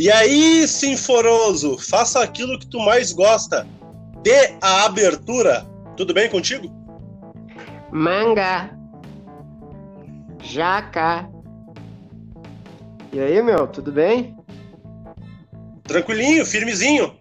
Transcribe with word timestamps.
E 0.00 0.10
aí, 0.10 0.66
Sinforoso, 0.66 1.76
faça 1.76 2.22
aquilo 2.22 2.58
que 2.58 2.66
tu 2.66 2.78
mais 2.78 3.12
gosta. 3.12 3.68
Dê 4.22 4.56
a 4.58 4.86
abertura. 4.86 5.66
Tudo 5.94 6.14
bem 6.14 6.26
contigo? 6.30 6.72
Manga. 7.92 8.74
Jaca. 10.42 11.28
E 13.12 13.20
aí, 13.20 13.42
meu, 13.42 13.66
tudo 13.66 13.92
bem? 13.92 14.34
Tranquilinho, 15.82 16.46
firmezinho. 16.46 17.14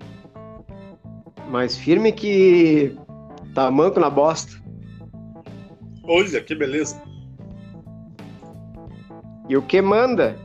Mais 1.50 1.76
firme 1.76 2.14
que 2.14 2.98
tamanco 3.54 4.00
na 4.00 4.10
bosta. 4.10 4.54
Olha 6.06 6.42
que 6.42 6.56
beleza. 6.56 7.04
E 9.50 9.58
o 9.58 9.62
que 9.62 9.82
manda? 9.82 10.38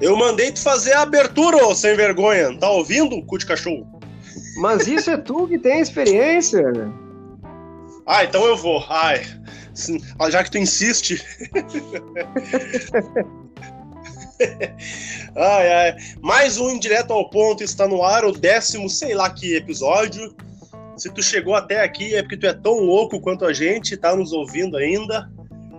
Eu 0.00 0.16
mandei 0.16 0.52
tu 0.52 0.60
fazer 0.60 0.92
a 0.92 1.02
abertura, 1.02 1.66
ô 1.66 1.74
sem 1.74 1.96
vergonha. 1.96 2.56
Tá 2.58 2.70
ouvindo, 2.70 3.20
cu 3.22 3.38
de 3.38 3.46
cachorro? 3.46 3.86
Mas 4.56 4.86
isso 4.86 5.10
é 5.10 5.16
tu 5.16 5.48
que 5.48 5.58
tem 5.58 5.80
experiência. 5.80 6.62
Ah, 8.06 8.22
então 8.24 8.44
eu 8.44 8.56
vou. 8.56 8.84
Ai, 8.88 9.22
já 10.30 10.44
que 10.44 10.50
tu 10.50 10.58
insiste. 10.58 11.24
ai, 15.36 15.72
ai. 15.72 15.96
Mais 16.20 16.58
um 16.58 16.70
Indireto 16.70 17.12
ao 17.12 17.30
Ponto 17.30 17.62
está 17.62 17.86
no 17.88 18.04
ar, 18.04 18.24
o 18.24 18.32
décimo, 18.32 18.90
sei 18.90 19.14
lá 19.14 19.30
que 19.30 19.54
episódio. 19.54 20.34
Se 20.96 21.10
tu 21.10 21.22
chegou 21.22 21.54
até 21.54 21.82
aqui 21.82 22.14
é 22.14 22.22
porque 22.22 22.36
tu 22.36 22.46
é 22.46 22.52
tão 22.52 22.74
louco 22.74 23.20
quanto 23.20 23.44
a 23.44 23.52
gente, 23.52 23.96
tá 23.96 24.14
nos 24.14 24.32
ouvindo 24.32 24.76
ainda. 24.76 25.28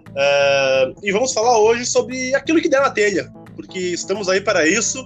Uh, 0.10 0.96
e 1.04 1.12
vamos 1.12 1.34
falar 1.34 1.60
hoje 1.60 1.86
sobre 1.86 2.34
aquilo 2.36 2.62
que 2.62 2.70
der 2.70 2.82
na 2.82 2.90
telha, 2.90 3.32
porque 3.56 3.80
estamos 3.80 4.30
aí 4.30 4.42
para 4.42 4.68
isso. 4.68 5.04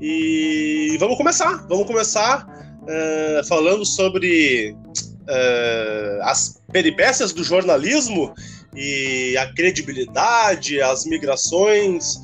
E 0.00 0.96
vamos 1.00 1.16
começar, 1.16 1.66
vamos 1.68 1.86
começar 1.86 2.46
uh, 2.82 3.46
falando 3.48 3.84
sobre 3.84 4.76
uh, 5.22 6.22
as 6.22 6.60
peripécias 6.70 7.32
do 7.32 7.42
jornalismo 7.42 8.34
e 8.74 9.36
a 9.38 9.52
credibilidade, 9.54 10.82
as 10.82 11.06
migrações 11.06 12.18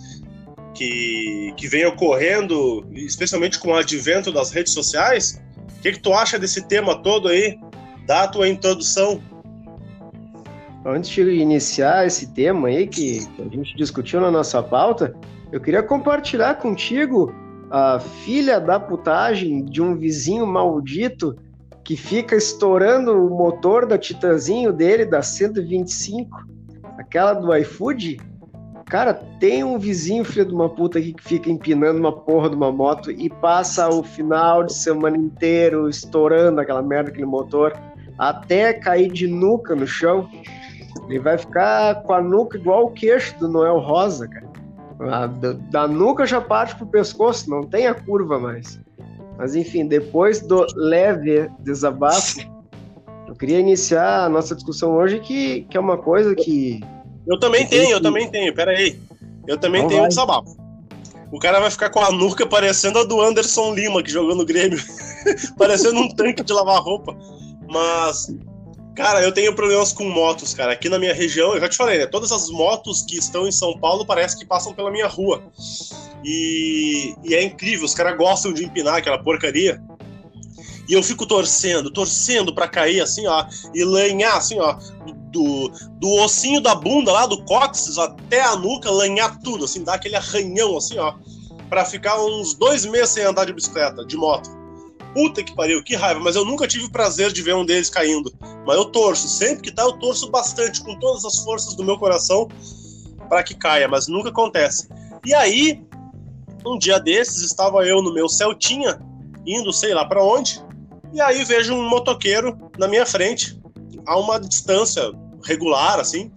que, 0.74 1.54
que 1.56 1.66
vem 1.66 1.86
ocorrendo, 1.86 2.86
especialmente 2.92 3.58
com 3.58 3.70
o 3.70 3.74
advento 3.74 4.30
das 4.30 4.50
redes 4.50 4.72
sociais. 4.72 5.40
O 5.78 5.80
que, 5.82 5.92
que 5.92 6.00
tu 6.00 6.12
acha 6.12 6.38
desse 6.38 6.66
tema 6.68 7.02
todo 7.02 7.28
aí? 7.28 7.58
Dá 8.06 8.24
a 8.24 8.28
tua 8.28 8.48
introdução. 8.48 9.22
Antes 10.84 11.10
de 11.10 11.22
iniciar 11.22 12.06
esse 12.06 12.32
tema 12.32 12.68
aí 12.68 12.88
que, 12.88 13.20
a 13.38 13.48
gente 13.54 13.76
discutiu 13.76 14.20
na 14.20 14.30
nossa 14.30 14.60
pauta, 14.62 15.14
eu 15.52 15.60
queria 15.60 15.82
compartilhar 15.82 16.56
contigo 16.56 17.32
a 17.70 18.00
filha 18.00 18.60
da 18.60 18.80
putagem 18.80 19.64
de 19.64 19.80
um 19.80 19.96
vizinho 19.96 20.46
maldito 20.46 21.36
que 21.84 21.96
fica 21.96 22.34
estourando 22.34 23.12
o 23.12 23.30
motor 23.30 23.86
da 23.86 23.96
Titanzinho 23.96 24.72
dele, 24.72 25.04
da 25.04 25.22
125, 25.22 26.46
aquela 26.98 27.32
do 27.32 27.54
iFood. 27.56 28.18
Cara, 28.86 29.14
tem 29.14 29.64
um 29.64 29.78
vizinho 29.78 30.24
filho 30.24 30.46
de 30.46 30.52
uma 30.52 30.68
puta 30.68 30.98
aqui 30.98 31.12
que 31.12 31.22
fica 31.22 31.50
empinando 31.50 31.98
uma 31.98 32.12
porra 32.12 32.50
de 32.50 32.56
uma 32.56 32.70
moto 32.70 33.10
e 33.10 33.30
passa 33.30 33.88
o 33.88 34.02
final 34.02 34.64
de 34.64 34.74
semana 34.74 35.16
inteiro 35.16 35.88
estourando 35.88 36.60
aquela 36.60 36.82
merda, 36.82 37.10
aquele 37.10 37.26
motor, 37.26 37.72
até 38.18 38.74
cair 38.74 39.10
de 39.10 39.26
nuca 39.26 39.74
no 39.74 39.86
chão. 39.86 40.28
Ele 41.08 41.18
vai 41.18 41.38
ficar 41.38 42.02
com 42.02 42.12
a 42.12 42.22
nuca 42.22 42.56
igual 42.56 42.86
o 42.86 42.90
queixo 42.90 43.38
do 43.38 43.48
Noel 43.48 43.78
Rosa, 43.78 44.28
cara. 44.28 44.50
A, 45.00 45.26
da, 45.26 45.52
da 45.52 45.88
nuca 45.88 46.24
já 46.26 46.40
parte 46.40 46.76
pro 46.76 46.86
pescoço, 46.86 47.50
não 47.50 47.64
tem 47.64 47.86
a 47.86 47.94
curva 47.94 48.38
mais. 48.38 48.80
Mas 49.36 49.54
enfim, 49.54 49.86
depois 49.86 50.40
do 50.40 50.64
leve 50.76 51.50
desabafo, 51.60 52.40
eu 53.26 53.34
queria 53.34 53.58
iniciar 53.58 54.24
a 54.24 54.28
nossa 54.28 54.54
discussão 54.54 54.92
hoje, 54.92 55.18
que, 55.20 55.62
que 55.62 55.76
é 55.76 55.80
uma 55.80 55.98
coisa 55.98 56.34
que. 56.34 56.80
Eu 57.26 57.38
também 57.38 57.66
tenho, 57.66 57.92
eu 57.92 58.00
também 58.00 58.30
tenho, 58.30 58.54
peraí. 58.54 59.00
Eu 59.46 59.58
também 59.58 59.86
tenho 59.88 60.00
vai. 60.00 60.06
um 60.06 60.08
desabafo. 60.08 60.56
O 61.32 61.38
cara 61.38 61.58
vai 61.58 61.70
ficar 61.70 61.88
com 61.88 62.00
a 62.00 62.12
nuca 62.12 62.46
parecendo 62.46 62.98
a 62.98 63.04
do 63.04 63.20
Anderson 63.20 63.74
Lima, 63.74 64.02
que 64.02 64.10
jogou 64.10 64.34
no 64.34 64.44
Grêmio. 64.44 64.78
parecendo 65.56 65.98
um 65.98 66.08
tanque 66.08 66.44
de 66.44 66.52
lavar 66.52 66.80
roupa. 66.82 67.16
Mas 67.70 68.28
Cara, 68.94 69.22
eu 69.22 69.32
tenho 69.32 69.54
problemas 69.54 69.92
com 69.92 70.04
motos, 70.04 70.52
cara. 70.52 70.72
Aqui 70.72 70.88
na 70.88 70.98
minha 70.98 71.14
região, 71.14 71.54
eu 71.54 71.60
já 71.60 71.68
te 71.68 71.76
falei, 71.76 71.98
né? 71.98 72.06
Todas 72.06 72.30
as 72.30 72.50
motos 72.50 73.02
que 73.02 73.16
estão 73.16 73.46
em 73.46 73.52
São 73.52 73.78
Paulo 73.78 74.04
parece 74.04 74.38
que 74.38 74.44
passam 74.44 74.74
pela 74.74 74.90
minha 74.90 75.06
rua. 75.06 75.42
E, 76.24 77.14
e 77.24 77.34
é 77.34 77.42
incrível, 77.42 77.84
os 77.84 77.94
caras 77.94 78.16
gostam 78.16 78.52
de 78.52 78.64
empinar 78.64 78.96
aquela 78.96 79.22
porcaria. 79.22 79.82
E 80.88 80.92
eu 80.92 81.02
fico 81.02 81.26
torcendo, 81.26 81.90
torcendo 81.90 82.54
para 82.54 82.68
cair 82.68 83.00
assim, 83.00 83.26
ó, 83.26 83.46
e 83.74 83.84
lanhar 83.84 84.36
assim, 84.36 84.58
ó, 84.60 84.76
do, 85.30 85.72
do 85.98 86.12
ossinho 86.16 86.60
da 86.60 86.74
bunda 86.74 87.12
lá, 87.12 87.26
do 87.26 87.42
cóccix 87.44 87.96
até 87.96 88.42
a 88.42 88.56
nuca, 88.56 88.90
lanhar 88.90 89.38
tudo, 89.40 89.64
assim, 89.64 89.82
dar 89.82 89.94
aquele 89.94 90.16
arranhão 90.16 90.76
assim, 90.76 90.98
ó, 90.98 91.14
para 91.70 91.84
ficar 91.84 92.20
uns 92.22 92.54
dois 92.54 92.84
meses 92.84 93.10
sem 93.10 93.24
andar 93.24 93.46
de 93.46 93.54
bicicleta, 93.54 94.04
de 94.04 94.16
moto. 94.16 94.50
Puta 95.14 95.42
que 95.42 95.54
pariu, 95.54 95.82
que 95.82 95.94
raiva, 95.94 96.20
mas 96.20 96.36
eu 96.36 96.44
nunca 96.44 96.66
tive 96.66 96.84
o 96.84 96.90
prazer 96.90 97.32
de 97.32 97.42
ver 97.42 97.54
um 97.54 97.66
deles 97.66 97.90
caindo. 97.90 98.32
Mas 98.66 98.76
eu 98.76 98.86
torço, 98.86 99.28
sempre 99.28 99.62
que 99.62 99.70
tá, 99.70 99.82
eu 99.82 99.92
torço 99.94 100.30
bastante, 100.30 100.82
com 100.82 100.98
todas 100.98 101.24
as 101.24 101.38
forças 101.38 101.74
do 101.74 101.84
meu 101.84 101.98
coração, 101.98 102.48
para 103.28 103.42
que 103.42 103.54
caia, 103.54 103.88
mas 103.88 104.08
nunca 104.08 104.30
acontece. 104.30 104.88
E 105.24 105.34
aí, 105.34 105.82
um 106.64 106.78
dia 106.78 106.98
desses, 106.98 107.42
estava 107.42 107.86
eu 107.86 108.02
no 108.02 108.12
meu 108.12 108.28
Celtinha, 108.28 109.00
indo 109.46 109.72
sei 109.72 109.92
lá 109.92 110.04
para 110.04 110.22
onde, 110.22 110.62
e 111.12 111.20
aí 111.20 111.44
vejo 111.44 111.74
um 111.74 111.88
motoqueiro 111.88 112.58
na 112.78 112.88
minha 112.88 113.04
frente, 113.04 113.60
a 114.06 114.18
uma 114.18 114.40
distância 114.40 115.12
regular, 115.44 116.00
assim, 116.00 116.30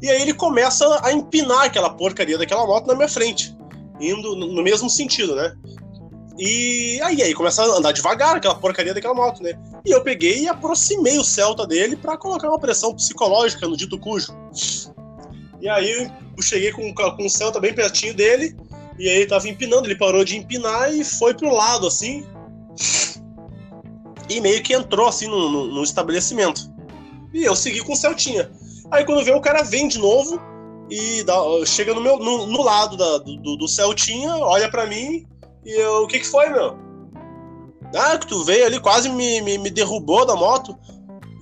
e 0.00 0.10
aí 0.10 0.22
ele 0.22 0.34
começa 0.34 1.00
a 1.04 1.12
empinar 1.12 1.64
aquela 1.64 1.90
porcaria 1.90 2.38
daquela 2.38 2.66
moto 2.66 2.86
na 2.86 2.94
minha 2.94 3.08
frente, 3.08 3.56
indo 4.00 4.34
no 4.34 4.62
mesmo 4.62 4.90
sentido, 4.90 5.36
né? 5.36 5.54
E 6.38 7.00
aí, 7.02 7.22
aí 7.22 7.34
começa 7.34 7.62
a 7.62 7.78
andar 7.78 7.92
devagar 7.92 8.36
aquela 8.36 8.54
porcaria 8.54 8.94
daquela 8.94 9.14
moto, 9.14 9.42
né? 9.42 9.52
E 9.84 9.90
eu 9.90 10.02
peguei 10.02 10.40
e 10.40 10.48
aproximei 10.48 11.18
o 11.18 11.24
Celta 11.24 11.66
dele 11.66 11.96
para 11.96 12.16
colocar 12.16 12.48
uma 12.48 12.58
pressão 12.58 12.94
psicológica 12.94 13.66
no 13.68 13.76
dito 13.76 13.98
cujo. 13.98 14.34
E 15.60 15.68
aí 15.68 16.10
eu 16.36 16.42
cheguei 16.42 16.72
com, 16.72 16.92
com 16.94 17.26
o 17.26 17.30
Celta 17.30 17.60
bem 17.60 17.74
pertinho 17.74 18.14
dele, 18.14 18.56
e 18.98 19.08
aí 19.08 19.16
ele 19.16 19.26
tava 19.26 19.48
empinando, 19.48 19.86
ele 19.86 19.96
parou 19.96 20.24
de 20.24 20.36
empinar 20.36 20.92
e 20.92 21.04
foi 21.04 21.34
pro 21.34 21.52
lado, 21.52 21.86
assim. 21.86 22.26
E 24.28 24.40
meio 24.40 24.62
que 24.62 24.72
entrou, 24.72 25.08
assim, 25.08 25.28
no, 25.28 25.50
no, 25.50 25.66
no 25.66 25.82
estabelecimento. 25.82 26.72
E 27.34 27.44
eu 27.44 27.54
segui 27.54 27.80
com 27.80 27.92
o 27.92 27.96
Celtinha. 27.96 28.50
Aí 28.90 29.04
quando 29.04 29.24
vê 29.24 29.32
o 29.32 29.40
cara 29.40 29.62
vem 29.62 29.88
de 29.88 29.98
novo 29.98 30.40
e 30.90 31.22
dá, 31.24 31.34
chega 31.66 31.94
no, 31.94 32.00
meu, 32.00 32.18
no, 32.18 32.46
no 32.46 32.62
lado 32.62 32.96
da, 32.96 33.18
do, 33.18 33.56
do 33.56 33.68
Celtinha, 33.68 34.36
olha 34.36 34.70
para 34.70 34.86
mim 34.86 35.26
e 35.64 35.72
eu, 35.80 36.02
o 36.02 36.06
que 36.06 36.18
que 36.18 36.26
foi, 36.26 36.48
meu? 36.48 36.76
Ah, 37.94 38.18
que 38.18 38.26
tu 38.26 38.42
veio 38.44 38.66
ali, 38.66 38.80
quase 38.80 39.08
me, 39.08 39.40
me, 39.42 39.58
me 39.58 39.70
derrubou 39.70 40.24
da 40.24 40.34
moto. 40.34 40.76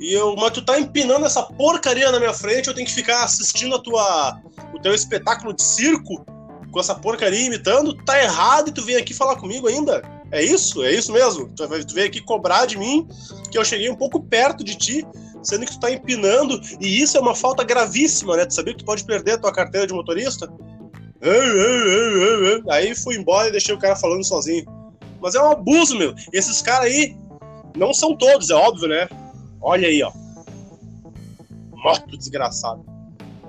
E 0.01 0.13
eu, 0.13 0.35
mas 0.37 0.53
tu 0.53 0.65
tá 0.65 0.79
empinando 0.81 1.27
essa 1.27 1.43
porcaria 1.43 2.11
na 2.11 2.19
minha 2.19 2.33
frente, 2.33 2.69
eu 2.69 2.75
tenho 2.75 2.87
que 2.87 2.95
ficar 2.95 3.23
assistindo 3.23 3.77
a 3.77 3.79
tua, 3.79 4.41
o 4.75 4.81
teu 4.81 4.95
espetáculo 4.95 5.53
de 5.53 5.63
circo 5.63 6.25
com 6.71 6.81
essa 6.81 6.95
porcaria 6.95 7.47
imitando, 7.47 7.95
tá 8.05 8.21
errado 8.23 8.69
e 8.69 8.73
tu 8.73 8.83
vem 8.83 8.97
aqui 8.97 9.13
falar 9.13 9.37
comigo 9.37 9.69
ainda? 9.69 10.03
É 10.31 10.43
isso? 10.43 10.83
É 10.85 10.93
isso 10.93 11.13
mesmo? 11.13 11.49
Tu, 11.49 11.85
tu 11.85 11.95
veio 11.95 12.07
aqui 12.07 12.21
cobrar 12.21 12.67
de 12.67 12.79
mim 12.79 13.07
que 13.51 13.59
eu 13.59 13.65
cheguei 13.65 13.91
um 13.91 13.97
pouco 13.97 14.23
perto 14.23 14.65
de 14.65 14.75
ti, 14.77 15.07
sendo 15.43 15.67
que 15.67 15.73
tu 15.73 15.81
tá 15.81 15.91
empinando, 15.91 16.61
e 16.81 17.03
isso 17.03 17.17
é 17.17 17.21
uma 17.21 17.35
falta 17.35 17.65
gravíssima, 17.65 18.37
né? 18.37 18.47
Tu 18.47 18.55
sabia 18.55 18.73
que 18.73 18.81
tu 18.81 18.85
pode 18.85 19.05
perder 19.05 19.33
a 19.33 19.39
tua 19.39 19.53
carteira 19.53 19.87
de 19.87 19.93
motorista? 19.93 20.49
Aí 22.71 22.95
fui 22.95 23.17
embora 23.17 23.49
e 23.49 23.53
deixei 23.53 23.75
o 23.75 23.79
cara 23.79 23.97
falando 23.97 24.25
sozinho. 24.25 24.65
Mas 25.21 25.35
é 25.35 25.43
um 25.43 25.51
abuso, 25.51 25.97
meu. 25.97 26.15
Esses 26.33 26.63
caras 26.63 26.87
aí 26.87 27.17
não 27.77 27.93
são 27.93 28.17
todos, 28.17 28.51
é 28.51 28.55
óbvio, 28.55 28.89
né? 28.89 29.09
Olha 29.61 29.89
aí, 29.89 30.03
ó. 30.03 30.13
Moto 31.73 32.17
desgraçado. 32.17 32.85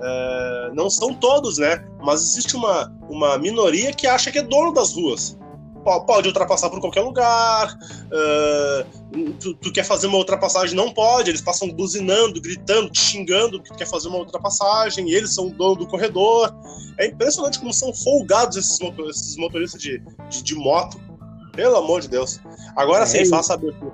É, 0.00 0.70
não 0.74 0.90
são 0.90 1.14
todos, 1.14 1.58
né? 1.58 1.84
Mas 2.02 2.20
existe 2.20 2.56
uma, 2.56 2.92
uma 3.08 3.38
minoria 3.38 3.92
que 3.92 4.06
acha 4.06 4.30
que 4.30 4.38
é 4.38 4.42
dono 4.42 4.72
das 4.72 4.94
ruas 4.94 5.38
pode 5.82 6.28
ultrapassar 6.28 6.70
por 6.70 6.80
qualquer 6.80 7.00
lugar. 7.00 7.76
Uh, 8.06 9.32
tu, 9.40 9.54
tu, 9.54 9.72
quer 9.72 9.84
fazer 9.84 10.06
uma 10.06 10.18
ultrapassagem, 10.18 10.76
não 10.76 10.92
pode. 10.92 11.30
Eles 11.30 11.40
passam 11.40 11.68
buzinando, 11.68 12.40
gritando, 12.40 12.90
te 12.90 13.00
xingando 13.00 13.62
que 13.62 13.70
tu 13.70 13.76
quer 13.76 13.86
fazer 13.86 14.08
uma 14.08 14.18
ultrapassagem. 14.18 15.08
E 15.08 15.14
eles 15.14 15.34
são 15.34 15.48
o 15.48 15.50
dono 15.50 15.76
do 15.76 15.86
corredor. 15.86 16.54
É 16.98 17.06
impressionante 17.06 17.58
como 17.58 17.72
são 17.72 17.92
folgados 17.92 18.56
esses, 18.56 18.78
motor, 18.80 19.10
esses 19.10 19.36
motoristas 19.36 19.80
de, 19.80 20.02
de, 20.28 20.42
de, 20.42 20.54
moto. 20.54 21.00
Pelo 21.54 21.76
amor 21.76 22.00
de 22.00 22.08
Deus. 22.08 22.40
Agora 22.76 23.02
é, 23.02 23.06
sim, 23.06 23.26
faça 23.26 23.52
a 23.52 23.56
abertura. 23.56 23.92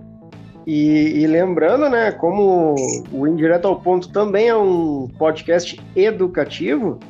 E, 0.66 1.22
e, 1.22 1.26
lembrando, 1.26 1.88
né, 1.88 2.12
como 2.12 2.74
o 3.10 3.26
Indireto 3.26 3.66
ao 3.66 3.80
Ponto 3.80 4.12
também 4.12 4.48
é 4.48 4.56
um 4.56 5.08
podcast 5.18 5.80
educativo, 5.96 7.00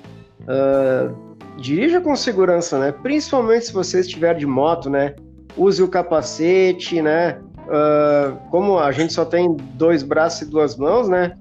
uh, 0.42 1.27
dirija 1.58 2.00
com 2.00 2.14
segurança, 2.14 2.78
né? 2.78 2.92
Principalmente 2.92 3.66
se 3.66 3.72
você 3.72 4.00
estiver 4.00 4.34
de 4.34 4.46
moto, 4.46 4.88
né? 4.88 5.14
Use 5.56 5.82
o 5.82 5.88
capacete, 5.88 7.02
né? 7.02 7.38
Uh, 7.66 8.36
como 8.50 8.78
a 8.78 8.90
gente 8.92 9.12
só 9.12 9.24
tem 9.24 9.54
dois 9.74 10.02
braços 10.02 10.42
e 10.42 10.50
duas 10.50 10.76
mãos, 10.76 11.08
né? 11.08 11.36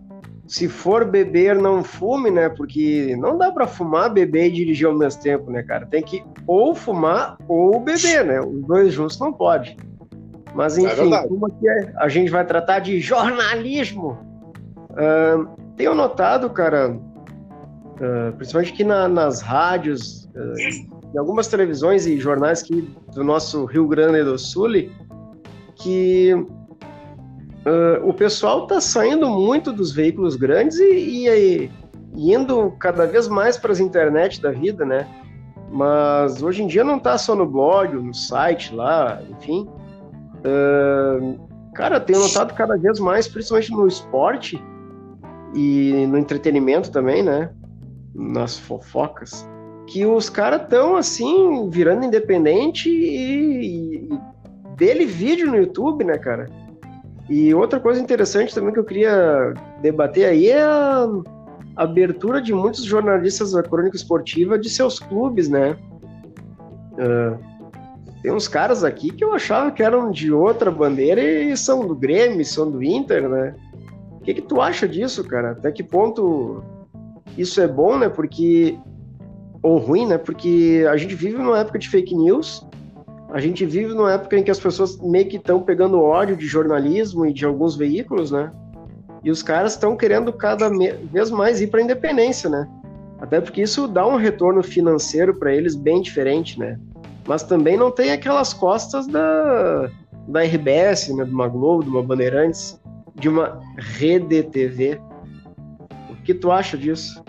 Se 0.48 0.68
for 0.68 1.06
beber, 1.06 1.56
não 1.56 1.84
fume, 1.84 2.31
né? 2.31 2.50
Porque 2.50 3.16
não 3.18 3.38
dá 3.38 3.52
para 3.52 3.68
fumar, 3.68 4.10
beber 4.10 4.48
e 4.48 4.52
dirigir 4.52 4.88
ao 4.88 4.98
mesmo 4.98 5.22
tempo, 5.22 5.52
né, 5.52 5.62
cara? 5.62 5.86
Tem 5.86 6.02
que 6.02 6.24
ou 6.46 6.74
fumar 6.74 7.38
ou 7.48 7.80
beber, 7.80 8.25
né? 8.25 8.42
Os 8.42 8.66
dois 8.66 8.94
juntos 8.94 9.20
não 9.20 9.31
pode. 9.31 9.78
Mas 10.56 10.78
é 10.78 10.81
enfim, 10.81 11.13
é 11.13 11.28
como 11.28 11.50
que 11.50 11.70
é? 11.70 11.94
a 11.98 12.10
gente 12.10 12.31
vai 12.31 12.46
tratar 12.46 12.80
de 12.80 13.00
jornalismo. 13.00 14.18
Uh, 14.92 15.48
tenho 15.75 15.94
notado, 15.94 16.50
cara, 16.50 16.98
uh, 17.98 18.36
principalmente 18.36 18.74
aqui 18.74 18.84
na, 18.84 19.08
nas 19.08 19.42
rádios, 19.42 20.26
uh, 20.36 21.14
em 21.14 21.18
algumas 21.18 21.48
televisões 21.48 22.06
e 22.06 22.20
jornais 22.20 22.64
aqui 22.64 22.94
do 23.14 23.24
nosso 23.24 23.66
Rio 23.66 23.88
Grande 23.88 24.24
do 24.24 24.38
Sul, 24.38 24.90
que 25.76 26.34
uh, 26.34 28.08
o 28.08 28.14
pessoal 28.14 28.64
está 28.64 28.80
saindo 28.80 29.30
muito 29.30 29.72
dos 29.72 29.92
veículos 29.92 30.36
grandes 30.36 30.80
e, 30.80 31.28
e, 31.28 31.72
e 32.16 32.34
indo 32.34 32.72
cada 32.80 33.06
vez 33.06 33.28
mais 33.28 33.58
para 33.58 33.72
as 33.72 33.80
internet 33.80 34.42
da 34.42 34.52
vida, 34.52 34.86
né? 34.86 35.08
Mas 35.70 36.42
hoje 36.42 36.64
em 36.64 36.68
dia 36.68 36.84
não 36.84 36.98
está 36.98 37.18
só 37.18 37.36
no 37.36 37.46
blog, 37.46 37.94
no 37.94 38.14
site 38.14 38.74
lá, 38.74 39.22
enfim. 39.30 39.68
Cara, 41.76 42.00
tenho 42.00 42.20
notado 42.20 42.54
cada 42.54 42.78
vez 42.78 43.00
mais, 43.02 43.28
principalmente 43.28 43.72
no 43.72 43.86
esporte 43.86 44.64
e 45.54 46.08
no 46.08 46.18
entretenimento 46.18 46.90
também, 46.90 47.22
né? 47.22 47.52
Nas 48.18 48.58
fofocas, 48.58 49.48
que 49.86 50.06
os 50.06 50.30
caras 50.30 50.64
estão 50.64 50.98
assim, 50.98 51.69
virando 51.69 52.04
independente 52.04 52.90
e, 52.90 54.08
e 54.08 54.19
dele 54.75 55.06
vídeo 55.06 55.48
no 55.48 55.56
YouTube, 55.56 56.04
né, 56.04 56.18
cara? 56.18 56.50
E 57.30 57.54
outra 57.54 57.80
coisa 57.80 58.02
interessante 58.02 58.56
também 58.56 58.74
que 58.74 58.80
eu 58.80 58.86
queria 58.86 59.54
debater 59.81 60.25
aí 60.25 60.50
é 60.50 60.64
a 60.64 61.08
abertura 61.75 62.42
de 62.42 62.54
muitos 62.54 62.84
jornalistas 62.84 63.52
da 63.52 63.62
crônica 63.62 63.96
esportiva 63.96 64.58
de 64.58 64.70
seus 64.70 65.00
clubes, 65.00 65.48
né? 65.48 65.78
Uh, 66.94 67.38
tem 68.24 68.31
uns 68.31 68.48
caras 68.48 68.84
aqui 68.84 69.12
que 69.12 69.24
eu 69.24 69.34
achava 69.34 69.72
que 69.72 69.84
eram 69.84 70.10
de 70.10 70.34
outra 70.34 70.72
bandeira 70.72 71.22
e 71.22 71.56
são 71.56 71.86
do 71.86 71.96
Grêmio, 71.96 72.44
são 72.44 72.70
do 72.72 72.81
Inter, 72.81 73.30
né? 73.30 73.56
O 74.13 74.20
que, 74.22 74.34
que 74.34 74.42
tu 74.42 74.60
acha 74.60 74.88
disso, 74.88 75.24
cara? 75.24 75.52
Até 75.52 75.72
que 75.72 75.84
ponto 75.84 76.63
isso 77.38 77.62
é 77.62 77.68
bom, 77.68 77.98
né? 77.98 78.10
Porque. 78.10 78.78
Ou 79.62 79.78
ruim, 79.78 80.07
né? 80.07 80.18
Porque 80.18 80.86
a 80.89 80.98
gente 80.98 81.16
vive 81.16 81.38
numa 81.38 81.60
época 81.60 81.80
de 81.80 81.89
fake 81.89 82.16
news. 82.16 82.66
A 83.30 83.39
gente 83.39 83.66
vive 83.66 83.94
numa 83.94 84.13
época 84.13 84.38
em 84.38 84.44
que 84.44 84.51
as 84.51 84.60
pessoas 84.60 85.00
meio 85.01 85.28
que 85.28 85.36
estão 85.36 85.62
pegando 85.62 86.01
ódio 86.01 86.36
de 86.36 86.48
jornalismo 86.48 87.25
e 87.25 87.34
de 87.34 87.45
alguns 87.45 87.75
veículos, 87.75 88.31
né? 88.31 88.51
E 89.24 89.30
os 89.30 89.44
caras 89.44 89.74
estão 89.74 89.98
querendo 89.98 90.31
cada 90.31 90.69
vez 90.69 91.30
mais 91.30 91.60
ir 91.60 91.68
para 91.68 91.81
a 91.81 91.84
independência, 91.84 92.50
né? 92.50 92.68
Até 93.19 93.42
porque 93.42 93.62
isso 93.62 93.88
dá 93.88 94.07
um 94.07 94.16
retorno 94.16 94.63
financeiro 94.63 95.36
para 95.36 95.54
eles 95.54 95.75
bem 95.75 96.01
diferente, 96.01 96.57
né? 96.57 96.80
Mas 97.28 97.44
também 97.44 97.75
não 97.75 97.92
tem 97.92 98.12
aquelas 98.12 98.54
costas 98.54 99.06
da, 99.07 99.89
da 100.28 100.44
RBS, 100.44 101.10
né? 101.10 101.25
De 101.25 101.31
uma 101.31 101.48
Globo, 101.50 101.84
de 101.84 101.89
uma 101.89 102.04
Bandeirantes, 102.04 102.80
de 103.16 103.28
uma 103.28 103.60
rede 103.78 104.44
TV 104.44 105.01
que 106.28 106.34
tu 106.34 106.51
acha 106.51 106.78
disso? 106.78 107.24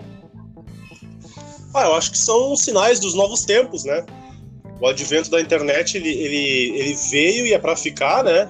Ah, 1.73 1.85
eu 1.85 1.95
acho 1.95 2.11
que 2.11 2.17
são 2.17 2.55
sinais 2.55 2.99
dos 2.99 3.13
novos 3.13 3.43
tempos, 3.43 3.83
né? 3.83 4.05
O 4.81 4.87
advento 4.87 5.29
da 5.29 5.41
internet, 5.41 5.97
ele, 5.97 6.09
ele, 6.09 6.79
ele 6.79 6.93
veio 7.11 7.45
e 7.45 7.53
é 7.53 7.59
para 7.59 7.75
ficar, 7.75 8.23
né? 8.23 8.49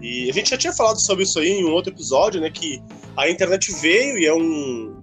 E 0.00 0.28
a 0.28 0.32
gente 0.32 0.50
já 0.50 0.56
tinha 0.56 0.72
falado 0.72 1.00
sobre 1.00 1.24
isso 1.24 1.38
aí 1.38 1.48
em 1.48 1.64
um 1.64 1.72
outro 1.72 1.92
episódio, 1.92 2.40
né? 2.40 2.50
Que 2.50 2.82
a 3.16 3.28
internet 3.28 3.72
veio 3.72 4.18
e 4.18 4.26
é 4.26 4.34
um, 4.34 4.95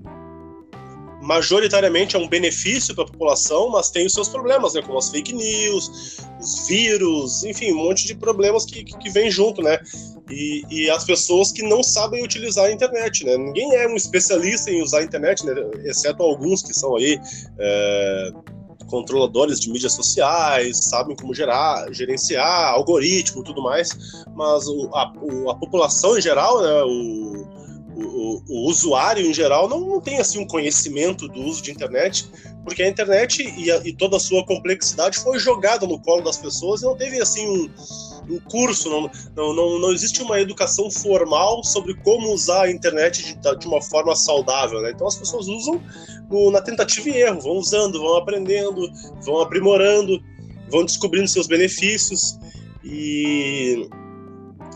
majoritariamente 1.24 2.18
é 2.18 2.20
um 2.20 2.28
benefício 2.28 2.94
para 2.94 3.06
a 3.06 3.08
população, 3.08 3.70
mas 3.70 3.90
tem 3.90 4.06
os 4.06 4.14
seus 4.14 4.28
problemas, 4.28 4.74
né? 4.74 4.82
Como 4.82 4.98
as 4.98 5.10
fake 5.10 5.34
news, 5.34 6.20
os 6.40 6.68
vírus, 6.68 7.44
enfim, 7.46 7.72
um 7.72 7.78
monte 7.78 8.06
de 8.06 8.14
problemas 8.14 8.66
que, 8.66 8.84
que, 8.84 8.98
que 8.98 9.10
vem 9.10 9.32
junto, 9.32 9.62
né? 9.62 9.80
E, 10.30 10.64
e, 10.70 10.90
as 10.90 11.06
pessoas 11.06 11.52
que 11.52 11.64
não 11.64 11.82
sabem 11.82 12.24
utilizar 12.24 12.66
a 12.66 12.72
internet, 12.72 13.26
né? 13.26 13.38
Ninguém 13.38 13.74
é 13.76 13.88
um 13.88 13.96
especialista 13.96 14.70
em 14.70 14.82
usar 14.82 15.00
a 15.00 15.04
internet, 15.04 15.46
né? 15.46 15.54
Exceto 15.86 16.22
alguns 16.22 16.62
que 16.62 16.74
são 16.74 16.96
aí 16.98 17.20
é, 17.58 18.32
controladores 18.88 19.60
de 19.62 19.72
mídias 19.72 19.94
sociais, 19.94 20.78
sabem 20.84 21.16
como 21.16 21.34
gerar, 21.34 21.88
gerenciar 21.94 22.74
algoritmo, 22.74 23.44
tudo 23.44 23.62
mais. 23.62 23.90
Mas 24.36 24.68
o, 24.68 24.90
a, 24.94 25.14
o, 25.22 25.50
a 25.50 25.56
população 25.56 26.18
em 26.18 26.22
geral, 26.22 26.62
né? 26.62 26.84
O, 26.84 27.63
o, 27.96 28.44
o, 28.48 28.68
usuário 28.70 29.26
em 29.26 29.34
geral 29.34 29.70
não, 29.70 29.80
não, 29.80 30.02
tem 30.02 30.20
assim 30.20 30.40
um 30.40 30.48
conhecimento 30.48 31.28
do 31.28 31.42
uso 31.42 31.62
de 31.62 31.72
internet, 31.72 32.30
porque 32.64 32.82
a 32.82 32.88
internet 32.88 33.44
e, 33.58 33.72
a, 33.72 33.78
e, 33.86 33.94
toda 33.94 34.18
a 34.18 34.20
sua 34.20 34.46
complexidade 34.46 35.20
foi 35.20 35.38
jogada 35.40 35.86
no 35.86 36.00
colo 36.00 36.24
das 36.24 36.38
pessoas 36.38 36.82
e 36.82 36.86
não 36.86 36.96
teve 36.96 37.22
assim 37.22 37.48
um, 37.48 37.70
um 38.30 38.40
curso, 38.50 38.90
não, 38.90 39.12
não, 39.36 39.54
não, 39.54 39.80
não, 39.80 39.92
existe 39.92 40.22
uma 40.22 40.40
educação 40.40 40.90
formal 40.90 41.64
sobre 41.64 41.94
como 41.96 42.34
usar 42.34 42.64
a 42.64 42.72
internet 42.72 43.24
de, 43.24 43.58
de 43.58 43.68
uma 43.68 43.82
forma 43.82 44.16
saudável. 44.16 44.82
Né? 44.82 44.92
Então 44.92 45.08
as 45.08 45.16
pessoas 45.16 45.48
usam 45.48 45.82
no, 46.30 46.52
na 46.52 46.62
tentativa 46.62 47.10
e 47.10 47.22
erro, 47.22 47.42
vão 47.42 47.54
usando, 47.54 48.00
vão 48.00 48.18
aprendendo, 48.18 48.92
vão 49.24 49.42
aprimorando, 49.42 50.22
vão 50.70 50.86
descobrindo 50.86 51.28
seus 51.28 51.48
benefícios 51.48 52.38
e 52.84 53.88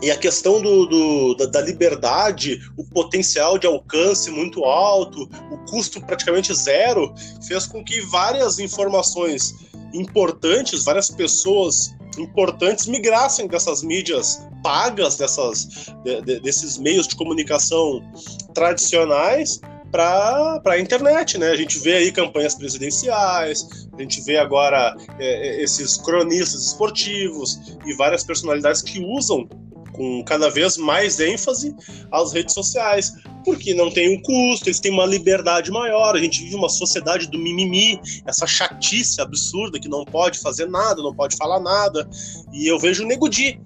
e 0.00 0.10
a 0.10 0.16
questão 0.16 0.60
do, 0.62 0.86
do 0.86 1.34
da, 1.34 1.46
da, 1.46 1.60
liberdade, 1.60 2.60
o 2.76 2.84
potencial 2.84 3.58
de 3.58 3.66
alcance 3.66 4.30
muito 4.30 4.64
alto, 4.64 5.28
o 5.50 5.58
custo 5.70 6.00
praticamente 6.00 6.54
zero, 6.54 7.12
fez 7.46 7.66
com 7.66 7.84
que 7.84 8.00
várias 8.02 8.58
informações 8.58 9.54
importantes, 9.92 10.84
várias 10.84 11.10
pessoas 11.10 11.94
importantes 12.16 12.86
migrassem 12.86 13.46
dessas 13.46 13.82
mídias 13.82 14.46
pagas, 14.62 15.16
dessas, 15.16 15.88
de, 16.04 16.20
de, 16.22 16.40
desses 16.40 16.78
meios 16.78 17.06
de 17.08 17.16
comunicação 17.16 18.02
tradicionais 18.54 19.60
para 19.90 20.60
a 20.66 20.78
internet, 20.78 21.38
né? 21.38 21.48
A 21.48 21.56
gente 21.56 21.78
vê 21.78 21.94
aí 21.94 22.12
campanhas 22.12 22.54
presidenciais, 22.54 23.88
a 23.96 24.02
gente 24.02 24.20
vê 24.22 24.36
agora 24.36 24.94
é, 25.18 25.48
é 25.48 25.62
esses 25.62 25.96
cronistas 25.96 26.66
esportivos 26.66 27.58
e 27.86 27.94
várias 27.96 28.22
personalidades 28.22 28.82
que 28.82 29.00
usam 29.00 29.48
com 29.98 30.22
cada 30.22 30.48
vez 30.48 30.76
mais 30.76 31.18
ênfase 31.18 31.74
às 32.12 32.32
redes 32.32 32.54
sociais, 32.54 33.12
porque 33.44 33.74
não 33.74 33.90
tem 33.90 34.16
um 34.16 34.22
custo, 34.22 34.68
eles 34.68 34.78
têm 34.78 34.92
uma 34.92 35.04
liberdade 35.04 35.72
maior. 35.72 36.14
A 36.14 36.20
gente 36.20 36.40
vive 36.44 36.54
uma 36.54 36.68
sociedade 36.68 37.26
do 37.26 37.38
mimimi, 37.38 38.00
essa 38.24 38.46
chatice 38.46 39.20
absurda 39.20 39.80
que 39.80 39.88
não 39.88 40.04
pode 40.04 40.38
fazer 40.38 40.68
nada, 40.68 41.02
não 41.02 41.12
pode 41.12 41.36
falar 41.36 41.58
nada. 41.58 42.08
E 42.52 42.68
eu 42.68 42.78
vejo 42.78 43.02
o 43.02 43.06
Nego 43.06 43.28
Di, 43.28 43.60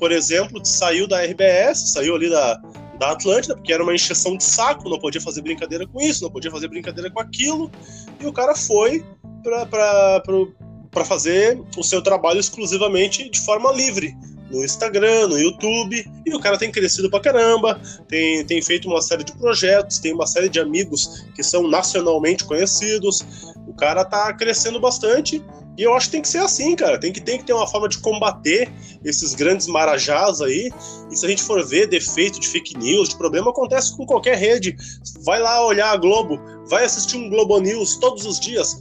por 0.00 0.10
exemplo, 0.10 0.60
que 0.60 0.68
saiu 0.68 1.06
da 1.06 1.22
RBS, 1.22 1.92
saiu 1.92 2.16
ali 2.16 2.30
da, 2.30 2.60
da 2.98 3.10
Atlântida, 3.10 3.54
porque 3.54 3.72
era 3.72 3.82
uma 3.82 3.94
encheção 3.94 4.36
de 4.38 4.44
saco, 4.44 4.88
não 4.88 4.98
podia 4.98 5.20
fazer 5.20 5.42
brincadeira 5.42 5.86
com 5.86 6.00
isso, 6.00 6.24
não 6.24 6.30
podia 6.30 6.50
fazer 6.50 6.68
brincadeira 6.68 7.10
com 7.10 7.20
aquilo, 7.20 7.70
e 8.18 8.26
o 8.26 8.32
cara 8.32 8.54
foi 8.56 9.04
para 9.42 11.04
fazer 11.04 11.60
o 11.76 11.82
seu 11.82 12.00
trabalho 12.00 12.40
exclusivamente 12.40 13.28
de 13.28 13.40
forma 13.40 13.70
livre 13.72 14.16
no 14.50 14.64
Instagram, 14.64 15.28
no 15.28 15.38
YouTube, 15.38 16.04
e 16.26 16.34
o 16.34 16.40
cara 16.40 16.58
tem 16.58 16.70
crescido 16.70 17.10
pra 17.10 17.20
caramba, 17.20 17.80
tem, 18.08 18.44
tem 18.44 18.60
feito 18.60 18.88
uma 18.88 19.00
série 19.00 19.24
de 19.24 19.32
projetos, 19.32 19.98
tem 19.98 20.12
uma 20.12 20.26
série 20.26 20.48
de 20.48 20.60
amigos 20.60 21.24
que 21.34 21.42
são 21.42 21.68
nacionalmente 21.68 22.44
conhecidos, 22.44 23.24
o 23.66 23.74
cara 23.74 24.04
tá 24.04 24.32
crescendo 24.32 24.78
bastante, 24.78 25.42
e 25.76 25.82
eu 25.82 25.94
acho 25.94 26.06
que 26.06 26.12
tem 26.12 26.22
que 26.22 26.28
ser 26.28 26.38
assim, 26.38 26.76
cara, 26.76 26.98
tem 26.98 27.12
que, 27.12 27.20
tem 27.20 27.38
que 27.38 27.44
ter 27.44 27.52
uma 27.52 27.66
forma 27.66 27.88
de 27.88 27.98
combater 27.98 28.70
esses 29.04 29.34
grandes 29.34 29.66
marajás 29.66 30.40
aí, 30.40 30.70
e 31.10 31.16
se 31.16 31.26
a 31.26 31.28
gente 31.28 31.42
for 31.42 31.64
ver 31.66 31.88
defeito 31.88 32.38
de 32.38 32.48
fake 32.48 32.78
news, 32.78 33.08
de 33.08 33.16
problema, 33.16 33.50
acontece 33.50 33.96
com 33.96 34.06
qualquer 34.06 34.36
rede, 34.36 34.76
vai 35.22 35.40
lá 35.40 35.64
olhar 35.66 35.90
a 35.90 35.96
Globo, 35.96 36.40
vai 36.66 36.84
assistir 36.84 37.16
um 37.16 37.28
Globo 37.28 37.58
News 37.60 37.96
todos 37.96 38.24
os 38.24 38.38
dias, 38.38 38.78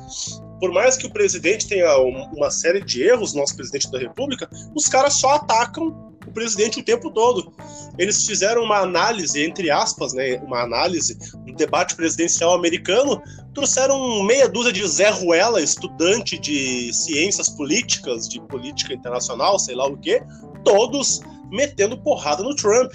por 0.63 0.72
mais 0.72 0.96
que 0.96 1.05
o 1.05 1.10
presidente 1.10 1.67
tenha 1.67 1.98
uma 1.98 2.50
série 2.50 2.79
de 2.79 3.03
erros, 3.03 3.34
nosso 3.34 3.53
presidente 3.53 3.91
da 3.91 4.00
República, 4.00 4.50
os 4.74 4.88
caras 4.88 5.15
só 5.15 5.32
atacam 5.32 6.13
o 6.25 6.32
presidente 6.32 6.79
o 6.79 6.86
tempo 6.86 7.12
todo. 7.12 7.53
Eles 7.98 8.25
fizeram 8.25 8.63
uma 8.63 8.77
análise, 8.77 9.43
entre 9.43 9.70
aspas, 9.70 10.13
né, 10.13 10.38
uma 10.38 10.62
análise 10.62 11.17
do 11.46 11.53
debate 11.53 11.98
presidencial 11.98 12.53
americano, 12.53 13.22
trouxeram 13.53 14.24
meia 14.24 14.48
dúzia 14.48 14.72
de 14.72 14.88
Zé 14.88 15.10
Ruela, 15.10 15.62
estudante 15.62 16.39
de 16.39 16.93
ciências 16.93 17.50
políticas, 17.50 18.29
de 18.29 18.39
política 18.43 18.93
internacional, 18.93 19.60
sei 19.60 19.75
lá 19.75 19.86
o 19.86 19.98
quê, 19.98 20.24
todos 20.63 21.20
metendo 21.51 21.98
porrada 21.98 22.41
no 22.41 22.55
Trump. 22.55 22.93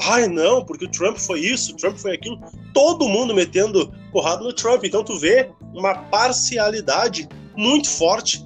Ai, 0.00 0.28
não, 0.28 0.64
porque 0.64 0.84
o 0.84 0.90
Trump 0.90 1.16
foi 1.16 1.40
isso, 1.40 1.72
o 1.72 1.76
Trump 1.76 1.96
foi 1.96 2.14
aquilo. 2.14 2.38
Todo 2.72 3.08
mundo 3.08 3.34
metendo 3.34 3.92
porrada 4.12 4.42
no 4.42 4.52
Trump. 4.52 4.84
Então 4.84 5.02
tu 5.02 5.18
vê 5.18 5.50
uma 5.74 5.94
parcialidade 5.94 7.28
muito 7.56 7.88
forte 7.88 8.44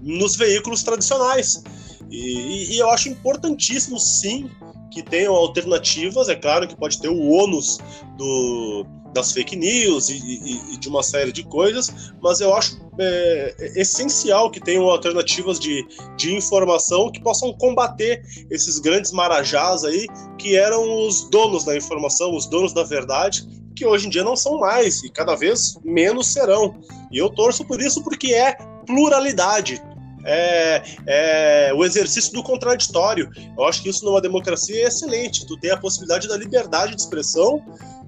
nos 0.00 0.36
veículos 0.36 0.82
tradicionais. 0.82 1.62
E, 2.10 2.74
e, 2.74 2.78
eu 2.78 2.90
acho 2.90 3.08
importantíssimo, 3.08 3.98
sim, 3.98 4.50
que 4.90 5.02
tenham 5.02 5.34
alternativas. 5.34 6.28
É 6.28 6.34
claro 6.34 6.68
que 6.68 6.76
pode 6.76 7.00
ter 7.00 7.08
o 7.08 7.30
ônus 7.30 7.78
do, 8.18 8.86
das 9.12 9.32
fake 9.32 9.56
news 9.56 10.08
e, 10.08 10.16
e, 10.16 10.74
e, 10.74 10.76
de 10.76 10.88
uma 10.88 11.02
série 11.02 11.32
de 11.32 11.44
coisas, 11.44 12.12
mas 12.20 12.40
eu 12.40 12.54
acho 12.54 12.80
é, 12.98 13.72
essencial 13.76 14.50
que 14.50 14.60
tenham 14.60 14.88
alternativas 14.88 15.58
de, 15.58 15.86
de 16.16 16.34
informação 16.34 17.10
que 17.10 17.20
possam 17.20 17.52
combater 17.54 18.22
esses 18.50 18.78
grandes 18.78 19.12
marajás 19.12 19.84
aí, 19.84 20.06
que 20.38 20.56
eram 20.56 21.06
os 21.06 21.28
donos 21.30 21.64
da 21.64 21.76
informação, 21.76 22.34
os 22.34 22.46
donos 22.46 22.72
da 22.72 22.82
verdade, 22.82 23.46
que 23.74 23.86
hoje 23.86 24.06
em 24.06 24.10
dia 24.10 24.24
não 24.24 24.36
são 24.36 24.58
mais 24.58 25.02
e 25.02 25.10
cada 25.10 25.34
vez 25.34 25.78
menos 25.84 26.32
serão. 26.32 26.74
E 27.10 27.18
eu 27.18 27.30
torço 27.30 27.64
por 27.64 27.80
isso 27.80 28.02
porque 28.02 28.34
é 28.34 28.56
pluralidade 28.86 29.82
é, 30.24 30.82
é, 31.06 31.74
o 31.74 31.84
exercício 31.84 32.32
do 32.32 32.42
contraditório. 32.42 33.30
Eu 33.56 33.64
acho 33.64 33.82
que 33.82 33.88
isso 33.88 34.04
numa 34.04 34.20
democracia 34.20 34.84
é 34.84 34.88
excelente. 34.88 35.46
Tu 35.46 35.56
tem 35.58 35.70
a 35.70 35.76
possibilidade 35.76 36.28
da 36.28 36.36
liberdade 36.36 36.94
de 36.94 37.00
expressão 37.00 37.62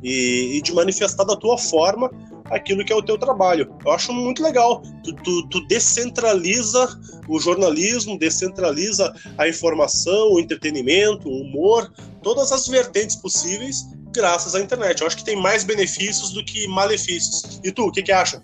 e, 0.04 0.58
e 0.58 0.62
de 0.62 0.72
manifestar 0.72 1.24
da 1.24 1.34
tua 1.34 1.56
forma 1.56 2.10
aquilo 2.50 2.84
que 2.84 2.92
é 2.92 2.96
o 2.96 3.02
teu 3.02 3.18
trabalho. 3.18 3.74
Eu 3.84 3.92
acho 3.92 4.12
muito 4.12 4.42
legal. 4.42 4.82
Tu, 5.02 5.14
tu, 5.14 5.48
tu, 5.48 5.66
descentraliza 5.66 7.00
o 7.26 7.40
jornalismo, 7.40 8.18
descentraliza 8.18 9.12
a 9.38 9.48
informação, 9.48 10.34
o 10.34 10.38
entretenimento, 10.38 11.28
o 11.28 11.40
humor, 11.40 11.90
todas 12.22 12.52
as 12.52 12.68
vertentes 12.68 13.16
possíveis 13.16 13.86
graças 14.14 14.54
à 14.54 14.60
internet. 14.60 15.00
Eu 15.00 15.06
acho 15.06 15.16
que 15.16 15.24
tem 15.24 15.40
mais 15.40 15.64
benefícios 15.64 16.32
do 16.32 16.44
que 16.44 16.68
malefícios. 16.68 17.60
E 17.64 17.72
tu, 17.72 17.86
o 17.86 17.90
que, 17.90 18.02
que 18.02 18.12
acha? 18.12 18.42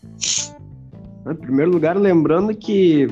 Em 1.30 1.34
primeiro 1.34 1.70
lugar, 1.70 1.96
lembrando 1.96 2.56
que 2.56 3.08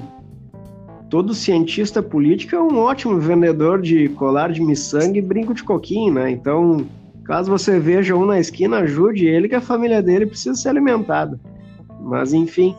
todo 1.10 1.34
cientista 1.34 2.02
político 2.02 2.56
é 2.56 2.60
um 2.60 2.78
ótimo 2.78 3.20
vendedor 3.20 3.80
de 3.80 4.08
colar 4.10 4.50
de 4.50 4.60
miçangue 4.60 5.18
e 5.18 5.22
brinco 5.22 5.54
de 5.54 5.62
coquinho, 5.62 6.14
né? 6.14 6.30
Então, 6.30 6.86
caso 7.28 7.50
você 7.50 7.78
veja 7.78 8.16
um 8.16 8.24
na 8.24 8.40
esquina, 8.40 8.78
ajude 8.78 9.26
ele 9.26 9.50
que 9.50 9.54
a 9.54 9.60
família 9.60 10.02
dele 10.02 10.26
precisa 10.26 10.54
ser 10.54 10.70
alimentada. 10.70 11.38
Mas, 12.00 12.32
enfim, 12.32 12.74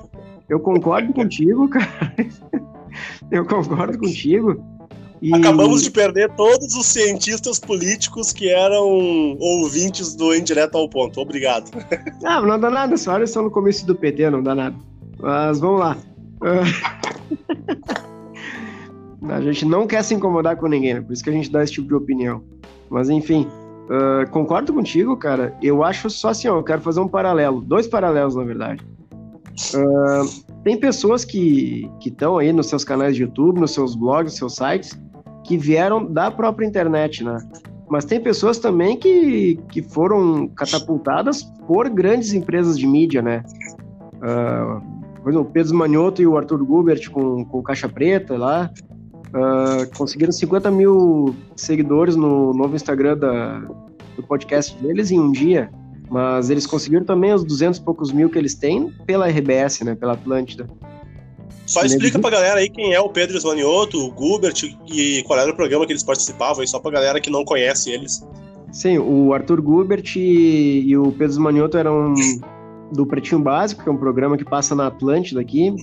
eu 0.49 0.59
concordo 0.59 1.13
contigo, 1.13 1.69
cara. 1.69 2.15
eu 3.31 3.45
concordo 3.45 3.99
contigo. 3.99 4.59
E... 5.21 5.35
Acabamos 5.35 5.83
de 5.83 5.91
perder 5.91 6.31
todos 6.31 6.75
os 6.75 6.87
cientistas 6.87 7.59
políticos 7.59 8.33
que 8.33 8.49
eram 8.49 9.37
ouvintes 9.39 10.15
do 10.15 10.33
Indireto 10.33 10.77
ao 10.77 10.89
Ponto. 10.89 11.21
Obrigado. 11.21 11.69
Ah, 12.25 12.41
não 12.41 12.59
dá 12.59 12.69
nada, 12.69 12.97
só 12.97 13.15
eles 13.15 13.29
estão 13.29 13.43
no 13.43 13.51
começo 13.51 13.85
do 13.85 13.95
PT, 13.95 14.29
não 14.29 14.43
dá 14.43 14.53
nada. 14.53 14.75
Mas 15.19 15.59
vamos 15.59 15.79
lá. 15.79 15.97
A 19.29 19.41
gente 19.41 19.65
não 19.65 19.85
quer 19.85 20.03
se 20.03 20.15
incomodar 20.15 20.57
com 20.57 20.67
ninguém, 20.67 20.95
né? 20.95 21.01
por 21.01 21.13
isso 21.13 21.23
que 21.23 21.29
a 21.29 21.33
gente 21.33 21.51
dá 21.51 21.63
esse 21.63 21.73
tipo 21.73 21.87
de 21.87 21.93
opinião. 21.93 22.43
Mas 22.89 23.09
enfim, 23.09 23.47
uh, 23.89 24.29
concordo 24.29 24.74
contigo, 24.74 25.17
cara. 25.17 25.55
Eu 25.62 25.84
acho 25.84 26.10
só 26.10 26.29
assim, 26.29 26.48
ó, 26.48 26.58
eu 26.58 26.63
quero 26.63 26.81
fazer 26.81 27.00
um 27.00 27.08
paralelo, 27.08 27.62
dois 27.62 27.88
paralelos 27.88 28.36
na 28.36 28.43
verdade. 28.43 28.86
Uh, 29.75 30.62
tem 30.63 30.79
pessoas 30.79 31.25
que 31.25 31.89
estão 32.05 32.38
aí 32.38 32.53
nos 32.53 32.67
seus 32.67 32.84
canais 32.84 33.15
de 33.15 33.24
YouTube, 33.24 33.60
nos 33.60 33.72
seus 33.72 33.96
blogs, 33.96 34.31
nos 34.31 34.38
seus 34.38 34.55
sites, 34.55 35.00
que 35.43 35.58
vieram 35.58 36.05
da 36.05 36.31
própria 36.31 36.65
internet, 36.65 37.24
né? 37.24 37.38
Mas 37.89 38.05
tem 38.05 38.22
pessoas 38.22 38.60
também 38.60 38.96
que, 38.98 39.60
que 39.72 39.81
foram 39.81 40.48
catapultadas 40.50 41.43
por 41.65 41.89
grandes 41.89 42.34
empresas 42.34 42.77
de 42.77 42.86
mídia, 42.86 43.22
né? 43.22 43.43
Uh, 44.15 45.00
por 45.22 45.29
exemplo, 45.29 45.48
o 45.50 45.51
Pedro 45.51 45.75
Manioto 45.75 46.22
e 46.22 46.27
o 46.27 46.38
Arthur 46.38 46.63
Gubert 46.63 47.10
com, 47.12 47.43
com 47.46 47.63
Caixa 47.63 47.89
Preta 47.89 48.38
lá. 48.38 48.72
Uh, 49.29 49.89
conseguiram 49.95 50.31
50 50.31 50.71
mil 50.71 51.36
seguidores 51.55 52.15
no 52.15 52.53
novo 52.53 52.75
Instagram 52.75 53.17
da, 53.17 53.59
do 54.15 54.24
podcast 54.24 54.75
deles 54.81 55.12
em 55.12 55.19
um 55.19 55.31
dia, 55.31 55.69
mas 56.09 56.50
eles 56.50 56.65
conseguiram 56.65 57.05
também 57.05 57.31
os 57.33 57.43
200 57.43 57.79
e 57.79 57.83
poucos 57.83 58.12
mil 58.12 58.29
que 58.29 58.38
eles 58.39 58.55
têm 58.55 58.91
pela 59.05 59.27
RBS, 59.27 59.81
né, 59.81 59.95
pela 59.95 60.13
Atlântida. 60.13 60.67
Só 61.65 61.83
explica 61.83 62.17
pra 62.17 62.31
galera 62.31 62.59
aí 62.59 62.67
quem 62.67 62.93
é 62.93 63.00
o 63.00 63.09
Pedro 63.09 63.38
Smanioto, 63.38 64.00
o 64.00 64.12
Gubert 64.12 64.55
e 64.91 65.21
qual 65.27 65.39
era 65.39 65.51
o 65.51 65.55
programa 65.55 65.86
que 65.86 65.91
eles 65.91 66.01
participavam, 66.01 66.62
aí 66.62 66.67
só 66.67 66.79
pra 66.79 66.89
galera 66.89 67.21
que 67.21 67.29
não 67.29 67.45
conhece 67.45 67.91
eles. 67.91 68.25
Sim, 68.71 68.98
o 68.98 69.31
Arthur 69.33 69.62
Gubert 69.62 70.15
e, 70.15 70.83
e 70.88 70.98
o 70.98 71.12
Pedro 71.12 71.33
Smanioto 71.33 71.77
eram 71.77 72.15
do 72.91 73.05
Pretinho 73.05 73.41
Básico, 73.41 73.83
que 73.83 73.89
é 73.89 73.91
um 73.91 73.98
programa 73.98 74.36
que 74.36 74.43
passa 74.43 74.74
na 74.74 74.88
Atlântida 74.88 75.41
aqui, 75.41 75.75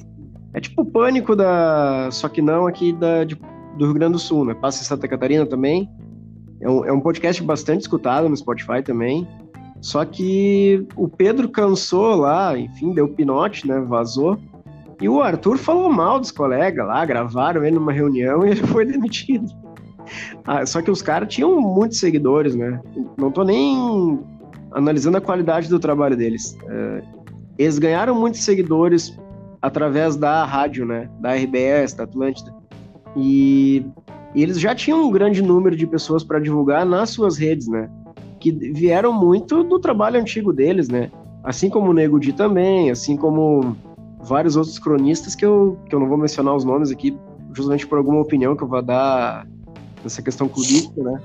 é 0.56 0.60
tipo 0.60 0.80
o 0.80 0.86
pânico 0.86 1.36
da. 1.36 2.08
Só 2.10 2.30
que 2.30 2.40
não 2.40 2.66
aqui 2.66 2.90
da, 2.90 3.24
de, 3.24 3.38
do 3.76 3.84
Rio 3.84 3.94
Grande 3.94 4.14
do 4.14 4.18
Sul, 4.18 4.46
né? 4.46 4.54
Passa 4.54 4.82
em 4.82 4.86
Santa 4.86 5.06
Catarina 5.06 5.44
também. 5.44 5.88
É 6.62 6.68
um, 6.68 6.84
é 6.86 6.90
um 6.90 7.00
podcast 7.00 7.42
bastante 7.42 7.82
escutado 7.82 8.26
no 8.26 8.34
Spotify 8.34 8.82
também. 8.82 9.28
Só 9.82 10.02
que 10.06 10.86
o 10.96 11.06
Pedro 11.08 11.50
cansou 11.50 12.16
lá, 12.16 12.58
enfim, 12.58 12.94
deu 12.94 13.06
pinote, 13.06 13.68
né? 13.68 13.78
Vazou. 13.80 14.38
E 14.98 15.06
o 15.06 15.20
Arthur 15.20 15.58
falou 15.58 15.92
mal 15.92 16.18
dos 16.18 16.30
colegas 16.30 16.86
lá, 16.86 17.04
gravaram 17.04 17.62
ele 17.62 17.76
numa 17.76 17.92
reunião 17.92 18.46
e 18.46 18.52
ele 18.52 18.66
foi 18.66 18.86
demitido. 18.90 19.46
Ah, 20.46 20.64
só 20.64 20.80
que 20.80 20.90
os 20.90 21.02
caras 21.02 21.28
tinham 21.28 21.60
muitos 21.60 21.98
seguidores, 21.98 22.54
né? 22.54 22.80
Não 23.18 23.30
tô 23.30 23.44
nem 23.44 24.18
analisando 24.72 25.18
a 25.18 25.20
qualidade 25.20 25.68
do 25.68 25.78
trabalho 25.78 26.16
deles. 26.16 26.56
É, 26.66 27.02
eles 27.58 27.78
ganharam 27.78 28.14
muitos 28.18 28.40
seguidores 28.40 29.14
através 29.66 30.14
da 30.14 30.44
rádio, 30.44 30.86
né? 30.86 31.10
Da 31.18 31.34
RBS, 31.34 31.92
da 31.94 32.04
Atlântida. 32.04 32.54
E, 33.16 33.84
eles 34.32 34.60
já 34.60 34.74
tinham 34.76 35.02
um 35.02 35.10
grande 35.10 35.42
número 35.42 35.74
de 35.74 35.86
pessoas 35.88 36.22
para 36.22 36.38
divulgar 36.38 36.86
nas 36.86 37.10
suas 37.10 37.36
redes, 37.36 37.66
né? 37.66 37.90
Que 38.38 38.52
vieram 38.52 39.12
muito 39.12 39.64
do 39.64 39.80
trabalho 39.80 40.20
antigo 40.20 40.52
deles, 40.52 40.88
né? 40.88 41.10
Assim 41.42 41.68
como 41.68 41.90
o 41.90 41.92
Nego 41.92 42.20
Di 42.20 42.32
também, 42.32 42.92
assim 42.92 43.16
como 43.16 43.76
vários 44.22 44.54
outros 44.56 44.78
cronistas 44.78 45.34
que 45.34 45.44
eu, 45.44 45.76
que 45.88 45.94
eu 45.94 45.98
não 45.98 46.08
vou 46.08 46.16
mencionar 46.16 46.54
os 46.54 46.64
nomes 46.64 46.92
aqui, 46.92 47.16
justamente 47.52 47.86
por 47.88 47.98
alguma 47.98 48.20
opinião 48.20 48.54
que 48.54 48.62
eu 48.62 48.68
vou 48.68 48.82
dar 48.82 49.48
nessa 50.04 50.22
questão 50.22 50.48
clubística, 50.48 51.02
né? 51.02 51.20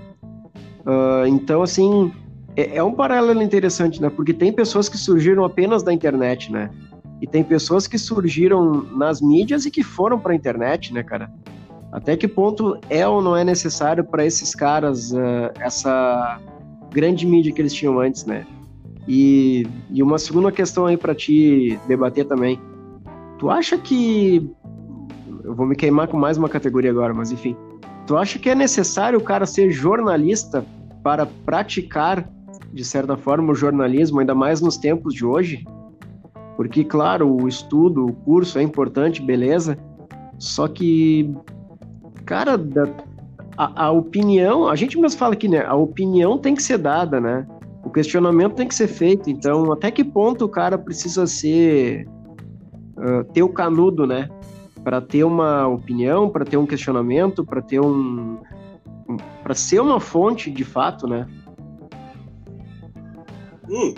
Uh, 0.83 1.27
então, 1.27 1.61
assim, 1.61 2.11
é, 2.55 2.77
é, 2.77 2.83
um 2.83 2.93
paralelo 2.93 3.43
interessante, 3.43 4.01
né? 4.01 4.09
Porque 4.09 4.33
tem 4.33 4.51
pessoas 4.51 4.89
que 4.89 4.97
surgiram 4.97 5.45
apenas 5.45 5.83
da 5.83 5.93
internet, 5.93 6.51
né? 6.51 6.71
E 7.21 7.27
tem 7.27 7.43
pessoas 7.43 7.85
que 7.85 7.99
surgiram 7.99 8.83
nas 8.95 9.21
mídias 9.21 9.65
e 9.65 9.71
que 9.71 9.83
foram 9.83 10.19
para 10.19 10.33
a 10.33 10.35
internet, 10.35 10.91
né, 10.91 11.03
cara? 11.03 11.31
Até 11.91 12.17
que 12.17 12.27
ponto 12.27 12.79
é 12.89 13.07
ou 13.07 13.21
não 13.21 13.37
é 13.37 13.43
necessário 13.43 14.03
para 14.03 14.25
esses 14.25 14.55
caras 14.55 15.11
uh, 15.11 15.51
essa 15.59 16.39
grande 16.91 17.27
mídia 17.27 17.53
que 17.53 17.61
eles 17.61 17.73
tinham 17.73 17.99
antes, 17.99 18.25
né? 18.25 18.45
E, 19.07 19.67
e 19.89 20.01
uma 20.01 20.17
segunda 20.17 20.51
questão 20.51 20.85
aí 20.85 20.97
para 20.97 21.13
te 21.13 21.77
debater 21.87 22.25
também. 22.25 22.59
Tu 23.37 23.49
acha 23.49 23.77
que. 23.77 24.49
Eu 25.43 25.55
vou 25.55 25.65
me 25.65 25.75
queimar 25.75 26.07
com 26.07 26.17
mais 26.17 26.37
uma 26.37 26.47
categoria 26.47 26.91
agora, 26.91 27.13
mas 27.13 27.31
enfim. 27.31 27.55
Tu 28.07 28.15
acha 28.15 28.39
que 28.39 28.49
é 28.49 28.55
necessário 28.55 29.19
o 29.19 29.23
cara 29.23 29.45
ser 29.45 29.71
jornalista 29.71 30.65
para 31.03 31.25
praticar, 31.25 32.29
de 32.71 32.85
certa 32.85 33.17
forma, 33.17 33.51
o 33.51 33.55
jornalismo, 33.55 34.19
ainda 34.19 34.35
mais 34.35 34.61
nos 34.61 34.77
tempos 34.77 35.13
de 35.13 35.25
hoje? 35.25 35.65
Porque, 36.55 36.83
claro, 36.83 37.29
o 37.29 37.47
estudo, 37.47 38.05
o 38.05 38.13
curso 38.13 38.59
é 38.59 38.61
importante, 38.61 39.21
beleza. 39.21 39.77
Só 40.37 40.67
que, 40.67 41.33
cara, 42.25 42.59
a, 43.57 43.85
a 43.85 43.91
opinião, 43.91 44.67
a 44.67 44.75
gente 44.75 44.99
mesmo 44.99 45.19
fala 45.19 45.33
aqui, 45.33 45.47
né? 45.47 45.63
A 45.65 45.75
opinião 45.75 46.37
tem 46.37 46.55
que 46.55 46.63
ser 46.63 46.77
dada, 46.77 47.19
né? 47.19 47.47
O 47.83 47.89
questionamento 47.89 48.55
tem 48.55 48.67
que 48.67 48.75
ser 48.75 48.87
feito. 48.87 49.29
Então, 49.29 49.71
até 49.71 49.91
que 49.91 50.03
ponto 50.03 50.45
o 50.45 50.49
cara 50.49 50.77
precisa 50.77 51.25
ser. 51.25 52.07
Uh, 52.97 53.23
ter 53.33 53.41
o 53.41 53.49
canudo, 53.49 54.05
né? 54.05 54.29
Para 54.83 55.01
ter 55.01 55.23
uma 55.23 55.67
opinião, 55.67 56.29
para 56.29 56.45
ter 56.45 56.57
um 56.57 56.65
questionamento, 56.65 57.45
para 57.45 57.61
ter 57.61 57.79
um. 57.79 58.39
um 59.07 59.17
para 59.43 59.53
ser 59.53 59.79
uma 59.79 59.99
fonte 59.99 60.51
de 60.51 60.63
fato, 60.63 61.07
né? 61.07 61.27
Hum, 63.69 63.93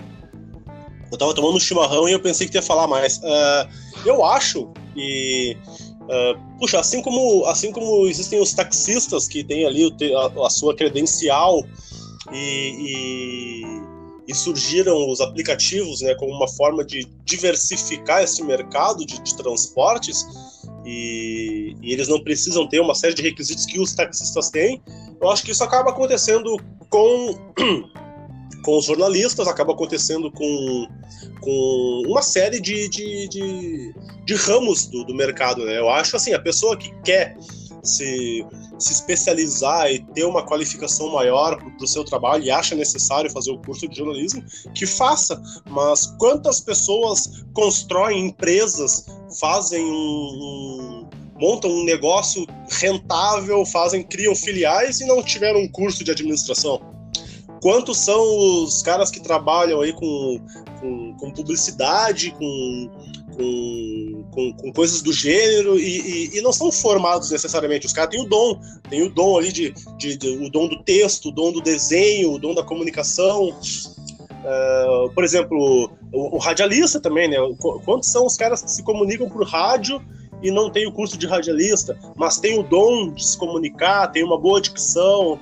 eu 1.14 1.18
tava 1.18 1.34
tomando 1.34 1.56
um 1.56 1.60
chimarrão 1.60 2.10
e 2.10 2.12
eu 2.12 2.20
pensei 2.20 2.48
que 2.48 2.58
ia 2.58 2.62
falar 2.62 2.88
mais. 2.88 3.18
Uh, 3.18 3.70
eu 4.06 4.24
acho 4.26 4.70
que. 4.94 5.58
Uh, 6.02 6.58
puxa, 6.60 6.80
assim 6.80 7.02
como, 7.02 7.46
assim 7.46 7.72
como 7.72 8.08
existem 8.08 8.42
os 8.42 8.52
taxistas 8.52 9.28
que 9.28 9.44
têm 9.44 9.66
ali 9.66 9.90
a, 10.16 10.46
a 10.46 10.50
sua 10.50 10.76
credencial 10.76 11.64
e, 12.34 13.64
e, 14.28 14.32
e, 14.32 14.36
surgiram 14.36 15.10
os 15.10 15.22
aplicativos 15.22 16.02
né, 16.02 16.14
como 16.16 16.34
uma 16.34 16.48
forma 16.48 16.84
de 16.84 17.08
diversificar 17.24 18.22
esse 18.22 18.44
mercado 18.44 19.06
de, 19.06 19.18
de 19.22 19.36
transportes 19.38 20.26
e, 20.86 21.74
e, 21.82 21.94
eles 21.94 22.10
não 22.10 22.22
precisam 22.22 22.68
ter 22.68 22.82
uma 22.82 22.96
série 22.96 23.14
de 23.14 23.22
requisitos 23.22 23.66
que 23.66 23.80
os 23.80 23.94
taxistas 23.94 24.50
têm, 24.50 24.82
eu 25.22 25.30
acho 25.30 25.42
que 25.44 25.52
isso 25.52 25.64
acaba 25.64 25.92
acontecendo 25.92 26.58
com 26.90 27.38
com 28.64 28.78
os 28.78 28.86
jornalistas, 28.86 29.48
acaba 29.48 29.74
acontecendo 29.74 30.32
com, 30.32 30.88
com 31.42 32.04
uma 32.08 32.22
série 32.22 32.60
de, 32.60 32.90
de, 32.90 33.28
de, 33.28 33.94
de 34.26 34.36
ramos 34.36 34.88
do, 34.88 35.04
do 35.04 35.14
mercado. 35.14 35.66
Né? 35.66 35.78
Eu 35.78 35.90
acho 35.90 36.16
assim, 36.16 36.34
a 36.34 36.40
pessoa 36.40 36.78
que 36.78 36.92
quer 37.04 37.38
se, 37.84 38.46
se 38.80 38.94
especializar 38.94 39.92
e 39.92 40.00
ter 40.00 40.24
uma 40.24 40.46
qualificação 40.46 41.12
maior 41.12 41.58
para 41.58 41.84
o 41.84 41.88
seu 41.88 42.04
trabalho 42.04 42.44
e 42.44 42.50
acha 42.50 42.74
necessário 42.74 43.30
fazer 43.30 43.52
o 43.52 43.60
curso 43.60 43.88
de 43.88 43.98
jornalismo, 43.98 44.44
que 44.74 44.86
faça. 44.86 45.42
Mas 45.70 46.08
quantas 46.18 46.62
pessoas 46.62 47.44
constroem 47.54 48.28
empresas, 48.28 49.06
fazem 49.40 49.84
um, 49.84 49.90
um 49.92 51.10
montam 51.40 51.70
um 51.70 51.84
negócio 51.84 52.48
rentável, 52.70 53.66
fazem, 53.66 54.02
criam 54.04 54.34
filiais 54.34 55.02
e 55.02 55.06
não 55.06 55.22
tiveram 55.22 55.60
um 55.60 55.68
curso 55.68 56.04
de 56.04 56.12
administração? 56.12 56.82
Quantos 57.64 57.98
são 58.00 58.22
os 58.66 58.82
caras 58.82 59.10
que 59.10 59.22
trabalham 59.22 59.80
aí 59.80 59.94
com, 59.94 60.38
com, 60.82 61.16
com 61.18 61.32
publicidade, 61.32 62.32
com 62.32 62.90
com, 63.38 64.26
com, 64.32 64.54
com, 64.54 64.74
coisas 64.74 65.02
do 65.02 65.12
gênero 65.12 65.80
e, 65.80 66.02
e, 66.02 66.38
e, 66.38 66.42
não 66.42 66.54
são 66.54 66.72
formados 66.72 67.32
necessariamente. 67.32 67.88
Os 67.88 67.94
caras 67.94 68.12
têm 68.12 68.22
o 68.22 68.28
dom, 68.30 68.60
tem 68.90 69.02
o 69.02 69.10
dom 69.10 69.40
ali 69.40 69.52
de, 69.52 69.74
de, 69.98 70.16
de, 70.18 70.38
o 70.38 70.52
dom 70.52 70.68
do 70.68 70.84
texto, 70.84 71.30
o 71.30 71.32
dom 71.32 71.52
do 71.52 71.60
desenho, 71.60 72.34
o 72.34 72.38
dom 72.38 72.54
da 72.54 72.62
comunicação. 72.62 73.50
Uh, 73.50 75.10
por 75.16 75.24
exemplo, 75.24 75.90
o, 76.12 76.36
o, 76.36 76.38
radialista 76.38 77.00
também, 77.00 77.28
né? 77.28 77.38
Quantos 77.86 78.12
são 78.12 78.26
os 78.26 78.38
caras 78.38 78.62
que 78.62 78.70
se 78.70 78.84
comunicam 78.84 79.28
por 79.28 79.48
rádio 79.48 80.00
e 80.44 80.52
não 80.52 80.70
tem 80.70 80.86
o 80.86 80.92
curso 80.92 81.18
de 81.18 81.26
radialista, 81.26 81.98
mas 82.16 82.38
tem 82.38 82.60
o 82.60 82.62
dom 82.62 83.14
de 83.14 83.26
se 83.26 83.36
comunicar, 83.36 84.12
tem 84.12 84.24
uma 84.24 84.38
boa 84.38 84.62
dicção. 84.62 85.40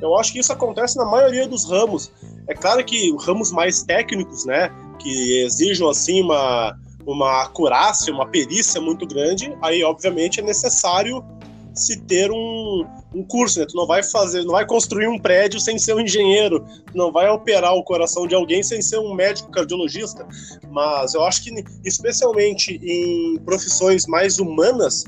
Eu 0.00 0.16
acho 0.16 0.32
que 0.32 0.38
isso 0.38 0.52
acontece 0.52 0.96
na 0.96 1.04
maioria 1.04 1.48
dos 1.48 1.68
ramos. 1.68 2.10
É 2.48 2.54
claro 2.54 2.84
que 2.84 3.14
ramos 3.18 3.50
mais 3.50 3.82
técnicos, 3.82 4.44
né, 4.44 4.70
que 4.98 5.42
exijam 5.42 5.88
assim 5.88 6.22
uma 6.22 6.76
uma 7.06 7.44
acurácia, 7.44 8.12
uma 8.12 8.26
perícia 8.26 8.80
muito 8.80 9.06
grande, 9.06 9.56
aí 9.62 9.84
obviamente 9.84 10.40
é 10.40 10.42
necessário 10.42 11.24
se 11.72 12.00
ter 12.00 12.32
um, 12.32 12.86
um 13.14 13.22
curso, 13.22 13.60
né? 13.60 13.66
Tu 13.66 13.76
não 13.76 13.86
vai 13.86 14.02
fazer, 14.02 14.42
não 14.44 14.52
vai 14.52 14.66
construir 14.66 15.06
um 15.06 15.18
prédio 15.18 15.60
sem 15.60 15.78
ser 15.78 15.94
um 15.94 16.00
engenheiro, 16.00 16.64
tu 16.86 16.96
não 16.96 17.12
vai 17.12 17.28
operar 17.28 17.74
o 17.74 17.84
coração 17.84 18.26
de 18.26 18.34
alguém 18.34 18.62
sem 18.62 18.80
ser 18.80 18.98
um 18.98 19.14
médico 19.14 19.50
cardiologista. 19.50 20.26
Mas 20.70 21.14
eu 21.14 21.22
acho 21.22 21.44
que, 21.44 21.64
especialmente 21.84 22.80
em 22.82 23.38
profissões 23.44 24.06
mais 24.06 24.38
humanas, 24.38 25.04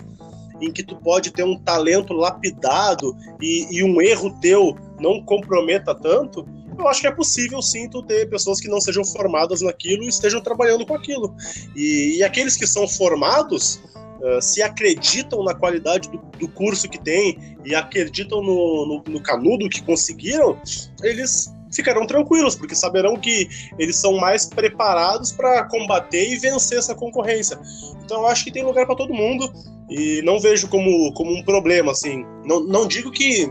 em 0.60 0.72
que 0.72 0.82
tu 0.82 0.96
pode 0.96 1.30
ter 1.30 1.44
um 1.44 1.58
talento 1.58 2.12
lapidado 2.12 3.16
e, 3.40 3.66
e 3.70 3.82
um 3.82 4.00
erro 4.00 4.36
teu 4.40 4.76
não 5.00 5.22
comprometa 5.22 5.94
tanto, 5.94 6.46
eu 6.78 6.86
acho 6.86 7.00
que 7.00 7.06
é 7.06 7.10
possível 7.10 7.60
sim 7.60 7.88
tu 7.88 8.02
ter 8.02 8.28
pessoas 8.28 8.60
que 8.60 8.68
não 8.68 8.80
sejam 8.80 9.04
formadas 9.04 9.60
naquilo 9.60 10.04
e 10.04 10.08
estejam 10.08 10.40
trabalhando 10.40 10.86
com 10.86 10.94
aquilo. 10.94 11.34
E, 11.74 12.18
e 12.18 12.22
aqueles 12.22 12.56
que 12.56 12.66
são 12.66 12.86
formados, 12.86 13.80
uh, 14.20 14.40
se 14.40 14.62
acreditam 14.62 15.42
na 15.42 15.54
qualidade 15.54 16.08
do, 16.08 16.18
do, 16.38 16.48
curso 16.48 16.88
que 16.88 16.98
tem 16.98 17.56
e 17.64 17.74
acreditam 17.74 18.42
no, 18.42 18.86
no, 18.86 19.12
no 19.12 19.20
canudo 19.20 19.68
que 19.68 19.82
conseguiram, 19.82 20.60
eles 21.02 21.52
ficarão 21.72 22.06
tranquilos, 22.06 22.54
porque 22.54 22.74
saberão 22.74 23.16
que 23.16 23.48
eles 23.78 23.96
são 23.96 24.16
mais 24.16 24.46
preparados 24.46 25.32
para 25.32 25.64
combater 25.64 26.30
e 26.30 26.36
vencer 26.36 26.78
essa 26.78 26.94
concorrência. 26.94 27.58
Então 28.04 28.22
eu 28.22 28.26
acho 28.26 28.44
que 28.44 28.52
tem 28.52 28.64
lugar 28.64 28.86
para 28.86 28.96
todo 28.96 29.12
mundo 29.12 29.52
e 29.88 30.22
não 30.22 30.38
vejo 30.40 30.68
como, 30.68 31.12
como 31.14 31.32
um 31.32 31.42
problema 31.42 31.92
assim. 31.92 32.24
Não, 32.44 32.60
não 32.60 32.86
digo 32.86 33.10
que 33.10 33.50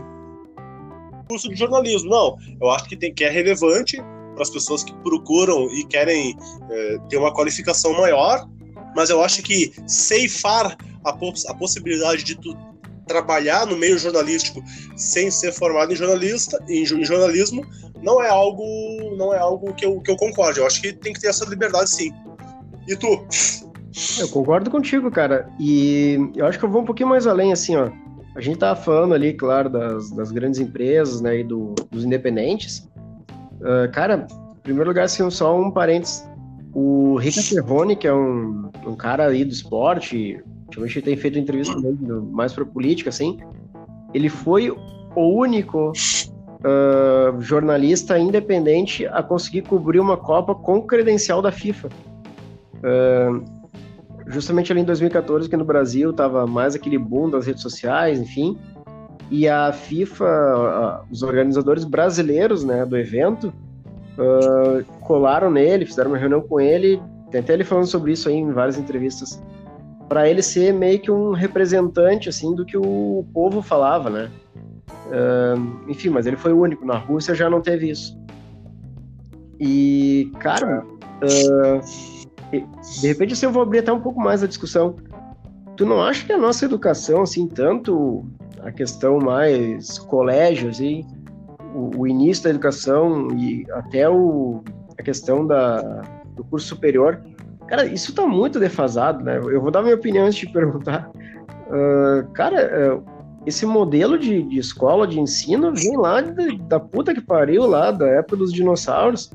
curso 1.28 1.48
de 1.48 1.56
jornalismo. 1.56 2.10
Não, 2.10 2.36
eu 2.60 2.70
acho 2.70 2.86
que, 2.86 2.96
tem, 2.96 3.12
que 3.12 3.22
é 3.22 3.30
relevante 3.30 3.96
para 4.34 4.42
as 4.42 4.50
pessoas 4.50 4.82
que 4.82 4.94
procuram 5.02 5.68
e 5.72 5.84
querem 5.84 6.36
é, 6.70 6.98
ter 7.08 7.18
uma 7.18 7.32
qualificação 7.32 7.92
maior, 7.92 8.48
mas 8.96 9.10
eu 9.10 9.22
acho 9.22 9.42
que 9.42 9.72
ceifar 9.86 10.76
a, 11.04 11.12
poss 11.12 11.46
a 11.46 11.54
possibilidade 11.54 12.24
de 12.24 12.36
tu 12.36 12.56
trabalhar 13.08 13.66
no 13.66 13.76
meio 13.76 13.98
jornalístico 13.98 14.62
sem 14.96 15.30
ser 15.30 15.52
formado 15.52 15.92
em 15.92 15.96
jornalista 15.96 16.62
em, 16.68 16.82
em, 16.82 17.04
jornalismo 17.04 17.66
não 18.02 18.22
é 18.22 18.28
algo 18.28 18.64
não 19.16 19.34
é 19.34 19.38
algo 19.38 19.74
que 19.74 19.84
eu, 19.84 20.00
que 20.00 20.10
eu 20.10 20.16
concordo. 20.16 20.60
Eu 20.60 20.66
acho 20.66 20.80
que 20.80 20.92
tem 20.92 21.12
que 21.12 21.20
ter 21.20 21.28
essa 21.28 21.44
liberdade 21.44 21.90
sim. 21.90 22.12
E 22.86 22.94
tu? 22.94 23.26
Eu 24.18 24.28
concordo 24.28 24.70
contigo, 24.70 25.10
cara. 25.10 25.48
E 25.58 26.30
eu 26.36 26.46
acho 26.46 26.58
que 26.58 26.64
eu 26.64 26.70
vou 26.70 26.82
um 26.82 26.84
pouquinho 26.84 27.08
mais 27.08 27.26
além, 27.26 27.52
assim, 27.52 27.74
ó. 27.74 27.90
A 28.36 28.40
gente 28.40 28.54
estava 28.54 28.80
falando 28.80 29.14
ali, 29.14 29.34
claro, 29.34 29.68
das, 29.68 30.10
das 30.10 30.30
grandes 30.30 30.60
empresas, 30.60 31.20
né, 31.20 31.40
e 31.40 31.44
do, 31.44 31.74
dos 31.90 32.04
independentes. 32.04 32.88
Uh, 33.60 33.90
cara, 33.92 34.28
em 34.58 34.60
primeiro 34.62 34.88
lugar, 34.88 35.06
assim, 35.06 35.28
só 35.30 35.58
um 35.58 35.70
parênteses. 35.70 36.27
O 36.72 37.16
Rica 37.16 37.42
Ferroni, 37.42 37.96
que 37.96 38.06
é 38.06 38.14
um, 38.14 38.70
um 38.86 38.94
cara 38.94 39.26
aí 39.26 39.44
do 39.44 39.52
esporte, 39.52 40.42
ultimamente 40.66 40.98
ele 40.98 41.04
tem 41.04 41.16
feito 41.16 41.38
entrevista 41.38 41.74
mais 42.30 42.52
para 42.52 42.64
política, 42.64 43.10
assim, 43.10 43.38
ele 44.12 44.28
foi 44.28 44.70
o 44.70 45.38
único 45.38 45.92
uh, 45.92 47.40
jornalista 47.40 48.18
independente 48.18 49.06
a 49.06 49.22
conseguir 49.22 49.62
cobrir 49.62 50.00
uma 50.00 50.16
Copa 50.16 50.54
com 50.54 50.82
credencial 50.82 51.42
da 51.42 51.50
FIFA. 51.50 51.88
Uh, 52.78 53.44
justamente 54.26 54.70
ali 54.70 54.82
em 54.82 54.84
2014, 54.84 55.48
que 55.48 55.56
no 55.56 55.64
Brasil 55.64 56.12
tava 56.12 56.46
mais 56.46 56.74
aquele 56.74 56.98
boom 56.98 57.30
das 57.30 57.46
redes 57.46 57.62
sociais, 57.62 58.20
enfim, 58.20 58.58
e 59.30 59.48
a 59.48 59.72
FIFA, 59.72 61.04
os 61.10 61.22
organizadores 61.22 61.84
brasileiros, 61.84 62.64
né, 62.64 62.84
do 62.84 62.96
evento, 62.96 63.52
uh, 64.18 64.84
colaram 65.00 65.50
nele, 65.50 65.86
fizeram 65.86 66.10
uma 66.10 66.18
reunião 66.18 66.40
com 66.40 66.60
ele, 66.60 67.00
tem 67.30 67.40
até 67.40 67.54
ele 67.54 67.64
falando 67.64 67.86
sobre 67.86 68.12
isso 68.12 68.28
aí 68.28 68.34
em 68.34 68.52
várias 68.52 68.76
entrevistas, 68.76 69.40
para 70.08 70.28
ele 70.28 70.42
ser 70.42 70.72
meio 70.72 70.98
que 70.98 71.10
um 71.10 71.32
representante, 71.32 72.28
assim, 72.28 72.54
do 72.54 72.64
que 72.64 72.76
o 72.76 73.24
povo 73.32 73.62
falava, 73.62 74.10
né. 74.10 74.30
Uh, 75.06 75.90
enfim, 75.90 76.08
mas 76.10 76.26
ele 76.26 76.36
foi 76.36 76.52
o 76.52 76.60
único. 76.60 76.84
Na 76.84 76.98
Rússia 76.98 77.34
já 77.34 77.48
não 77.48 77.60
teve 77.60 77.90
isso. 77.90 78.18
E, 79.60 80.30
cara, 80.38 80.84
uh, 80.84 81.80
de 83.00 83.06
repente, 83.06 83.32
assim, 83.32 83.46
eu 83.46 83.52
vou 83.52 83.62
abrir 83.62 83.80
até 83.80 83.92
um 83.92 84.00
pouco 84.00 84.20
mais 84.20 84.42
a 84.42 84.46
discussão. 84.46 84.96
Tu 85.76 85.84
não 85.86 86.02
acha 86.02 86.24
que 86.24 86.32
a 86.32 86.38
nossa 86.38 86.64
educação, 86.64 87.22
assim, 87.22 87.46
tanto 87.46 88.24
a 88.62 88.72
questão 88.72 89.18
mais 89.18 89.98
colégio, 89.98 90.70
assim, 90.70 91.06
o, 91.74 92.00
o 92.00 92.06
início 92.06 92.44
da 92.44 92.50
educação 92.50 93.28
e 93.36 93.66
até 93.72 94.08
o, 94.08 94.62
a 94.98 95.02
questão 95.02 95.46
da, 95.46 96.02
do 96.34 96.44
curso 96.44 96.66
superior, 96.66 97.20
cara, 97.66 97.86
isso 97.86 98.14
tá 98.14 98.26
muito 98.26 98.58
defasado, 98.58 99.22
né? 99.24 99.38
Eu 99.38 99.60
vou 99.60 99.70
dar 99.70 99.82
minha 99.82 99.94
opinião 99.94 100.26
antes 100.26 100.38
de 100.38 100.52
perguntar. 100.52 101.10
Uh, 101.68 102.26
cara, 102.32 102.96
uh, 102.96 103.04
esse 103.46 103.66
modelo 103.66 104.18
de, 104.18 104.42
de, 104.42 104.58
escola, 104.58 105.06
de 105.06 105.20
ensino, 105.20 105.72
vem 105.74 105.96
lá 105.96 106.20
de, 106.20 106.58
da 106.58 106.80
puta 106.80 107.14
que 107.14 107.20
pariu, 107.20 107.66
lá 107.66 107.90
da 107.90 108.06
época 108.06 108.36
dos 108.36 108.52
dinossauros. 108.52 109.30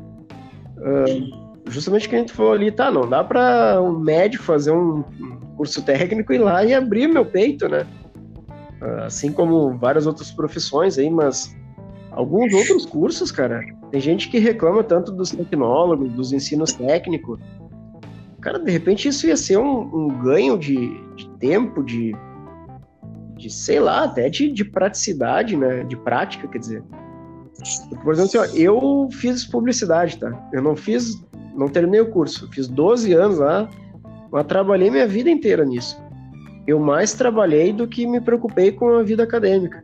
Uh, 0.78 1.44
justamente 1.70 2.10
que 2.10 2.16
a 2.16 2.20
gente 2.20 2.34
falou 2.34 2.54
ali, 2.54 2.72
tá, 2.72 2.92
não 2.92 3.08
dá 3.08 3.24
para 3.24 3.82
um 3.82 3.98
médico 4.00 4.44
fazer 4.44 4.72
um 4.72 5.04
curso 5.56 5.82
técnico 5.84 6.34
e 6.34 6.36
ir 6.36 6.40
lá 6.40 6.66
e 6.66 6.74
abrir 6.74 7.08
meu 7.08 7.26
peito, 7.26 7.70
né? 7.70 7.86
Assim 9.06 9.32
como 9.32 9.78
várias 9.78 10.06
outras 10.06 10.30
profissões 10.30 10.98
aí, 10.98 11.10
mas 11.10 11.56
alguns 12.14 12.54
outros 12.54 12.86
cursos, 12.86 13.32
cara, 13.32 13.64
tem 13.92 14.00
gente 14.00 14.30
que 14.30 14.40
reclama 14.40 14.84
tanto 14.84 15.12
dos 15.12 15.32
tecnólogos, 15.32 16.12
dos 16.14 16.32
ensinos 16.34 16.74
técnicos. 16.74 17.40
Cara, 18.42 18.60
de 18.60 18.72
repente 18.72 19.08
isso 19.08 19.28
ia 19.28 19.38
ser 19.38 19.58
um, 19.58 19.82
um 19.82 20.08
ganho 20.22 20.58
de, 20.58 20.76
de, 21.16 21.30
tempo, 21.40 21.84
de, 21.84 22.14
de, 23.36 23.50
sei 23.50 23.80
lá, 23.80 24.04
até 24.04 24.30
de, 24.30 24.52
de 24.52 24.66
praticidade, 24.66 25.56
né? 25.56 25.84
De 25.84 25.96
prática, 25.96 26.48
quer 26.48 26.60
dizer. 26.60 26.84
Por 28.04 28.14
exemplo, 28.14 28.24
assim, 28.24 28.38
ó, 28.38 28.46
eu 28.58 29.08
fiz 29.12 29.46
publicidade, 29.46 30.18
tá? 30.18 30.50
Eu 30.52 30.62
não 30.62 30.76
fiz 30.76 31.24
não 31.56 31.68
terminei 31.68 32.02
o 32.02 32.10
curso. 32.10 32.50
Fiz 32.52 32.68
12 32.68 33.14
anos 33.14 33.38
lá, 33.38 33.70
mas 34.32 34.46
trabalhei 34.46 34.90
minha 34.90 35.08
vida 35.08 35.30
inteira 35.30 35.64
nisso. 35.64 36.02
Eu 36.66 36.80
mais 36.80 37.14
trabalhei 37.14 37.74
do 37.74 37.88
que 37.88 38.08
me 38.08 38.22
preocupei 38.22 38.72
com 38.72 38.90
a 38.98 39.04
vida 39.04 39.24
acadêmica. 39.24 39.84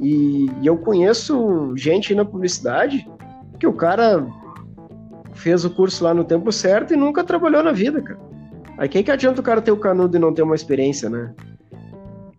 E, 0.00 0.46
e 0.60 0.66
eu 0.66 0.76
conheço 0.76 1.76
gente 1.76 2.14
na 2.14 2.24
publicidade 2.24 3.08
que 3.58 3.66
o 3.66 3.72
cara 3.72 4.26
fez 5.34 5.64
o 5.64 5.70
curso 5.70 6.04
lá 6.04 6.14
no 6.14 6.24
tempo 6.24 6.52
certo 6.52 6.92
e 6.92 6.96
nunca 6.96 7.24
trabalhou 7.24 7.62
na 7.62 7.72
vida, 7.72 8.00
cara. 8.00 8.18
Aí 8.76 8.88
quem 8.88 9.02
que 9.02 9.10
adianta 9.10 9.40
o 9.40 9.44
cara 9.44 9.60
ter 9.60 9.72
o 9.72 9.76
canudo 9.76 10.16
e 10.16 10.20
não 10.20 10.32
ter 10.32 10.42
uma 10.42 10.54
experiência, 10.54 11.10
né? 11.10 11.34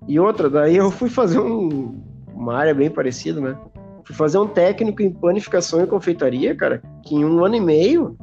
E 0.07 0.19
outra, 0.19 0.49
daí 0.49 0.77
eu 0.77 0.89
fui 0.89 1.09
fazer 1.09 1.39
um, 1.39 2.01
uma 2.33 2.55
área 2.55 2.73
bem 2.73 2.89
parecida, 2.89 3.41
né? 3.41 3.57
Fui 4.05 4.15
fazer 4.15 4.37
um 4.37 4.47
técnico 4.47 5.01
em 5.01 5.11
panificação 5.11 5.83
e 5.83 5.87
confeitaria, 5.87 6.55
cara, 6.55 6.81
que 7.03 7.13
em 7.13 7.25
um 7.25 7.43
ano 7.43 7.55
e 7.55 7.61
meio 7.61 8.17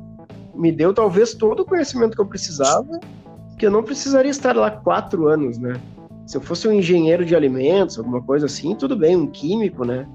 me 0.55 0.73
deu 0.73 0.95
talvez 0.95 1.35
todo 1.35 1.61
o 1.61 1.65
conhecimento 1.65 2.17
que 2.17 2.21
eu 2.21 2.27
precisava, 2.27 2.99
que 3.59 3.67
eu 3.67 3.71
não 3.71 3.83
precisaria 3.83 4.31
estar 4.31 4.57
lá 4.57 4.71
quatro 4.71 5.29
anos, 5.29 5.59
né? 5.59 5.75
Se 6.27 6.37
eu 6.37 6.41
fosse 6.41 6.67
um 6.67 6.73
engenheiro 6.73 7.25
de 7.25 7.37
alimentos, 7.37 7.99
alguma 7.99 8.21
coisa 8.21 8.47
assim, 8.47 8.75
tudo 8.75 8.97
bem, 8.97 9.17
um 9.17 9.27
químico, 9.27 9.85
né? 9.85 10.07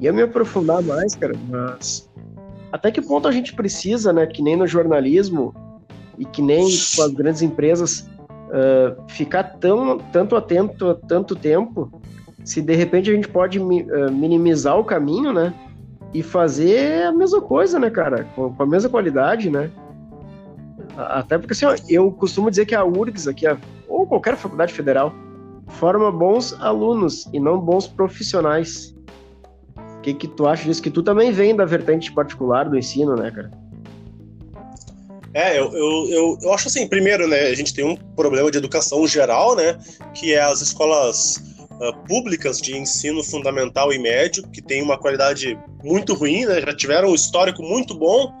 Ia 0.00 0.12
me 0.12 0.22
aprofundar 0.22 0.80
mais, 0.82 1.14
cara, 1.14 1.34
mas 1.48 2.08
até 2.72 2.90
que 2.90 3.02
ponto 3.02 3.26
a 3.26 3.32
gente 3.32 3.54
precisa, 3.54 4.12
né, 4.12 4.26
que 4.26 4.42
nem 4.42 4.56
no 4.56 4.66
jornalismo 4.66 5.54
e 6.18 6.24
que 6.24 6.40
nem 6.40 6.66
com 6.96 7.02
as 7.02 7.12
grandes 7.12 7.42
empresas, 7.42 8.08
uh, 8.48 9.02
ficar 9.08 9.42
tão, 9.58 9.98
tanto 9.98 10.36
atento 10.36 10.88
a 10.88 10.94
tanto 10.94 11.34
tempo, 11.34 11.90
se 12.44 12.62
de 12.62 12.74
repente 12.74 13.10
a 13.10 13.14
gente 13.14 13.28
pode 13.28 13.58
uh, 13.58 14.12
minimizar 14.12 14.78
o 14.78 14.84
caminho, 14.84 15.32
né, 15.32 15.52
e 16.14 16.22
fazer 16.22 17.04
a 17.04 17.12
mesma 17.12 17.40
coisa, 17.40 17.78
né, 17.78 17.90
cara, 17.90 18.24
com, 18.34 18.52
com 18.52 18.62
a 18.62 18.66
mesma 18.66 18.88
qualidade, 18.88 19.50
né. 19.50 19.70
Até 20.96 21.38
porque 21.38 21.52
assim, 21.52 21.64
ó, 21.64 21.74
eu 21.88 22.10
costumo 22.12 22.50
dizer 22.50 22.66
que 22.66 22.74
a 22.74 22.84
URGS 22.84 23.28
aqui, 23.28 23.46
ou 23.88 24.06
qualquer 24.06 24.36
faculdade 24.36 24.72
federal, 24.72 25.14
forma 25.70 26.10
bons 26.10 26.52
alunos 26.60 27.28
e 27.32 27.40
não 27.40 27.58
bons 27.58 27.86
profissionais. 27.86 28.94
O 29.98 30.00
que, 30.02 30.14
que 30.14 30.28
tu 30.28 30.46
acha 30.46 30.64
disso? 30.64 30.82
Que 30.82 30.90
tu 30.90 31.02
também 31.02 31.30
vem 31.30 31.54
da 31.54 31.64
vertente 31.64 32.12
particular 32.12 32.68
do 32.68 32.76
ensino, 32.76 33.14
né, 33.16 33.30
cara? 33.30 33.50
É, 35.32 35.58
eu, 35.58 35.72
eu, 35.72 36.08
eu, 36.10 36.38
eu, 36.42 36.52
acho 36.52 36.66
assim, 36.66 36.88
primeiro, 36.88 37.28
né, 37.28 37.42
a 37.42 37.54
gente 37.54 37.72
tem 37.72 37.84
um 37.84 37.96
problema 38.16 38.50
de 38.50 38.58
educação 38.58 39.06
geral, 39.06 39.54
né, 39.54 39.78
que 40.12 40.34
é 40.34 40.40
as 40.40 40.60
escolas 40.60 41.36
uh, 41.70 41.96
públicas 42.08 42.60
de 42.60 42.76
ensino 42.76 43.22
fundamental 43.22 43.92
e 43.92 43.98
médio, 43.98 44.42
que 44.48 44.60
tem 44.60 44.82
uma 44.82 44.98
qualidade 44.98 45.56
muito 45.84 46.14
ruim, 46.14 46.46
né, 46.46 46.60
já 46.60 46.74
tiveram 46.74 47.10
um 47.10 47.14
histórico 47.14 47.62
muito 47.62 47.94
bom 47.94 48.32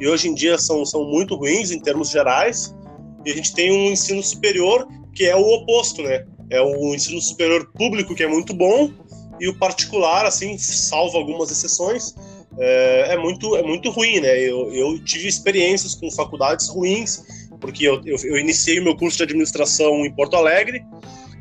e 0.00 0.08
hoje 0.08 0.28
em 0.28 0.34
dia 0.34 0.58
são, 0.58 0.84
são 0.84 1.04
muito 1.04 1.36
ruins 1.36 1.70
em 1.70 1.78
termos 1.78 2.10
gerais, 2.10 2.74
e 3.24 3.30
a 3.30 3.34
gente 3.34 3.54
tem 3.54 3.70
um 3.70 3.92
ensino 3.92 4.20
superior 4.20 4.88
que 5.14 5.24
é 5.26 5.36
o 5.36 5.40
oposto, 5.40 6.02
né, 6.02 6.26
é 6.50 6.60
o 6.60 6.94
ensino 6.94 7.20
superior 7.20 7.70
público 7.72 8.14
que 8.14 8.22
é 8.22 8.28
muito 8.28 8.54
bom 8.54 8.90
e 9.40 9.48
o 9.48 9.58
particular, 9.58 10.26
assim, 10.26 10.56
salvo 10.58 11.18
algumas 11.18 11.50
exceções, 11.50 12.14
é, 12.58 13.14
é 13.14 13.16
muito, 13.16 13.56
é 13.56 13.62
muito 13.62 13.90
ruim, 13.90 14.20
né? 14.20 14.38
Eu, 14.38 14.72
eu 14.72 14.98
tive 15.04 15.26
experiências 15.26 15.94
com 15.94 16.10
faculdades 16.10 16.68
ruins, 16.68 17.48
porque 17.60 17.86
eu, 17.86 18.00
eu, 18.04 18.16
eu 18.24 18.38
iniciei 18.38 18.78
o 18.78 18.84
meu 18.84 18.96
curso 18.96 19.16
de 19.16 19.24
administração 19.24 20.04
em 20.04 20.12
Porto 20.12 20.36
Alegre 20.36 20.84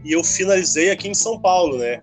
e 0.04 0.12
eu 0.12 0.24
finalizei 0.24 0.89
aqui 0.89 1.08
em 1.08 1.13
São 1.13 1.39
Paulo, 1.39 1.78
né? 1.78 2.02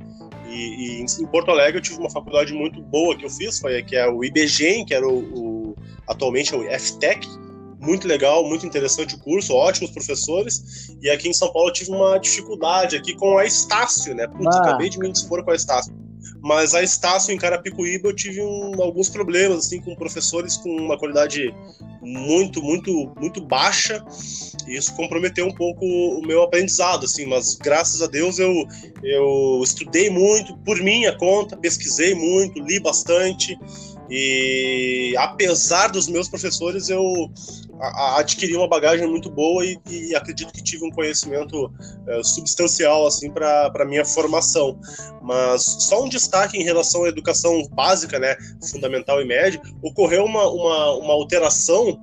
E, 0.48 1.00
e, 1.00 1.02
em 1.02 1.26
Porto 1.26 1.50
Alegre 1.50 1.78
eu 1.78 1.82
tive 1.82 1.98
uma 1.98 2.10
faculdade 2.10 2.52
muito 2.52 2.80
boa 2.82 3.16
que 3.16 3.24
eu 3.24 3.30
fiz, 3.30 3.58
foi 3.58 3.82
que 3.82 3.96
é 3.96 4.08
o 4.08 4.24
IBGEM, 4.24 4.84
que 4.84 4.94
era 4.94 5.08
o, 5.08 5.18
o 5.18 5.76
atualmente 6.08 6.54
é 6.54 6.56
o 6.56 6.78
FTEC, 6.78 7.26
muito 7.80 8.06
legal, 8.06 8.46
muito 8.46 8.66
interessante 8.66 9.14
o 9.14 9.18
curso, 9.18 9.54
ótimos 9.54 9.90
professores. 9.90 10.88
E 11.00 11.08
aqui 11.08 11.28
em 11.28 11.32
São 11.32 11.52
Paulo 11.52 11.70
eu 11.70 11.72
tive 11.72 11.90
uma 11.90 12.18
dificuldade 12.18 12.96
aqui 12.96 13.14
com 13.14 13.38
a 13.38 13.46
Estácio, 13.46 14.14
né? 14.14 14.26
Putz, 14.26 14.54
ah. 14.56 14.60
acabei 14.60 14.88
de 14.88 14.98
me 14.98 15.10
dispor 15.10 15.42
com 15.42 15.50
a 15.50 15.54
Estácio. 15.54 15.92
Mas 16.42 16.74
a 16.74 16.82
Estácio 16.82 17.32
em 17.32 17.38
Carapicuíba 17.38 18.08
eu 18.08 18.14
tive 18.16 18.42
um, 18.42 18.82
alguns 18.82 19.08
problemas 19.08 19.58
assim 19.58 19.80
com 19.80 19.94
professores 19.94 20.56
com 20.56 20.70
uma 20.70 20.98
qualidade 20.98 21.54
muito, 22.02 22.62
muito, 22.62 23.12
muito 23.18 23.40
baixa. 23.40 24.04
E 24.66 24.76
isso 24.76 24.94
comprometeu 24.94 25.46
um 25.46 25.54
pouco 25.54 25.84
o 25.84 26.22
meu 26.26 26.42
aprendizado, 26.42 27.04
assim, 27.04 27.26
mas 27.26 27.56
graças 27.56 28.02
a 28.02 28.06
Deus 28.06 28.38
eu, 28.38 28.66
eu 29.02 29.60
estudei 29.62 30.10
muito 30.10 30.56
por 30.58 30.78
minha 30.80 31.16
conta, 31.16 31.56
pesquisei 31.56 32.14
muito, 32.14 32.60
li 32.60 32.78
bastante. 32.80 33.58
E 34.10 35.14
apesar 35.18 35.88
dos 35.88 36.08
meus 36.08 36.28
professores, 36.28 36.88
eu 36.88 37.30
adquiri 37.80 38.56
uma 38.56 38.68
bagagem 38.68 39.06
muito 39.06 39.30
boa 39.30 39.64
e, 39.64 39.78
e 39.88 40.14
acredito 40.14 40.52
que 40.52 40.62
tive 40.62 40.84
um 40.86 40.90
conhecimento 40.90 41.72
é, 42.06 42.22
substancial 42.22 43.06
assim 43.06 43.30
para 43.30 43.84
minha 43.86 44.04
formação. 44.04 44.78
Mas 45.22 45.62
só 45.64 46.04
um 46.04 46.08
destaque 46.08 46.58
em 46.58 46.62
relação 46.62 47.04
à 47.04 47.08
educação 47.08 47.66
básica, 47.72 48.18
né, 48.18 48.36
fundamental 48.70 49.20
e 49.20 49.24
média, 49.24 49.60
ocorreu 49.82 50.24
uma, 50.24 50.48
uma, 50.50 50.92
uma 50.98 51.12
alteração 51.14 52.00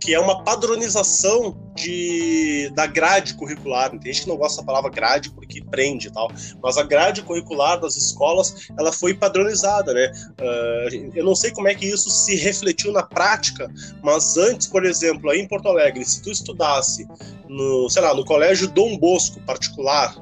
que 0.00 0.12
é 0.12 0.20
uma 0.20 0.44
padronização 0.44 1.56
de, 1.74 2.70
da 2.74 2.86
grade 2.86 3.34
curricular. 3.34 3.90
Tem 3.90 4.12
gente 4.12 4.22
que 4.22 4.28
não 4.28 4.36
gosta 4.36 4.60
da 4.60 4.66
palavra 4.66 4.90
grade 4.90 5.30
porque 5.30 5.62
prende 5.62 6.08
e 6.08 6.12
tal, 6.12 6.30
mas 6.62 6.76
a 6.76 6.82
grade 6.82 7.22
curricular 7.22 7.80
das 7.80 7.96
escolas 7.96 8.68
ela 8.78 8.92
foi 8.92 9.14
padronizada, 9.14 9.92
né? 9.92 10.12
Uh, 10.40 11.12
eu 11.14 11.24
não 11.24 11.34
sei 11.34 11.50
como 11.50 11.68
é 11.68 11.74
que 11.74 11.86
isso 11.86 12.10
se 12.10 12.36
refletiu 12.36 12.92
na 12.92 13.02
prática, 13.02 13.70
mas 14.02 14.36
antes, 14.36 14.66
por 14.66 14.84
exemplo, 14.84 15.30
aí 15.30 15.40
em 15.40 15.48
Porto 15.48 15.68
Alegre, 15.68 16.04
se 16.04 16.22
tu 16.22 16.30
estudasse 16.30 17.06
no, 17.48 17.88
sei 17.88 18.02
lá, 18.02 18.14
no 18.14 18.24
colégio 18.24 18.68
Dom 18.68 18.96
Bosco 18.96 19.40
particular 19.40 20.14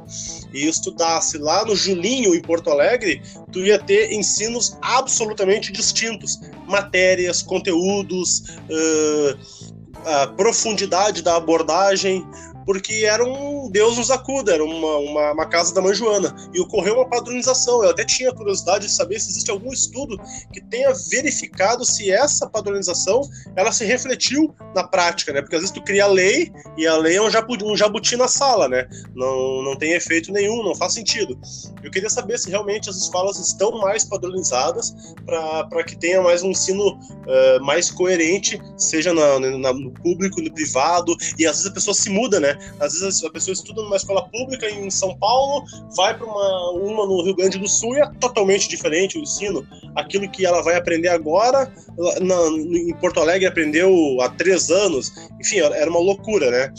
e 0.52 0.66
estudasse 0.66 1.38
lá 1.38 1.64
no 1.64 1.74
Julinho 1.74 2.34
em 2.34 2.42
Porto 2.42 2.70
Alegre, 2.70 3.22
tu 3.50 3.60
ia 3.60 3.78
ter 3.78 4.12
ensinos 4.12 4.76
absolutamente 4.82 5.72
distintos, 5.72 6.40
matérias, 6.66 7.42
conteúdos. 7.42 8.40
Uh, 8.68 9.71
a 10.04 10.26
profundidade 10.26 11.22
da 11.22 11.36
abordagem, 11.36 12.26
porque 12.64 13.04
era 13.04 13.24
um 13.24 13.70
Deus 13.70 13.96
nos 13.96 14.10
acuda, 14.10 14.54
era 14.54 14.64
uma, 14.64 14.96
uma, 14.98 15.32
uma, 15.32 15.46
casa 15.46 15.74
da 15.74 15.80
mãe 15.80 15.94
Joana. 15.94 16.34
E 16.52 16.60
ocorreu 16.60 16.94
uma 16.94 17.08
padronização. 17.08 17.82
Eu 17.82 17.90
até 17.90 18.04
tinha 18.04 18.32
curiosidade 18.32 18.86
de 18.86 18.92
saber 18.92 19.18
se 19.20 19.30
existe 19.30 19.50
algum 19.50 19.72
estudo 19.72 20.20
que 20.52 20.60
tenha 20.60 20.92
verificado 21.10 21.84
se 21.84 22.10
essa 22.10 22.46
padronização 22.48 23.22
ela 23.56 23.72
se 23.72 23.84
refletiu 23.84 24.54
na 24.74 24.84
prática, 24.84 25.32
né? 25.32 25.40
Porque 25.40 25.56
às 25.56 25.62
vezes 25.62 25.74
tu 25.74 25.82
cria 25.82 26.04
a 26.04 26.08
lei 26.08 26.52
e 26.76 26.86
a 26.86 26.96
lei 26.96 27.16
é 27.16 27.22
um 27.22 27.30
jabuti, 27.30 27.64
um 27.64 27.76
jabuti 27.76 28.16
na 28.16 28.28
sala, 28.28 28.68
né? 28.68 28.88
Não, 29.14 29.62
não 29.62 29.76
tem 29.76 29.92
efeito 29.92 30.32
nenhum, 30.32 30.62
não 30.62 30.74
faz 30.74 30.94
sentido. 30.94 31.38
Eu 31.82 31.90
queria 31.90 32.10
saber 32.10 32.38
se 32.38 32.50
realmente 32.50 32.88
as 32.88 32.96
escolas 32.96 33.38
estão 33.38 33.78
mais 33.78 34.04
padronizadas 34.04 34.94
para 35.26 35.84
que 35.84 35.96
tenha 35.96 36.22
mais 36.22 36.42
um 36.42 36.50
ensino 36.50 36.88
uh, 36.88 37.64
mais 37.64 37.90
coerente, 37.90 38.60
seja 38.76 39.12
na, 39.12 39.38
na, 39.38 39.72
no 39.72 39.90
público, 39.90 40.40
no 40.40 40.52
privado, 40.52 41.16
e 41.38 41.46
às 41.46 41.56
vezes 41.56 41.66
a 41.66 41.74
pessoa 41.74 41.94
se 41.94 42.10
muda, 42.10 42.40
né? 42.40 42.51
Às 42.80 42.94
vezes 42.94 43.22
a 43.24 43.30
pessoa 43.30 43.52
estuda 43.52 43.82
numa 43.82 43.96
escola 43.96 44.28
pública 44.28 44.68
em 44.68 44.90
São 44.90 45.16
Paulo, 45.18 45.64
vai 45.96 46.16
para 46.16 46.26
uma, 46.26 46.70
uma 46.70 47.06
no 47.06 47.22
Rio 47.22 47.34
Grande 47.34 47.58
do 47.58 47.68
Sul 47.68 47.96
e 47.96 48.00
é 48.00 48.10
totalmente 48.20 48.68
diferente 48.68 49.18
o 49.18 49.22
ensino. 49.22 49.66
Aquilo 49.96 50.28
que 50.30 50.46
ela 50.46 50.62
vai 50.62 50.76
aprender 50.76 51.08
agora, 51.08 51.72
na, 52.20 52.36
em 52.56 52.94
Porto 52.94 53.20
Alegre 53.20 53.46
aprendeu 53.46 54.20
há 54.20 54.28
três 54.30 54.70
anos. 54.70 55.12
Enfim, 55.40 55.58
era 55.58 55.90
uma 55.90 56.00
loucura, 56.00 56.50
né? 56.50 56.72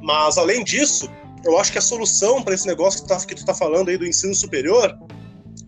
Mas 0.00 0.38
além 0.38 0.64
disso, 0.64 1.10
eu 1.44 1.58
acho 1.58 1.72
que 1.72 1.78
a 1.78 1.82
solução 1.82 2.42
para 2.42 2.54
esse 2.54 2.66
negócio 2.66 3.02
que 3.02 3.08
tá, 3.08 3.16
que 3.24 3.34
tu 3.34 3.44
tá 3.44 3.54
falando 3.54 3.88
aí 3.88 3.98
do 3.98 4.06
ensino 4.06 4.34
superior 4.34 4.96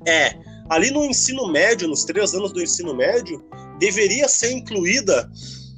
é 0.06 0.34
ali 0.68 0.90
no 0.90 1.04
ensino 1.04 1.50
médio, 1.50 1.88
nos 1.88 2.04
três 2.04 2.32
anos 2.32 2.52
do 2.52 2.62
ensino 2.62 2.94
médio, 2.94 3.44
deveria 3.78 4.28
ser 4.28 4.52
incluída 4.52 5.28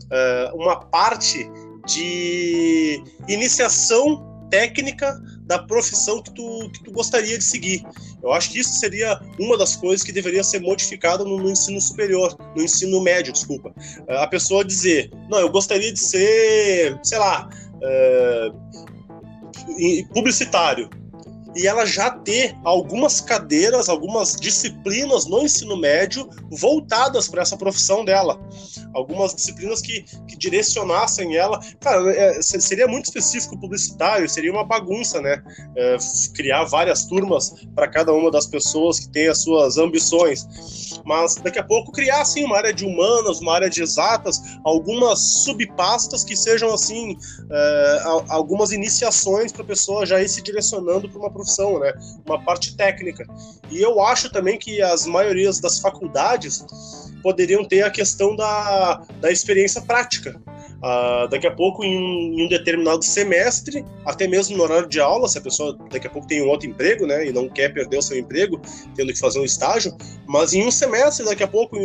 uh, 0.05 0.57
uma 0.57 0.77
parte 0.77 1.51
de 1.87 3.03
iniciação 3.29 4.31
técnica 4.51 5.19
da 5.45 5.59
profissão 5.59 6.23
que 6.23 6.31
tu, 6.31 6.71
que 6.71 6.85
tu 6.85 6.93
gostaria 6.93 7.39
de 7.39 7.45
seguir. 7.45 7.83
Eu 8.23 8.33
acho 8.33 8.51
que 8.51 8.61
isso 8.61 8.75
seria 8.75 9.21
uma 9.39 9.57
das 9.57 9.75
coisas 9.75 10.05
que 10.05 10.13
deveria 10.13 10.45
ser 10.45 10.61
modificada 10.61 11.25
no, 11.25 11.39
no 11.39 11.51
ensino 11.51 11.81
superior, 11.81 12.37
no 12.55 12.63
ensino 12.63 13.01
médio, 13.01 13.33
desculpa. 13.33 13.75
A 14.09 14.27
pessoa 14.27 14.65
dizer, 14.65 15.11
não, 15.31 15.39
eu 15.39 15.51
gostaria 15.51 15.93
de 15.93 15.99
ser, 15.99 17.01
sei 17.03 17.19
lá, 17.19 17.49
uh, 17.77 18.53
publicitário 20.13 20.91
e 21.55 21.67
ela 21.67 21.85
já 21.85 22.11
ter 22.11 22.57
algumas 22.65 23.21
cadeiras, 23.21 23.89
algumas 23.89 24.35
disciplinas 24.37 25.27
no 25.27 25.43
ensino 25.43 25.77
médio 25.77 26.29
voltadas 26.51 27.29
para 27.29 27.43
essa 27.43 27.57
profissão 27.57 28.05
dela. 28.05 28.41
Algumas 28.95 29.35
disciplinas 29.35 29.81
que, 29.81 30.03
que 30.27 30.37
direcionassem 30.37 31.37
ela. 31.37 31.61
Cara, 31.81 32.11
é, 32.13 32.43
seria 32.43 32.87
muito 32.87 33.07
específico 33.07 33.59
publicitário, 33.59 34.29
seria 34.29 34.53
uma 34.53 34.65
bagunça, 34.65 35.21
né? 35.21 35.43
É, 35.77 35.97
criar 36.35 36.65
várias 36.65 37.05
turmas 37.07 37.55
para 37.75 37.89
cada 37.89 38.13
uma 38.13 38.31
das 38.31 38.47
pessoas 38.47 39.01
que 39.01 39.09
tem 39.11 39.29
as 39.29 39.43
suas 39.43 39.79
ambições. 39.79 40.47
Mas 41.05 41.35
daqui 41.37 41.59
a 41.59 41.65
pouco 41.65 41.91
criar, 41.91 42.21
assim, 42.21 42.45
uma 42.45 42.57
área 42.57 42.73
de 42.73 42.85
humanas, 42.85 43.41
uma 43.41 43.55
área 43.55 43.69
de 43.69 43.83
exatas, 43.83 44.41
algumas 44.65 45.43
subpastas 45.43 46.23
que 46.23 46.37
sejam, 46.37 46.73
assim, 46.73 47.17
é, 47.51 48.03
algumas 48.29 48.73
iniciações 48.73 49.53
para 49.53 49.63
a 49.63 49.67
pessoa 49.67 50.07
já 50.07 50.21
ir 50.23 50.29
se 50.29 50.43
direcionando 50.43 51.09
para 51.09 51.19
uma 51.19 51.31
profissão 51.31 51.63
né? 51.79 51.93
Uma 52.27 52.43
parte 52.43 52.77
técnica. 52.77 53.27
E 53.71 53.81
eu 53.81 54.03
acho 54.03 54.31
também 54.31 54.59
que 54.59 54.83
as 54.83 55.07
maiorias 55.07 55.61
das 55.61 55.79
faculdades 55.79 56.65
poderiam 57.23 57.65
ter 57.65 57.83
a 57.83 57.91
questão 57.91 58.35
da, 58.37 59.03
da 59.21 59.31
experiência 59.31 59.81
prática. 59.83 60.41
Uh, 60.83 61.29
daqui 61.29 61.47
a 61.47 61.51
pouco, 61.53 61.85
em 61.85 61.97
um, 61.97 62.39
em 62.39 62.47
um, 62.47 62.49
determinado 62.49 63.05
semestre, 63.05 63.85
até 64.05 64.27
mesmo 64.27 64.57
no 64.57 64.65
horário 64.65 64.89
de 64.89 65.01
aula, 65.01 65.29
se 65.29 65.39
a 65.39 65.41
pessoa 65.41 65.79
daqui 65.93 66.09
a 66.09 66.11
pouco 66.11 66.27
tem 66.27 66.43
um 66.43 66.49
outro 66.49 66.69
emprego, 66.69 67.07
né, 67.07 67.29
e 67.29 67.33
não 67.33 67.49
quer 67.49 67.73
perder 67.73 67.99
o 67.99 68.03
seu 68.03 68.19
emprego, 68.19 68.61
tendo 68.97 69.13
que 69.13 69.19
fazer 69.19 69.39
um 69.39 69.45
estágio, 69.45 69.97
mas 70.27 70.53
em 70.53 70.67
um 70.67 70.73
semestre, 70.73 71.25
daqui 71.25 71.45
a 71.45 71.49
pouco, 71.49 71.77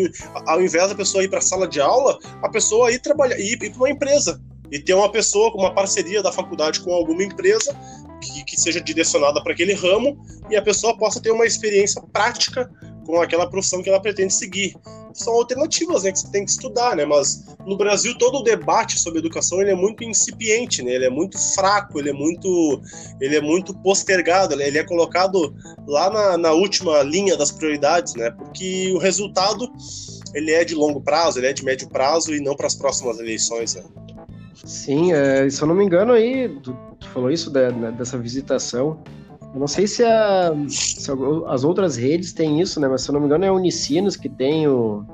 ao 0.48 0.60
invés 0.60 0.90
da 0.90 0.96
pessoa 0.96 1.24
ir 1.24 1.28
para 1.28 1.38
a 1.38 1.44
sala 1.44 1.68
de 1.68 1.80
aula, 1.80 2.18
a 2.42 2.50
pessoa 2.50 2.92
ir 2.92 3.00
trabalhar, 3.00 3.40
ir, 3.40 3.62
ir 3.62 3.70
para 3.70 3.78
uma 3.78 3.90
empresa, 3.92 4.42
e 4.72 4.80
ter 4.80 4.94
uma 4.94 5.12
pessoa 5.12 5.52
com 5.52 5.60
uma 5.60 5.74
parceria 5.74 6.22
da 6.22 6.32
faculdade 6.32 6.80
com 6.82 6.92
alguma 6.94 7.24
empresa 7.24 7.76
que, 8.22 8.44
que 8.44 8.60
seja 8.60 8.82
direcionada 8.82 9.42
para 9.42 9.54
aquele 9.54 9.74
ramo 9.74 10.18
e 10.50 10.56
a 10.56 10.62
pessoa 10.62 10.98
possa 10.98 11.22
ter 11.22 11.32
uma 11.32 11.46
experiência 11.46 12.02
prática 12.12 12.70
com 13.08 13.22
aquela 13.22 13.50
profissão 13.50 13.82
que 13.82 13.90
ela 13.90 14.02
pretende 14.02 14.34
seguir. 14.34 14.76
São 15.14 15.34
alternativas 15.34 16.04
né, 16.04 16.12
que 16.12 16.20
você 16.20 16.30
tem 16.30 16.44
que 16.44 16.52
estudar, 16.52 16.96
né? 16.96 17.06
Mas 17.06 17.46
no 17.66 17.78
Brasil 17.78 18.16
todo 18.18 18.40
o 18.40 18.44
debate 18.44 19.00
sobre 19.00 19.20
educação 19.20 19.62
ele 19.62 19.72
é 19.72 19.76
muito 19.76 20.04
incipiente, 20.04 20.84
né? 20.84 20.92
Ele 20.92 21.06
é 21.06 21.10
muito 21.10 21.40
fraco, 21.56 21.98
ele 21.98 22.10
é 22.10 22.14
muito, 22.14 22.82
ele 23.22 23.38
é 23.38 23.42
muito 23.42 23.74
postergado, 23.74 24.62
ele 24.62 24.78
é 24.78 24.84
colocado 24.84 25.56
lá 25.88 26.10
na, 26.10 26.38
na 26.38 26.52
última 26.52 27.02
linha 27.02 27.38
das 27.38 27.50
prioridades, 27.50 28.14
né? 28.14 28.30
Porque 28.30 28.92
o 28.94 28.98
resultado 28.98 29.72
ele 30.36 30.52
é 30.52 30.66
de 30.66 30.76
longo 30.76 31.00
prazo, 31.00 31.40
ele 31.40 31.48
é 31.48 31.54
de 31.54 31.64
médio 31.64 31.88
prazo 31.88 32.36
e 32.36 32.42
não 32.42 32.56
para 32.56 32.68
as 32.68 32.76
próximas 32.76 33.18
eleições. 33.20 33.76
Né? 33.76 33.84
Sim, 34.54 35.14
é, 35.14 35.50
se 35.50 35.62
eu 35.62 35.68
não 35.68 35.76
me 35.76 35.86
engano 35.86 36.12
aí, 36.12 36.50
tu, 36.62 36.76
tu 37.00 37.10
falou 37.10 37.32
isso 37.32 37.50
da, 37.50 37.72
né, 37.72 37.92
dessa 37.92 38.18
visitação. 38.18 39.02
Eu 39.54 39.60
não 39.60 39.68
sei 39.68 39.88
se, 39.88 40.04
a, 40.04 40.54
se, 40.68 41.10
as 41.48 41.64
outras 41.64 41.96
redes 41.96 42.34
têm 42.34 42.60
isso, 42.60 42.80
né? 42.80 42.88
Mas 42.88 43.02
se 43.02 43.10
eu 43.10 43.14
não 43.14 43.20
me 43.20 43.26
engano 43.26 43.46
é 43.46 43.48
a 43.48 43.54
Unicinos 43.54 44.16
que 44.16 44.30
tem 44.30 44.68
o, 44.68 45.06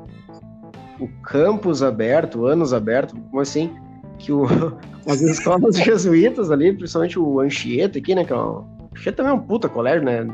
o 1.00 1.08
campus 1.24 1.84
aberto, 1.84 2.46
anos 2.46 2.74
aberto, 2.74 3.16
como 3.30 3.42
assim? 3.42 3.72
Que 4.18 4.32
o, 4.32 4.46
as 5.08 5.22
escolas 5.22 5.78
jesuítas 5.78 6.52
ali, 6.52 6.74
principalmente 6.74 7.20
o 7.20 7.40
Anchieta 7.40 8.00
aqui, 8.00 8.16
né? 8.16 8.26
Que 8.26 8.34
é 8.34 8.36
um, 8.36 8.66
Anchieta 8.96 9.18
também 9.18 9.32
é 9.32 9.36
um 9.36 9.40
puta 9.40 9.70
colégio, 9.70 10.04
né? 10.04 10.28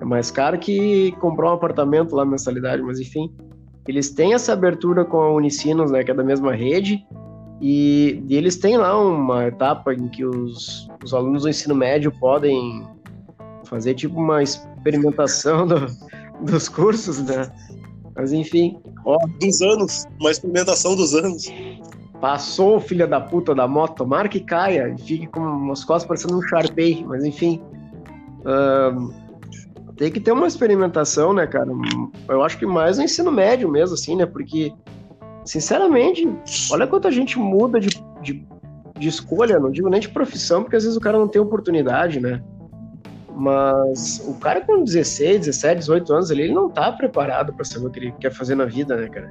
É 0.00 0.04
mais 0.04 0.30
caro 0.30 0.58
que 0.58 1.12
comprar 1.20 1.50
um 1.50 1.54
apartamento 1.54 2.14
lá 2.14 2.24
mensalidade, 2.24 2.82
mas 2.82 3.00
enfim. 3.00 3.32
Eles 3.88 4.10
têm 4.10 4.34
essa 4.34 4.52
abertura 4.52 5.04
com 5.04 5.18
a 5.18 5.32
Unicinos, 5.32 5.90
né? 5.90 6.02
Que 6.02 6.10
é 6.10 6.14
da 6.14 6.24
mesma 6.24 6.52
rede. 6.52 7.06
E, 7.60 8.22
e, 8.28 8.36
eles 8.36 8.56
têm 8.56 8.76
lá 8.76 9.00
uma 9.00 9.46
etapa 9.46 9.94
em 9.94 10.08
que 10.08 10.24
os, 10.24 10.88
os 11.02 11.14
alunos 11.14 11.44
do 11.44 11.48
ensino 11.48 11.74
médio 11.74 12.12
podem 12.12 12.86
fazer 13.66 13.94
tipo 13.94 14.18
uma 14.18 14.42
experimentação 14.42 15.66
do, 15.66 15.86
dos 16.40 16.68
cursos, 16.68 17.22
né? 17.22 17.50
Mas 18.14 18.32
enfim, 18.32 18.78
ó. 19.04 19.18
Dos 19.40 19.60
anos, 19.60 20.04
uma 20.18 20.30
experimentação 20.30 20.96
dos 20.96 21.14
anos. 21.14 21.52
Passou, 22.20 22.80
filha 22.80 23.06
da 23.06 23.20
puta 23.20 23.54
da 23.54 23.68
moto, 23.68 23.96
tomara 23.96 24.26
que 24.26 24.40
caia 24.40 24.88
e 24.88 24.98
fique 25.02 25.26
com 25.26 25.40
umas 25.40 25.84
costas 25.84 26.08
parecendo 26.08 26.38
um 26.38 26.42
Sharpei, 26.42 27.04
mas 27.06 27.22
enfim. 27.24 27.60
Uh, 28.40 29.12
tem 29.96 30.10
que 30.10 30.20
ter 30.20 30.32
uma 30.32 30.46
experimentação, 30.46 31.34
né, 31.34 31.46
cara? 31.46 31.70
Eu 32.28 32.42
acho 32.42 32.58
que 32.58 32.64
mais 32.64 32.96
no 32.96 33.04
ensino 33.04 33.30
médio 33.30 33.70
mesmo, 33.70 33.94
assim, 33.94 34.16
né? 34.16 34.24
Porque, 34.24 34.72
sinceramente, 35.44 36.26
olha 36.70 36.86
quanta 36.86 37.10
gente 37.10 37.38
muda 37.38 37.80
de, 37.80 37.88
de, 38.22 38.46
de 38.98 39.08
escolha, 39.08 39.58
não 39.58 39.70
digo 39.70 39.88
nem 39.88 40.00
de 40.00 40.08
profissão, 40.08 40.62
porque 40.62 40.76
às 40.76 40.84
vezes 40.84 40.96
o 40.96 41.00
cara 41.00 41.18
não 41.18 41.28
tem 41.28 41.40
oportunidade, 41.40 42.18
né? 42.18 42.42
Mas 43.38 44.24
o 44.26 44.32
cara 44.40 44.62
com 44.62 44.82
16, 44.82 45.40
17, 45.40 45.80
18 45.80 46.12
anos 46.14 46.30
ali, 46.30 46.44
ele 46.44 46.54
não 46.54 46.70
tá 46.70 46.90
preparado 46.90 47.52
para 47.52 47.66
saber 47.66 47.86
o 47.86 47.90
que 47.90 47.98
ele 47.98 48.12
quer 48.12 48.32
fazer 48.32 48.54
na 48.54 48.64
vida, 48.64 48.96
né, 48.96 49.08
cara? 49.08 49.30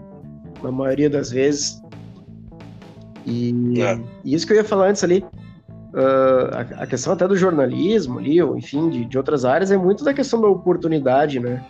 Na 0.61 0.71
maioria 0.71 1.09
das 1.09 1.31
vezes. 1.31 1.81
E, 3.25 3.81
é. 3.81 3.99
e 4.23 4.35
isso 4.35 4.45
que 4.45 4.53
eu 4.53 4.57
ia 4.57 4.63
falar 4.63 4.89
antes 4.89 5.03
ali, 5.03 5.25
uh, 5.95 6.77
a, 6.77 6.83
a, 6.83 6.87
questão 6.87 7.13
até 7.13 7.27
do 7.27 7.35
jornalismo 7.35 8.19
ali, 8.19 8.39
ou 8.39 8.55
enfim, 8.55 8.89
de, 8.89 9.05
de 9.05 9.17
outras 9.17 9.43
áreas, 9.43 9.71
é 9.71 9.77
muito 9.77 10.03
da 10.03 10.13
questão 10.13 10.39
da 10.39 10.47
oportunidade, 10.47 11.39
né? 11.39 11.65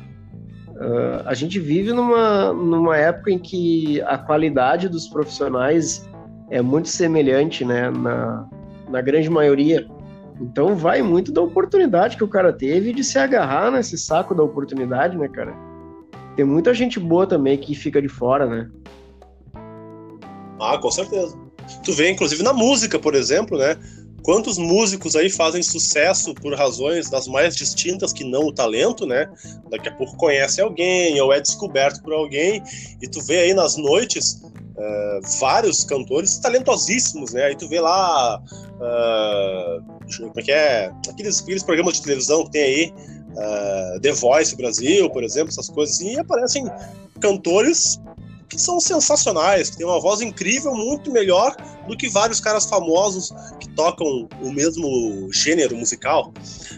Uh, 0.72 1.24
a 1.26 1.34
gente 1.34 1.58
vive 1.58 1.94
numa, 1.94 2.52
numa 2.52 2.98
época 2.98 3.32
em 3.32 3.40
que 3.40 4.02
a 4.02 4.18
qualidade 4.18 4.90
dos 4.90 5.08
profissionais 5.08 6.06
é 6.50 6.62
muito 6.62 6.90
semelhante, 6.90 7.64
né, 7.64 7.90
na, 7.90 8.46
na 8.90 9.00
grande 9.00 9.30
maioria. 9.30 9.88
Então 10.40 10.76
vai 10.76 11.02
muito 11.02 11.32
da 11.32 11.42
oportunidade 11.42 12.18
que 12.18 12.24
o 12.24 12.28
cara 12.28 12.52
teve 12.52 12.94
de 12.94 13.04
se 13.04 13.18
agarrar 13.18 13.72
nesse 13.72 13.98
saco 13.98 14.36
da 14.36 14.44
oportunidade, 14.44 15.18
né, 15.18 15.28
cara? 15.28 15.54
Tem 16.36 16.44
muita 16.44 16.74
gente 16.74 17.00
boa 17.00 17.26
também 17.26 17.58
que 17.58 17.74
fica 17.74 18.02
de 18.02 18.10
fora, 18.10 18.46
né? 18.46 18.70
Ah, 20.60 20.78
com 20.78 20.92
certeza. 20.92 21.38
Tu 21.84 21.94
vê, 21.94 22.12
inclusive, 22.12 22.44
na 22.44 22.54
música, 22.54 23.00
por 23.00 23.16
exemplo, 23.16 23.58
né? 23.58 23.78
Quantos 24.22 24.58
músicos 24.58 25.16
aí 25.16 25.30
fazem 25.30 25.62
sucesso 25.62 26.34
por 26.34 26.54
razões 26.56 27.10
das 27.10 27.28
mais 27.28 27.56
distintas 27.56 28.12
que 28.12 28.24
não 28.24 28.48
o 28.48 28.54
talento, 28.54 29.06
né? 29.06 29.30
Daqui 29.70 29.88
a 29.88 29.92
pouco 29.92 30.18
conhece 30.18 30.60
alguém 30.60 31.20
ou 31.22 31.32
é 31.32 31.40
descoberto 31.40 32.02
por 32.02 32.12
alguém 32.12 32.62
e 33.02 33.08
tu 33.08 33.22
vê 33.22 33.42
aí 33.42 33.54
nas 33.54 33.78
noites 33.78 34.42
uh, 34.44 35.40
vários 35.40 35.84
cantores 35.84 36.40
talentosíssimos, 36.40 37.34
né? 37.34 37.46
Aí 37.46 37.56
tu 37.56 37.70
vê 37.70 37.80
lá 37.80 38.42
uh, 38.76 39.84
como 40.18 40.34
é 40.38 40.42
que 40.42 40.52
é? 40.52 40.92
Aqueles, 41.10 41.42
aqueles 41.42 41.64
programas 41.64 41.96
de 41.96 42.04
televisão 42.04 42.46
que 42.46 42.52
tem 42.52 42.64
aí, 42.64 42.94
uh, 43.32 44.00
The 44.02 44.12
Voice 44.12 44.56
Brasil, 44.56 45.10
por 45.10 45.24
exemplo, 45.24 45.50
essas 45.50 45.70
coisas 45.70 45.96
assim, 45.96 46.14
e 46.14 46.20
aparecem 46.20 46.66
cantores 47.20 48.00
que 48.50 48.62
são 48.62 48.80
sensacionais, 48.80 49.70
que 49.70 49.78
têm 49.78 49.86
uma 49.86 50.00
voz 50.00 50.22
incrível, 50.22 50.74
muito 50.74 51.12
melhor 51.12 51.56
do 51.88 51.98
que 51.98 52.08
vários 52.10 52.40
caras 52.40 52.66
famosos 52.66 53.34
que 53.60 53.70
tocam 53.70 54.28
o 54.42 54.52
mesmo 54.52 55.30
gênero 55.32 55.76
musical. 55.76 56.34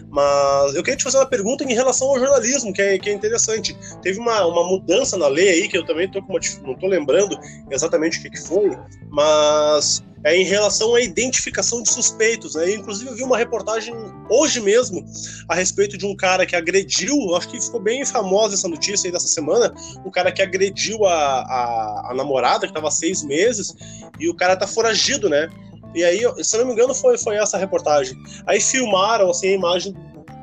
Mas 0.08 0.74
eu 0.74 0.82
queria 0.82 0.96
te 0.96 1.04
fazer 1.04 1.18
uma 1.18 1.26
pergunta 1.26 1.64
em 1.64 1.74
relação 1.74 2.08
ao 2.08 2.18
jornalismo, 2.18 2.72
que 2.72 2.82
é, 2.82 2.98
que 2.98 3.10
é 3.10 3.12
interessante. 3.12 3.76
Teve 4.02 4.18
uma, 4.18 4.46
uma 4.46 4.66
mudança 4.66 5.16
na 5.16 5.28
lei 5.28 5.48
aí, 5.48 5.68
que 5.68 5.76
eu 5.76 5.84
também 5.84 6.10
tô 6.10 6.18
uma, 6.20 6.40
não 6.64 6.72
estou 6.72 6.88
lembrando 6.88 7.38
exatamente 7.70 8.18
o 8.18 8.22
que, 8.22 8.30
que 8.30 8.40
foi, 8.40 8.76
mas 9.10 10.02
é, 10.24 10.36
em 10.36 10.44
relação 10.44 10.94
à 10.94 11.00
identificação 11.00 11.82
de 11.82 11.90
suspeitos. 11.90 12.54
Né? 12.54 12.74
Inclusive, 12.74 13.10
eu 13.10 13.16
vi 13.16 13.22
uma 13.22 13.38
reportagem 13.38 13.94
hoje 14.28 14.60
mesmo 14.60 15.04
a 15.48 15.54
respeito 15.54 15.96
de 15.96 16.06
um 16.06 16.16
cara 16.16 16.44
que 16.44 16.56
agrediu, 16.56 17.34
acho 17.36 17.48
que 17.48 17.60
ficou 17.60 17.80
bem 17.80 18.04
famosa 18.04 18.54
essa 18.54 18.68
notícia 18.68 19.08
aí 19.08 19.12
dessa 19.12 19.28
semana, 19.28 19.72
o 20.04 20.10
cara 20.10 20.32
que 20.32 20.42
agrediu 20.42 21.04
a, 21.04 21.14
a, 21.14 22.08
a 22.10 22.14
namorada, 22.14 22.66
que 22.66 22.72
estava 22.72 22.90
seis 22.90 23.22
meses, 23.22 23.74
e 24.18 24.28
o 24.28 24.34
cara 24.34 24.56
tá 24.56 24.66
foragido, 24.66 25.28
né? 25.28 25.48
E 25.94 26.04
aí, 26.04 26.20
se 26.42 26.56
não 26.58 26.66
me 26.66 26.72
engano, 26.72 26.94
foi, 26.94 27.16
foi 27.16 27.36
essa 27.36 27.56
reportagem. 27.56 28.16
Aí 28.46 28.60
filmaram 28.60 29.30
assim, 29.30 29.48
a 29.48 29.52
imagem, 29.52 29.94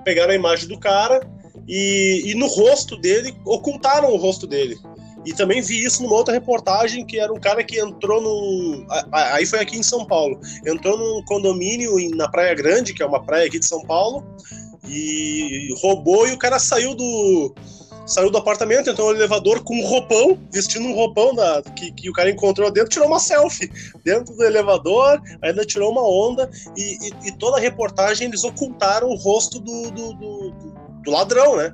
pegaram 0.04 0.32
a 0.32 0.36
imagem 0.36 0.68
do 0.68 0.80
cara 0.80 1.22
e, 1.68 2.24
e 2.26 2.36
no 2.36 2.48
rosto 2.48 2.98
dele, 2.98 3.36
ocultaram 3.46 4.12
o 4.12 4.18
rosto 4.18 4.48
dele. 4.48 4.78
E 5.26 5.34
também 5.34 5.62
vi 5.62 5.84
isso 5.84 6.04
numa 6.04 6.16
outra 6.16 6.34
reportagem 6.34 7.06
que 7.06 7.20
era 7.20 7.34
um 7.34 7.40
cara 7.40 7.64
que 7.64 7.80
entrou 7.80 8.22
num. 8.22 8.86
Aí 9.12 9.46
foi 9.46 9.60
aqui 9.60 9.78
em 9.78 9.84
São 9.84 10.06
Paulo. 10.06 10.40
Entrou 10.66 10.98
num 10.98 11.24
condomínio 11.26 11.96
na 12.16 12.30
Praia 12.30 12.54
Grande, 12.54 12.94
que 12.94 13.02
é 13.02 13.06
uma 13.06 13.24
praia 13.24 13.48
aqui 13.48 13.58
de 13.58 13.66
São 13.66 13.82
Paulo, 13.82 14.24
e 14.88 15.74
roubou 15.82 16.28
e 16.28 16.32
o 16.32 16.38
cara 16.38 16.60
saiu 16.60 16.94
do. 16.94 17.54
Saiu 18.06 18.30
do 18.30 18.38
apartamento, 18.38 18.88
entrou 18.88 19.10
no 19.10 19.18
elevador 19.18 19.64
com 19.64 19.76
um 19.76 19.84
roupão, 19.84 20.38
vestindo 20.52 20.88
um 20.88 20.94
roupão 20.94 21.34
da, 21.34 21.64
que, 21.76 21.92
que 21.92 22.08
o 22.08 22.14
cara 22.14 22.30
encontrou 22.30 22.70
dentro, 22.70 22.92
tirou 22.92 23.08
uma 23.08 23.18
selfie 23.18 23.68
dentro 24.04 24.36
do 24.36 24.44
elevador, 24.44 25.20
ainda 25.42 25.66
tirou 25.66 25.92
uma 25.92 26.08
onda, 26.08 26.48
e, 26.78 27.00
e, 27.02 27.28
e 27.30 27.32
toda 27.32 27.58
a 27.58 27.60
reportagem 27.60 28.28
eles 28.28 28.44
ocultaram 28.44 29.10
o 29.10 29.16
rosto 29.16 29.60
do, 29.60 29.90
do, 29.90 30.14
do, 30.14 30.52
do 31.04 31.10
ladrão, 31.10 31.56
né? 31.56 31.74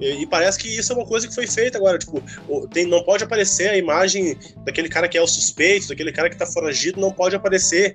E, 0.00 0.22
e, 0.22 0.26
parece 0.26 0.58
que 0.58 0.68
isso 0.68 0.92
é 0.92 0.96
uma 0.96 1.06
coisa 1.06 1.28
que 1.28 1.34
foi 1.34 1.46
feita 1.46 1.76
agora. 1.76 1.98
Tipo, 1.98 2.22
tem, 2.68 2.86
não 2.86 3.04
pode 3.04 3.22
aparecer 3.22 3.68
a 3.68 3.76
imagem 3.76 4.36
daquele 4.64 4.88
cara 4.88 5.06
que 5.08 5.18
é 5.18 5.22
o 5.22 5.26
suspeito, 5.26 5.88
daquele 5.88 6.10
cara 6.10 6.30
que 6.30 6.36
tá 6.36 6.46
foragido, 6.46 7.00
não 7.00 7.12
pode 7.12 7.36
aparecer. 7.36 7.94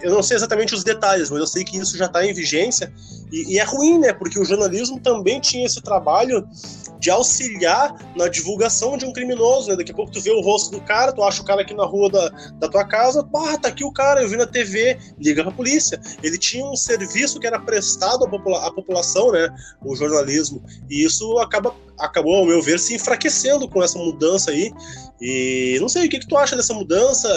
Eu 0.00 0.10
não 0.10 0.22
sei 0.22 0.36
exatamente 0.36 0.74
os 0.74 0.82
detalhes, 0.82 1.30
mas 1.30 1.40
eu 1.40 1.46
sei 1.46 1.62
que 1.62 1.76
isso 1.76 1.96
já 1.96 2.06
está 2.06 2.24
em 2.24 2.32
vigência. 2.32 2.92
E, 3.32 3.54
e, 3.54 3.58
é 3.58 3.64
ruim, 3.64 3.98
né? 3.98 4.12
Porque 4.12 4.38
o 4.38 4.44
jornalismo 4.44 5.00
também 5.00 5.40
tinha 5.40 5.64
esse 5.64 5.80
trabalho 5.80 6.46
de 7.00 7.10
auxiliar 7.10 7.92
na 8.14 8.28
divulgação 8.28 8.96
de 8.96 9.04
um 9.04 9.12
criminoso, 9.12 9.70
né? 9.70 9.76
Daqui 9.76 9.90
a 9.90 9.94
pouco 9.94 10.12
tu 10.12 10.20
vê 10.20 10.30
o 10.30 10.40
rosto 10.40 10.70
do 10.70 10.80
cara, 10.82 11.12
tu 11.12 11.22
acha 11.22 11.42
o 11.42 11.44
cara 11.44 11.62
aqui 11.62 11.74
na 11.74 11.84
rua 11.84 12.08
da, 12.08 12.28
da 12.60 12.68
tua 12.68 12.84
casa, 12.84 13.28
ah, 13.34 13.58
tá 13.58 13.68
aqui 13.68 13.84
o 13.84 13.92
cara, 13.92 14.22
eu 14.22 14.28
vi 14.28 14.36
na 14.36 14.46
TV, 14.46 14.96
liga 15.18 15.42
pra 15.42 15.50
polícia. 15.50 16.00
Ele 16.22 16.38
tinha 16.38 16.64
um 16.64 16.76
serviço 16.76 17.40
que 17.40 17.46
era 17.46 17.58
prestado 17.58 18.24
à, 18.24 18.28
popula 18.28 18.66
à 18.66 18.70
população, 18.70 19.32
né? 19.32 19.48
O 19.84 19.96
jornalismo. 19.96 20.62
E 20.88 21.04
isso 21.04 21.38
acaba, 21.38 21.74
acabou, 21.98 22.36
ao 22.36 22.46
meu 22.46 22.62
ver, 22.62 22.78
se 22.78 22.94
enfraquecendo 22.94 23.66
com 23.66 23.82
essa 23.82 23.98
mudança 23.98 24.50
aí. 24.50 24.70
E 25.20 25.78
não 25.80 25.88
sei, 25.88 26.06
o 26.06 26.08
que, 26.08 26.20
que 26.20 26.28
tu 26.28 26.36
acha 26.36 26.54
dessa 26.54 26.74
mudança? 26.74 27.28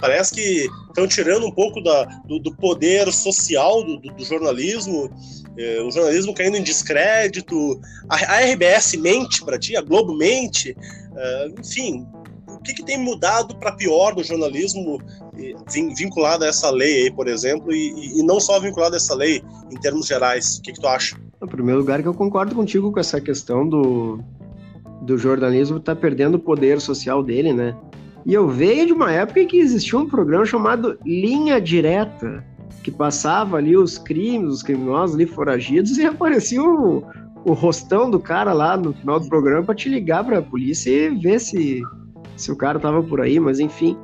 Parece 0.00 0.32
que 0.32 0.68
estão 0.88 1.06
tirando 1.06 1.46
um 1.46 1.50
pouco 1.52 1.80
da, 1.80 2.04
do, 2.26 2.38
do 2.38 2.54
poder 2.56 3.12
social 3.12 3.84
do, 3.84 3.98
do, 3.98 4.12
do 4.14 4.24
jornalismo 4.24 5.10
o 5.86 5.90
jornalismo 5.90 6.34
caindo 6.34 6.56
em 6.56 6.62
descrédito, 6.62 7.80
a, 8.08 8.40
RBS 8.40 8.94
mente 8.96 9.44
para 9.44 9.58
ti, 9.58 9.76
a 9.76 9.82
Globo 9.82 10.14
mente, 10.14 10.76
é, 11.14 11.52
enfim, 11.58 12.06
o 12.48 12.58
que, 12.58 12.74
que 12.74 12.84
tem 12.84 12.98
mudado 12.98 13.56
para 13.56 13.72
pior 13.72 14.14
no 14.14 14.22
jornalismo 14.22 15.00
vinculado 15.96 16.44
a 16.44 16.48
essa 16.48 16.70
lei 16.70 17.04
aí, 17.04 17.10
por 17.10 17.28
exemplo, 17.28 17.72
e, 17.72 18.18
e, 18.18 18.22
não 18.22 18.40
só 18.40 18.58
vinculado 18.60 18.94
a 18.94 18.96
essa 18.96 19.14
lei 19.14 19.42
em 19.70 19.76
termos 19.80 20.06
gerais? 20.06 20.58
O 20.58 20.62
que, 20.62 20.72
que 20.72 20.80
tu 20.80 20.86
acha? 20.86 21.16
Em 21.42 21.46
primeiro 21.46 21.80
lugar, 21.80 22.00
que 22.02 22.08
eu 22.08 22.14
concordo 22.14 22.54
contigo 22.54 22.92
com 22.92 23.00
essa 23.00 23.20
questão 23.20 23.68
do, 23.68 24.20
do 25.02 25.18
jornalismo 25.18 25.80
tá 25.80 25.94
perdendo 25.94 26.36
o 26.36 26.40
poder 26.40 26.80
social 26.80 27.22
dele, 27.22 27.52
né? 27.52 27.76
E 28.24 28.32
eu 28.32 28.48
veio 28.48 28.86
de 28.86 28.92
uma 28.92 29.12
época 29.12 29.40
em 29.40 29.46
que 29.48 29.58
existia 29.58 29.98
um 29.98 30.08
programa 30.08 30.46
chamado 30.46 30.96
Linha 31.04 31.60
Direta, 31.60 32.44
que 32.82 32.90
passava 32.90 33.56
ali 33.56 33.76
os 33.76 33.98
crimes, 33.98 34.54
os 34.54 34.62
criminosos 34.62 35.14
ali 35.16 35.26
foragidos 35.26 35.96
e 35.98 36.04
aparecia 36.04 36.62
um, 36.62 37.02
o 37.44 37.52
rostão 37.52 38.10
do 38.10 38.18
cara 38.18 38.52
lá 38.52 38.76
no 38.76 38.92
final 38.92 39.20
do 39.20 39.28
programa 39.28 39.64
para 39.64 39.74
te 39.74 39.88
ligar 39.88 40.24
para 40.24 40.38
a 40.38 40.42
polícia 40.42 40.90
e 40.90 41.16
ver 41.16 41.40
se, 41.40 41.82
se 42.36 42.52
o 42.52 42.56
cara 42.56 42.78
tava 42.78 43.02
por 43.02 43.20
aí, 43.20 43.38
mas 43.38 43.60
enfim. 43.60 43.96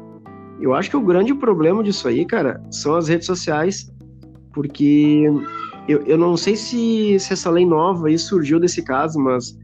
Eu 0.61 0.75
acho 0.75 0.91
que 0.91 0.97
o 0.97 1.01
grande 1.01 1.33
problema 1.35 1.85
disso 1.85 2.09
aí, 2.09 2.25
cara, 2.25 2.61
são 2.71 2.97
as 2.97 3.07
redes 3.07 3.27
sociais, 3.27 3.93
porque 4.53 5.25
eu, 5.87 6.03
eu 6.03 6.19
não 6.19 6.37
sei 6.37 6.57
se, 6.57 7.17
se 7.21 7.33
essa 7.33 7.49
lei 7.49 7.65
nova 7.65 8.09
aí 8.09 8.19
surgiu 8.19 8.59
desse 8.59 8.83
caso, 8.83 9.21
mas 9.21 9.57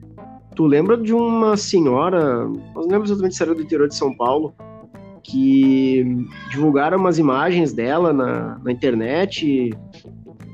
tu 0.55 0.65
lembra 0.67 0.97
de 0.97 1.13
uma 1.13 1.57
senhora, 1.57 2.47
não 2.47 2.83
lembro 2.83 3.05
exatamente 3.05 3.35
se 3.35 3.43
era 3.43 3.55
do 3.55 3.63
interior 3.63 3.89
de 3.89 3.97
São 3.97 4.17
Paulo, 4.17 4.55
que 5.25 6.27
divulgaram 6.51 6.99
umas 6.99 7.19
imagens 7.19 7.73
dela 7.73 8.13
na, 8.13 8.59
na 8.63 8.71
internet, 8.71 9.73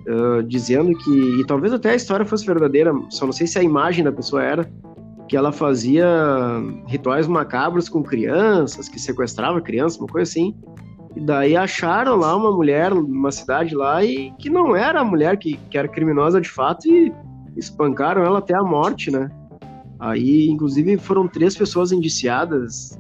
uh, 0.09 0.43
dizendo 0.45 0.97
que, 0.97 1.41
e 1.41 1.45
talvez 1.45 1.73
até 1.73 1.91
a 1.91 1.97
história 1.97 2.25
fosse 2.25 2.47
verdadeira, 2.47 2.93
só 3.11 3.27
não 3.27 3.33
sei 3.33 3.47
se 3.47 3.59
a 3.59 3.63
imagem 3.63 4.05
da 4.05 4.13
pessoa 4.13 4.43
era, 4.43 4.71
que 5.29 5.37
ela 5.37 5.53
fazia 5.53 6.07
rituais 6.87 7.27
macabros 7.27 7.89
com 7.89 8.03
crianças, 8.03 8.89
que 8.89 8.99
sequestrava 8.99 9.61
crianças, 9.61 9.99
uma 9.99 10.09
coisa 10.09 10.31
assim. 10.31 10.55
E 11.17 11.21
daí 11.21 11.57
acharam 11.57 12.17
lá 12.17 12.35
uma 12.37 12.53
mulher 12.53 12.95
numa 12.95 13.33
cidade 13.33 13.75
lá 13.75 14.05
e 14.05 14.33
que 14.39 14.49
não 14.49 14.77
era 14.77 15.01
a 15.01 15.05
mulher 15.05 15.37
que, 15.37 15.57
que 15.69 15.77
era 15.77 15.89
criminosa 15.89 16.41
de 16.41 16.49
fato 16.49 16.89
e 16.89 17.13
espancaram 17.57 18.25
ela 18.25 18.39
até 18.39 18.55
a 18.55 18.63
morte, 18.63 19.11
né? 19.11 19.29
Aí, 19.99 20.49
inclusive, 20.49 20.97
foram 20.97 21.29
três 21.29 21.57
pessoas 21.57 21.93
indiciadas 21.93 22.99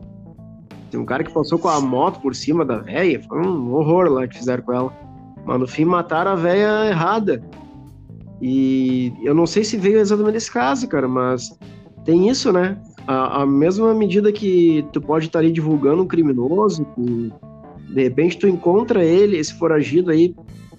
tem 0.90 0.98
um 0.98 1.04
cara 1.04 1.22
que 1.22 1.32
passou 1.32 1.58
com 1.58 1.68
a 1.68 1.80
moto 1.80 2.20
por 2.20 2.34
cima 2.34 2.64
da 2.64 2.78
velha, 2.78 3.22
foi 3.22 3.38
um 3.38 3.72
horror 3.74 4.10
lá 4.10 4.26
que 4.26 4.38
fizeram 4.38 4.62
com 4.62 4.72
ela. 4.72 4.92
Mas 5.44 5.60
no 5.60 5.66
fim 5.66 5.84
mataram 5.84 6.32
a 6.32 6.34
velha 6.34 6.88
errada. 6.88 7.42
E 8.42 9.12
eu 9.22 9.34
não 9.34 9.46
sei 9.46 9.64
se 9.64 9.76
veio 9.76 9.98
exatamente 9.98 10.34
desse 10.34 10.50
caso, 10.50 10.88
cara, 10.88 11.06
mas 11.06 11.56
tem 12.04 12.28
isso, 12.28 12.52
né? 12.52 12.78
A, 13.06 13.42
a 13.42 13.46
mesma 13.46 13.94
medida 13.94 14.32
que 14.32 14.84
tu 14.92 15.00
pode 15.00 15.26
estar 15.26 15.40
ali 15.40 15.52
divulgando 15.52 16.02
um 16.02 16.06
criminoso, 16.06 16.84
que 16.94 17.32
de 17.88 18.02
repente 18.02 18.38
tu 18.38 18.48
encontra 18.48 19.04
ele, 19.04 19.36
esse 19.36 19.54
foragido 19.54 20.10
aí, 20.10 20.34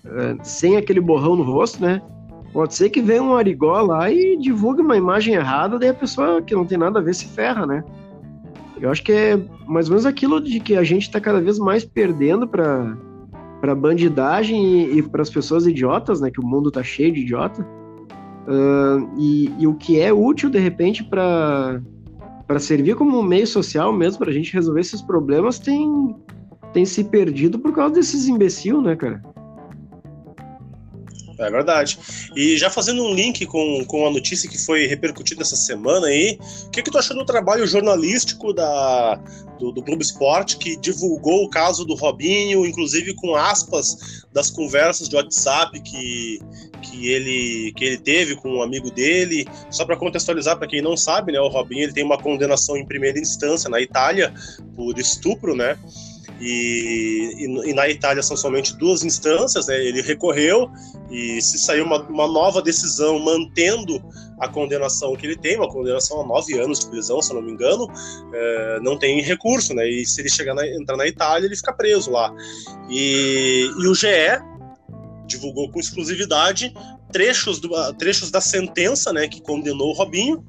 uh, 0.06 0.38
sem 0.44 0.78
aquele 0.78 1.00
borrão 1.00 1.36
no 1.36 1.44
rosto, 1.44 1.82
né? 1.82 2.02
Pode 2.52 2.74
ser 2.74 2.90
que 2.90 3.02
venha 3.02 3.24
um 3.24 3.36
arigó 3.36 3.80
lá 3.82 4.12
e 4.12 4.38
divulgue 4.38 4.82
uma 4.82 4.98
imagem 4.98 5.36
errada, 5.36 5.80
daí 5.80 5.90
a 5.90 5.94
pessoa 5.94 6.42
que 6.42 6.54
não 6.54 6.66
tem 6.66 6.78
nada 6.78 7.00
a 7.00 7.02
ver 7.02 7.16
se 7.16 7.26
ferra, 7.28 7.66
né? 7.66 7.84
Eu 8.82 8.90
acho 8.90 9.04
que 9.04 9.12
é 9.12 9.40
mais 9.68 9.88
ou 9.88 9.92
menos 9.92 10.06
aquilo 10.06 10.42
de 10.42 10.60
que 10.60 10.76
a 10.76 10.84
gente 10.84 11.04
está 11.04 11.22
cada 11.22 11.40
vez 11.40 11.60
mais 11.60 11.86
perdendo 11.86 12.48
para 12.48 12.98
para 13.62 13.76
bandidagem 13.76 14.66
e, 14.66 14.98
e 14.98 15.04
para 15.04 15.22
as 15.22 15.30
pessoas 15.30 15.68
idiotas, 15.68 16.20
né? 16.20 16.32
Que 16.32 16.40
o 16.40 16.46
mundo 16.46 16.72
tá 16.72 16.82
cheio 16.82 17.14
de 17.14 17.22
idiota. 17.22 17.62
Uh, 18.48 19.08
e, 19.20 19.54
e, 19.60 19.68
o 19.68 19.76
que 19.76 20.00
é 20.00 20.12
útil 20.12 20.50
de 20.50 20.58
repente 20.58 21.04
para 21.04 21.80
para 22.48 22.60
servir 22.60 22.96
como 22.96 23.22
meio 23.22 23.46
social 23.46 23.94
mesmo 23.94 24.18
para 24.18 24.32
a 24.32 24.34
gente 24.34 24.52
resolver 24.52 24.82
esses 24.82 25.02
problemas 25.02 25.60
tem 25.60 26.16
tem 26.74 26.84
se 26.84 27.04
perdido 27.04 27.60
por 27.60 27.72
causa 27.72 27.94
desses 27.94 28.28
imbecil, 28.28 28.82
né, 28.82 28.96
cara? 28.96 29.22
É 31.42 31.50
verdade. 31.50 31.98
E 32.36 32.58
já 32.58 32.70
fazendo 32.70 33.04
um 33.04 33.14
link 33.14 33.46
com, 33.46 33.84
com 33.86 34.06
a 34.06 34.12
notícia 34.12 34.50
que 34.50 34.58
foi 34.58 34.86
repercutida 34.86 35.42
essa 35.42 35.56
semana 35.56 36.08
aí, 36.08 36.38
o 36.66 36.70
que, 36.70 36.84
que 36.84 36.92
tu 36.92 36.98
achou 36.98 37.18
do 37.18 37.26
trabalho 37.26 37.66
jornalístico 37.66 38.54
da, 38.54 39.20
do, 39.60 39.72
do 39.72 39.82
Globo 39.82 40.02
Esporte, 40.02 40.58
que 40.58 40.76
divulgou 40.76 41.44
o 41.44 41.50
caso 41.50 41.86
do 41.86 41.96
Robinho, 41.96 42.66
inclusive 42.66 43.14
com 43.16 43.36
aspas 43.36 44.26
das 44.32 44.50
conversas 44.50 45.10
de 45.10 45.16
WhatsApp 45.16 45.80
que, 45.82 46.40
que, 46.82 47.08
ele, 47.08 47.74
que 47.76 47.86
ele 47.86 47.98
teve 47.98 48.36
com 48.36 48.58
um 48.58 48.62
amigo 48.62 48.92
dele. 48.92 49.48
Só 49.70 49.86
para 49.86 49.98
contextualizar, 49.98 50.58
para 50.58 50.68
quem 50.68 50.82
não 50.82 50.96
sabe, 50.96 51.32
né, 51.32 51.40
o 51.40 51.48
Robinho 51.48 51.84
ele 51.84 51.94
tem 51.94 52.04
uma 52.04 52.18
condenação 52.18 52.78
em 52.78 52.86
primeira 52.86 53.20
instância 53.20 53.70
na 53.70 53.82
Itália 53.82 54.34
por 54.76 54.98
estupro, 54.98 55.56
né? 55.56 55.78
E, 56.42 57.36
e, 57.38 57.70
e, 57.70 57.74
na 57.74 57.88
Itália 57.88 58.24
são 58.24 58.36
somente 58.36 58.76
duas 58.76 59.04
instâncias, 59.04 59.68
né? 59.68 59.78
ele 59.78 60.02
recorreu 60.02 60.72
e 61.12 61.40
se 61.42 61.60
saiu 61.60 61.86
uma, 61.86 62.02
uma, 62.08 62.28
nova 62.28 62.62
decisão 62.62 63.20
mantendo 63.20 64.04
a 64.40 64.48
condenação 64.48 65.16
que 65.16 65.28
ele 65.28 65.38
tem, 65.38 65.58
uma 65.58 65.70
condenação 65.70 66.22
a 66.22 66.26
nove 66.26 66.60
anos 66.60 66.80
de 66.80 66.88
prisão, 66.88 67.22
se 67.22 67.32
eu 67.32 67.36
não 67.36 67.44
me 67.44 67.52
engano, 67.52 67.88
é, 68.34 68.80
não 68.82 68.98
tem 68.98 69.22
recurso, 69.22 69.74
né? 69.76 69.88
E 69.88 70.04
se 70.04 70.20
ele 70.20 70.30
chegar 70.30 70.56
na, 70.56 70.66
entrar 70.66 70.98
na 70.98 71.06
Itália, 71.06 71.46
ele 71.46 71.56
fica 71.56 71.72
preso 71.72 72.10
lá. 72.10 72.34
E, 72.90 73.70
e 73.80 73.88
o 73.88 73.94
GE 73.94 74.08
divulgou 75.28 75.70
com 75.70 75.80
exclusividade 75.80 76.74
trechos, 77.12 77.60
do, 77.60 77.70
trechos 77.94 78.32
da 78.32 78.42
sentença, 78.42 79.14
né, 79.14 79.28
que 79.28 79.42
condenou 79.42 79.90
o 79.90 79.94
Robinho 79.94 80.44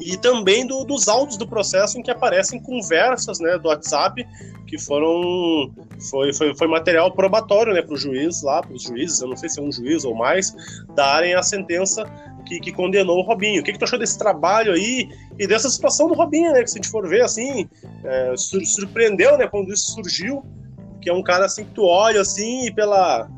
e 0.00 0.16
também 0.16 0.66
do, 0.66 0.84
dos 0.84 1.08
autos 1.08 1.36
do 1.36 1.46
processo 1.46 1.98
em 1.98 2.02
que 2.02 2.10
aparecem 2.10 2.60
conversas 2.60 3.38
né, 3.38 3.58
do 3.58 3.68
WhatsApp 3.68 4.26
que 4.66 4.78
foram 4.78 5.72
foi, 6.10 6.32
foi, 6.32 6.54
foi 6.56 6.66
material 6.66 7.12
probatório 7.12 7.72
né, 7.72 7.82
para 7.82 7.94
o 7.94 7.96
juiz 7.96 8.42
lá, 8.42 8.60
para 8.60 8.74
os 8.74 8.82
juízes, 8.82 9.20
eu 9.20 9.28
não 9.28 9.36
sei 9.36 9.48
se 9.48 9.60
é 9.60 9.62
um 9.62 9.70
juiz 9.70 10.04
ou 10.04 10.14
mais, 10.14 10.54
darem 10.94 11.34
a 11.34 11.42
sentença 11.42 12.04
que, 12.44 12.60
que 12.60 12.72
condenou 12.72 13.18
o 13.18 13.22
Robinho. 13.22 13.60
O 13.60 13.64
que, 13.64 13.72
que 13.72 13.78
tu 13.78 13.84
achou 13.84 13.98
desse 13.98 14.18
trabalho 14.18 14.72
aí 14.72 15.08
e 15.38 15.46
dessa 15.46 15.68
situação 15.68 16.08
do 16.08 16.14
Robinho, 16.14 16.52
né? 16.52 16.62
Que 16.62 16.70
se 16.70 16.78
a 16.78 16.82
gente 16.82 16.90
for 16.90 17.08
ver 17.08 17.22
assim, 17.22 17.68
é, 18.04 18.34
surpreendeu 18.36 19.36
né, 19.38 19.48
quando 19.48 19.72
isso 19.72 19.92
surgiu, 19.92 20.44
que 21.00 21.08
é 21.08 21.12
um 21.12 21.22
cara 21.22 21.46
assim 21.46 21.64
que 21.64 21.72
tu 21.72 21.84
olha 21.84 22.20
assim 22.20 22.66
e 22.66 22.72
pela 22.72 23.28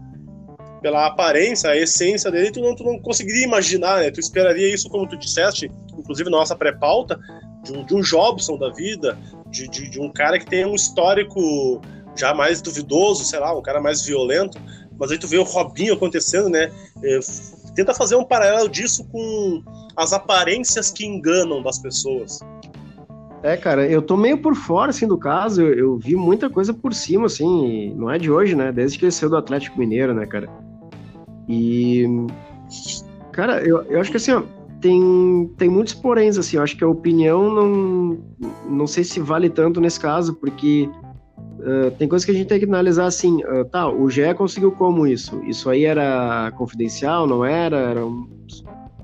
pela 0.87 1.05
aparência, 1.05 1.69
a 1.69 1.77
essência 1.77 2.31
dele, 2.31 2.53
tu 2.53 2.61
não, 2.61 2.73
tu 2.73 2.85
não 2.85 2.97
conseguiria 3.01 3.43
imaginar, 3.43 3.99
né? 3.99 4.11
Tu 4.13 4.21
esperaria 4.21 4.73
isso, 4.73 4.89
como 4.89 5.05
tu 5.05 5.17
disseste, 5.17 5.69
inclusive 5.99 6.31
na 6.31 6.37
nossa 6.37 6.55
pré-pauta, 6.55 7.19
de 7.65 7.73
um, 7.73 7.85
de 7.85 7.93
um 7.93 8.01
Jobson 8.01 8.57
da 8.57 8.71
vida, 8.71 9.19
de, 9.51 9.67
de, 9.67 9.91
de, 9.91 10.01
um 10.01 10.13
cara 10.13 10.39
que 10.39 10.47
tem 10.47 10.65
um 10.65 10.77
histórico 10.77 11.83
já 12.15 12.33
mais 12.33 12.63
duvidoso, 12.63 13.25
sei 13.25 13.41
lá, 13.41 13.53
um 13.53 13.63
cara 13.63 13.81
mais 13.81 14.07
violento, 14.07 14.61
mas 14.97 15.11
aí 15.11 15.19
tu 15.19 15.27
vê 15.27 15.39
o 15.39 15.43
Robinho 15.43 15.95
acontecendo, 15.95 16.49
né? 16.49 16.71
É, 17.03 17.19
tenta 17.75 17.93
fazer 17.93 18.15
um 18.15 18.25
paralelo 18.25 18.69
disso 18.69 19.05
com 19.09 19.65
as 19.97 20.13
aparências 20.13 20.93
que 20.93 21.05
enganam 21.05 21.65
das 21.65 21.81
pessoas. 21.81 22.39
É, 23.43 23.57
cara, 23.57 23.89
eu 23.89 24.01
tô 24.01 24.17
meio 24.17 24.39
por 24.39 24.55
fora, 24.55 24.91
assim, 24.91 25.09
do 25.09 25.19
caso, 25.19 25.63
eu, 25.63 25.75
eu 25.75 25.97
vi 25.97 26.15
muita 26.15 26.49
coisa 26.49 26.73
por 26.73 26.95
cima, 26.95 27.27
assim, 27.27 27.93
não 27.97 28.09
é 28.09 28.19
de 28.19 28.31
hoje, 28.31 28.55
né? 28.55 28.71
Desde 28.71 28.97
que 28.97 29.05
ele 29.05 29.11
saiu 29.11 29.31
do 29.31 29.37
Atlético 29.37 29.81
Mineiro, 29.81 30.15
né, 30.15 30.25
cara? 30.27 30.49
E. 31.49 32.07
Cara, 33.33 33.63
eu, 33.63 33.83
eu 33.83 34.01
acho 34.01 34.11
que 34.11 34.17
assim, 34.17 34.33
ó, 34.33 34.43
tem, 34.81 35.51
tem 35.57 35.69
muitos 35.69 35.95
poréns, 35.95 36.39
assim, 36.39 36.57
eu 36.57 36.63
acho 36.63 36.77
que 36.77 36.85
a 36.85 36.89
opinião 36.89 37.53
não, 37.53 38.19
não 38.69 38.87
sei 38.87 39.05
se 39.05 39.21
vale 39.21 39.51
tanto 39.51 39.81
nesse 39.81 40.01
caso, 40.01 40.35
porque 40.35 40.89
uh, 41.39 41.91
tem 41.99 42.09
coisas 42.09 42.25
que 42.25 42.31
a 42.31 42.35
gente 42.35 42.47
tem 42.47 42.59
que 42.59 42.65
analisar 42.65 43.07
assim, 43.07 43.43
uh, 43.45 43.65
tá, 43.65 43.89
o 43.89 44.09
GE 44.09 44.35
conseguiu 44.35 44.73
como 44.73 45.07
isso? 45.07 45.43
Isso 45.45 45.69
aí 45.71 45.85
era 45.85 46.53
confidencial, 46.57 47.27
não 47.27 47.45
era? 47.45 47.77
Era 47.77 48.07
um, 48.07 48.29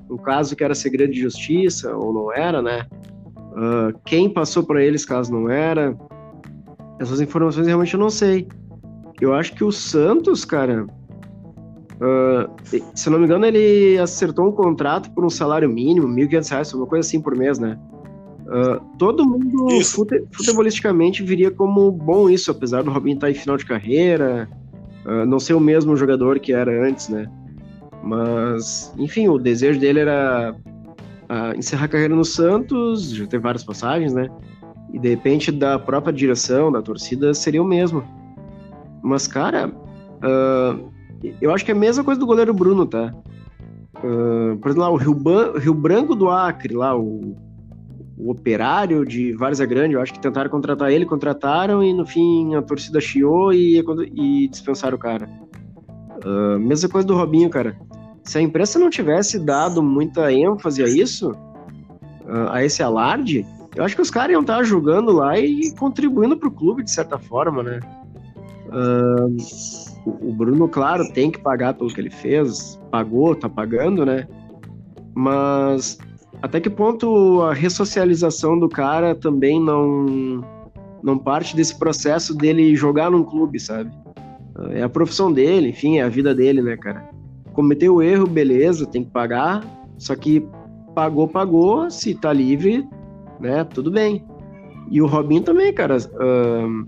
um 0.09 0.17
caso 0.17 0.55
que 0.55 0.63
era 0.63 0.75
segredo 0.75 1.13
de 1.13 1.21
justiça, 1.21 1.95
ou 1.95 2.13
não 2.13 2.33
era, 2.33 2.61
né? 2.61 2.87
Uh, 3.51 3.99
quem 4.05 4.29
passou 4.29 4.63
para 4.63 4.83
eles 4.83 5.05
caso 5.05 5.31
não 5.31 5.49
era? 5.49 5.95
Essas 6.99 7.21
informações 7.21 7.67
realmente 7.67 7.93
eu 7.93 7.99
não 7.99 8.09
sei. 8.09 8.47
Eu 9.21 9.33
acho 9.33 9.53
que 9.53 9.63
o 9.63 9.71
Santos, 9.71 10.43
cara, 10.43 10.87
Uh, 12.03 12.49
se 12.93 13.09
não 13.09 13.17
me 13.17 13.23
engano, 13.23 13.45
ele 13.45 13.97
acertou 13.97 14.49
um 14.49 14.51
contrato 14.51 15.09
por 15.11 15.23
um 15.23 15.29
salário 15.29 15.69
mínimo, 15.69 16.05
R$ 16.07 16.27
1.500, 16.27 16.73
uma 16.73 16.85
coisa 16.85 17.07
assim 17.07 17.21
por 17.21 17.33
mês, 17.33 17.57
né? 17.57 17.79
Uh, 18.41 18.83
todo 18.97 19.25
mundo, 19.25 19.81
fute, 19.85 20.21
futebolisticamente, 20.33 21.23
viria 21.23 21.49
como 21.49 21.89
bom 21.89 22.29
isso, 22.29 22.51
apesar 22.51 22.83
do 22.83 22.91
Robinho 22.91 23.15
estar 23.15 23.27
tá 23.27 23.31
em 23.31 23.35
final 23.35 23.55
de 23.55 23.65
carreira, 23.65 24.49
uh, 25.05 25.25
não 25.25 25.39
ser 25.39 25.53
o 25.53 25.61
mesmo 25.61 25.95
jogador 25.95 26.39
que 26.39 26.51
era 26.51 26.85
antes, 26.85 27.07
né? 27.07 27.25
Mas, 28.03 28.93
enfim, 28.97 29.29
o 29.29 29.37
desejo 29.37 29.79
dele 29.79 30.01
era 30.01 30.53
encerrar 31.57 31.85
a 31.85 31.87
carreira 31.87 32.13
no 32.13 32.25
Santos, 32.25 33.11
já 33.11 33.25
teve 33.25 33.41
várias 33.41 33.63
passagens, 33.63 34.13
né? 34.13 34.27
E 34.91 34.99
de 34.99 35.07
repente, 35.07 35.53
da 35.53 35.79
própria 35.79 36.11
direção, 36.11 36.69
da 36.69 36.81
torcida, 36.81 37.33
seria 37.33 37.63
o 37.63 37.65
mesmo. 37.65 38.03
Mas, 39.01 39.25
cara, 39.25 39.69
uh, 39.69 40.92
eu 41.41 41.51
acho 41.51 41.63
que 41.63 41.71
é 41.71 41.75
a 41.75 41.77
mesma 41.77 42.03
coisa 42.03 42.19
do 42.19 42.25
goleiro 42.25 42.53
Bruno, 42.53 42.85
tá? 42.85 43.13
Uh, 43.97 44.57
por 44.57 44.69
exemplo, 44.69 44.81
lá, 44.81 44.89
o 44.89 44.95
Rio, 44.95 45.13
Ban 45.13 45.53
Rio, 45.57 45.73
Branco 45.73 46.15
do 46.15 46.29
Acre, 46.29 46.73
lá, 46.73 46.97
o, 46.97 47.35
o 48.17 48.31
operário 48.31 49.05
de 49.05 49.31
Várzea 49.33 49.65
Grande, 49.65 49.93
eu 49.93 50.01
acho 50.01 50.13
que 50.13 50.19
tentaram 50.19 50.49
contratar 50.49 50.91
ele, 50.91 51.05
contrataram 51.05 51.83
e 51.83 51.93
no 51.93 52.05
fim 52.05 52.55
a 52.55 52.61
torcida 52.61 52.99
chiou 52.99 53.53
e, 53.53 53.81
e 54.13 54.47
dispensaram 54.47 54.95
o 54.95 54.99
cara. 54.99 55.29
Uh, 56.25 56.59
mesma 56.59 56.89
coisa 56.89 57.07
do 57.07 57.15
Robinho, 57.15 57.49
cara. 57.49 57.77
Se 58.23 58.37
a 58.37 58.41
imprensa 58.41 58.79
não 58.79 58.89
tivesse 58.89 59.37
dado 59.37 59.83
muita 59.83 60.31
ênfase 60.31 60.81
a 60.81 60.87
isso, 60.87 61.31
uh, 61.31 62.49
a 62.49 62.63
esse 62.63 62.81
alarde, 62.81 63.45
eu 63.75 63.83
acho 63.83 63.95
que 63.95 64.01
os 64.01 64.11
caras 64.11 64.31
iam 64.31 64.41
estar 64.41 64.63
jogando 64.63 65.11
lá 65.11 65.37
e 65.37 65.73
contribuindo 65.75 66.37
pro 66.37 66.51
clube 66.51 66.83
de 66.83 66.91
certa 66.91 67.17
forma, 67.17 67.63
né? 67.63 67.79
Uh, 68.67 69.92
o 70.05 70.33
Bruno, 70.33 70.67
claro, 70.67 71.11
tem 71.13 71.31
que 71.31 71.39
pagar 71.39 71.73
pelo 71.73 71.93
que 71.93 71.99
ele 71.99 72.09
fez, 72.09 72.79
pagou, 72.91 73.35
tá 73.35 73.47
pagando, 73.47 74.05
né? 74.05 74.27
Mas 75.15 75.97
até 76.41 76.59
que 76.59 76.69
ponto 76.69 77.41
a 77.41 77.53
ressocialização 77.53 78.59
do 78.59 78.67
cara 78.67 79.15
também 79.15 79.59
não 79.59 80.43
não 81.01 81.17
parte 81.17 81.55
desse 81.55 81.77
processo 81.77 82.33
dele 82.35 82.75
jogar 82.75 83.11
num 83.11 83.23
clube, 83.23 83.59
sabe? 83.59 83.91
É 84.71 84.83
a 84.83 84.89
profissão 84.89 85.31
dele, 85.31 85.69
enfim, 85.69 85.97
é 85.97 86.03
a 86.03 86.09
vida 86.09 86.33
dele, 86.33 86.61
né, 86.61 86.77
cara? 86.77 87.09
Cometeu 87.51 87.95
o 87.95 88.01
erro, 88.01 88.25
beleza, 88.25 88.85
tem 88.85 89.03
que 89.03 89.11
pagar, 89.11 89.63
só 89.97 90.15
que 90.15 90.47
pagou, 90.95 91.27
pagou, 91.27 91.89
se 91.89 92.15
tá 92.15 92.31
livre, 92.31 92.87
né, 93.39 93.63
tudo 93.65 93.91
bem. 93.91 94.23
E 94.89 95.01
o 95.01 95.07
Robinho 95.07 95.41
também, 95.41 95.73
cara, 95.73 95.97
uh, 95.97 96.87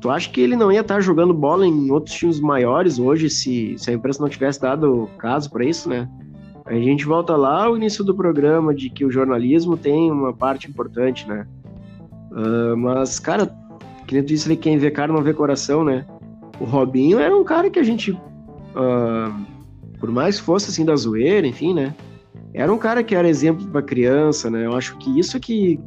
tu 0.00 0.10
acha 0.10 0.30
que 0.30 0.40
ele 0.40 0.56
não 0.56 0.72
ia 0.72 0.80
estar 0.80 0.96
tá 0.96 1.00
jogando 1.00 1.34
bola 1.34 1.66
em 1.66 1.90
outros 1.90 2.14
times 2.16 2.40
maiores 2.40 2.98
hoje 2.98 3.28
se, 3.28 3.74
se 3.76 3.90
a 3.90 3.94
imprensa 3.94 4.22
não 4.22 4.28
tivesse 4.28 4.60
dado 4.60 5.08
caso 5.18 5.50
para 5.50 5.64
isso, 5.64 5.88
né? 5.88 6.08
A 6.64 6.74
gente 6.74 7.04
volta 7.04 7.36
lá 7.36 7.64
ao 7.64 7.76
início 7.76 8.04
do 8.04 8.14
programa 8.14 8.74
de 8.74 8.88
que 8.88 9.04
o 9.04 9.10
jornalismo 9.10 9.76
tem 9.76 10.10
uma 10.10 10.32
parte 10.32 10.68
importante, 10.68 11.26
né? 11.28 11.46
Uh, 12.30 12.76
mas, 12.76 13.18
cara, 13.18 13.52
que 14.06 14.14
nem 14.14 14.22
tu 14.22 14.28
disse 14.28 14.54
quem 14.56 14.78
vê 14.78 14.90
cara 14.90 15.12
não 15.12 15.22
vê 15.22 15.34
coração, 15.34 15.84
né? 15.84 16.06
O 16.60 16.64
Robinho 16.64 17.18
era 17.18 17.34
um 17.34 17.42
cara 17.42 17.68
que 17.68 17.78
a 17.78 17.82
gente, 17.82 18.12
uh, 18.12 19.46
por 19.98 20.10
mais 20.10 20.38
fosse 20.38 20.70
assim 20.70 20.84
da 20.84 20.94
zoeira, 20.94 21.46
enfim, 21.46 21.74
né? 21.74 21.94
Era 22.54 22.72
um 22.72 22.78
cara 22.78 23.02
que 23.02 23.14
era 23.14 23.28
exemplo 23.28 23.66
para 23.66 23.82
criança, 23.82 24.50
né? 24.50 24.66
Eu 24.66 24.76
acho 24.76 24.96
que 24.98 25.18
isso 25.18 25.38
que, 25.40 25.80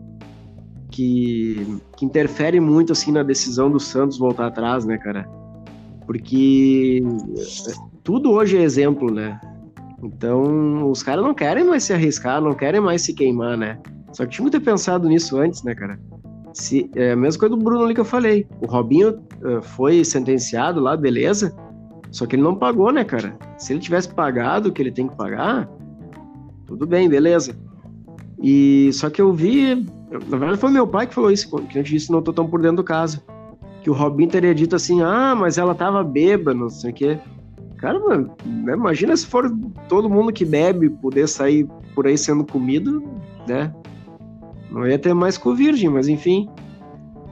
que, 0.94 1.82
que 1.98 2.06
interfere 2.06 2.60
muito 2.60 2.92
assim 2.92 3.12
na 3.12 3.24
decisão 3.24 3.70
do 3.70 3.80
Santos 3.80 4.20
voltar 4.20 4.48
atrás, 4.48 4.86
né, 4.86 4.98
cara? 4.98 5.28
Porque 6.06 7.02
tudo 8.04 8.32
hoje 8.32 8.58
é 8.58 8.62
exemplo, 8.62 9.12
né? 9.12 9.40
Então, 10.04 10.90
os 10.92 11.02
caras 11.02 11.24
não 11.24 11.34
querem 11.34 11.64
mais 11.64 11.84
se 11.84 11.94
arriscar, 11.94 12.40
não 12.40 12.54
querem 12.54 12.80
mais 12.80 13.02
se 13.02 13.14
queimar, 13.14 13.58
né? 13.58 13.80
Só 14.12 14.26
que 14.26 14.36
tinha 14.36 14.46
que 14.46 14.52
ter 14.52 14.60
pensado 14.60 15.08
nisso 15.08 15.38
antes, 15.38 15.64
né, 15.64 15.74
cara? 15.74 16.00
Se, 16.54 16.92
é 16.96 17.14
a 17.14 17.16
mesma 17.16 17.40
coisa 17.40 17.56
do 17.56 17.64
Bruno 17.64 17.86
ali 17.86 17.96
que 17.96 18.02
eu 18.02 18.06
falei. 18.06 18.46
O 18.62 18.68
Robinho 18.68 19.18
uh, 19.42 19.62
foi 19.62 20.06
sentenciado 20.06 20.80
lá, 20.80 20.96
beleza. 20.96 21.56
Só 22.12 22.28
que 22.28 22.36
ele 22.36 22.44
não 22.44 22.54
pagou, 22.54 22.92
né, 22.92 23.04
cara? 23.04 23.36
Se 23.58 23.74
ele 23.74 23.80
tivesse 23.80 24.14
pagado 24.14 24.70
o 24.70 24.72
que 24.72 24.82
ele 24.82 24.92
tem 24.92 25.08
que 25.08 25.16
pagar, 25.16 25.68
tudo 26.68 26.86
bem, 26.86 27.10
beleza. 27.10 27.56
E 28.44 28.92
só 28.94 29.10
que 29.10 29.22
eu 29.22 29.34
vi. 29.34 29.88
Na 30.28 30.38
verdade, 30.38 30.58
foi 30.58 30.72
meu 30.72 30.88
pai 30.88 31.08
que 31.08 31.14
falou 31.14 31.32
isso, 31.32 31.50
que 31.68 31.78
eu 31.78 31.84
disse, 31.84 32.12
não 32.12 32.22
tô 32.22 32.32
tão 32.32 32.48
por 32.48 32.62
dentro 32.62 32.78
do 32.78 32.84
caso. 32.84 33.22
Que 33.82 33.90
o 33.90 33.94
Robinho 33.94 34.30
teria 34.30 34.54
dito 34.54 34.76
assim: 34.76 35.02
ah, 35.02 35.36
mas 35.36 35.58
ela 35.58 35.76
tava 35.76 36.04
bêbada, 36.04 36.54
não 36.54 36.70
sei 36.70 36.92
o 36.92 36.94
quê. 36.94 37.20
Cara, 37.78 38.00
mano, 38.00 38.34
né, 38.46 38.74
imagina 38.74 39.16
se 39.18 39.26
for 39.26 39.52
todo 39.90 40.10
mundo 40.10 40.32
que 40.32 40.46
bebe 40.46 40.90
poder 40.90 41.28
sair 41.28 41.68
por 41.94 42.08
aí 42.08 42.18
sendo 42.18 42.46
comido, 42.46 43.04
né? 43.46 43.74
Não 44.72 44.88
ia 44.88 44.98
ter 44.98 45.14
mais 45.14 45.38
com 45.38 45.54
virgem, 45.54 45.90
mas 45.90 46.08
enfim. 46.08 46.50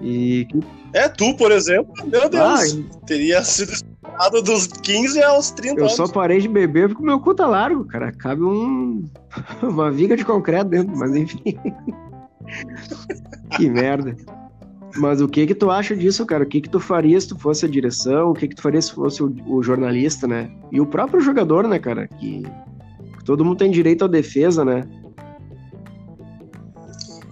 E. 0.02 0.46
É, 0.94 1.08
tu, 1.08 1.36
por 1.38 1.52
exemplo, 1.52 1.94
meu 2.06 2.30
Deus, 2.30 2.44
ah, 2.44 3.00
teria 3.06 3.42
sido 3.44 3.72
esperado 3.72 4.42
dos 4.42 4.68
15 4.68 5.24
aos 5.24 5.52
30 5.52 5.80
eu 5.80 5.86
anos. 5.86 5.96
só 5.96 6.08
parei 6.08 6.40
de 6.40 6.50
beber 6.50 6.90
porque 6.90 7.02
o 7.02 7.06
meu 7.06 7.20
cu 7.20 7.34
tá 7.34 7.48
largo, 7.48 7.86
cara. 7.86 8.12
Cabe 8.12 8.44
um. 8.44 9.08
uma 9.64 9.90
viga 9.90 10.18
de 10.18 10.26
concreto 10.26 10.70
dentro, 10.70 10.96
mas 10.98 11.16
enfim. 11.16 11.42
Que 13.56 13.70
merda. 13.70 14.16
Mas 14.98 15.22
o 15.22 15.28
que 15.28 15.48
que 15.48 15.56
tu 15.56 15.72
acha 15.72 15.96
disso, 15.96 16.26
cara? 16.26 16.44
O 16.44 16.48
que 16.48 16.62
que 16.62 16.70
tu 16.70 16.80
faria 16.80 17.20
se 17.20 17.30
tu 17.30 17.38
fosse 17.38 17.66
a 17.66 17.70
direção? 17.70 18.32
O 18.32 18.34
que 18.34 18.48
que 18.48 18.56
tu 18.56 18.62
faria 18.62 18.82
se 18.82 18.92
fosse 18.92 19.24
o, 19.24 19.34
o 19.48 19.64
jornalista, 19.64 20.28
né? 20.28 20.52
E 20.72 20.82
o 20.82 20.86
próprio 20.86 21.22
jogador, 21.22 21.68
né, 21.68 21.80
cara? 21.80 22.08
Que, 22.08 22.44
que 23.18 23.24
todo 23.24 23.46
mundo 23.46 23.58
tem 23.58 23.72
direito 23.72 24.04
à 24.04 24.08
defesa, 24.08 24.66
né? 24.66 24.84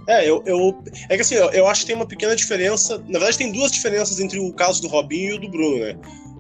É, 0.08 0.28
eu, 0.28 0.42
eu. 0.46 0.76
É 1.10 1.16
que 1.16 1.22
assim, 1.22 1.36
eu, 1.36 1.68
acho 1.68 1.82
que 1.82 1.88
tem 1.88 1.96
uma 1.96 2.08
pequena 2.08 2.36
diferença. 2.36 2.98
Na 3.08 3.20
verdade, 3.20 3.38
tem 3.38 3.52
duas 3.52 3.72
diferenças 3.72 4.20
entre 4.20 4.40
o 4.40 4.52
caso 4.54 4.82
do 4.82 4.88
Robinho 4.88 5.34
e 5.34 5.36
o 5.36 5.40
do 5.40 5.50
Bruno, 5.50 5.80
né? 5.80 5.96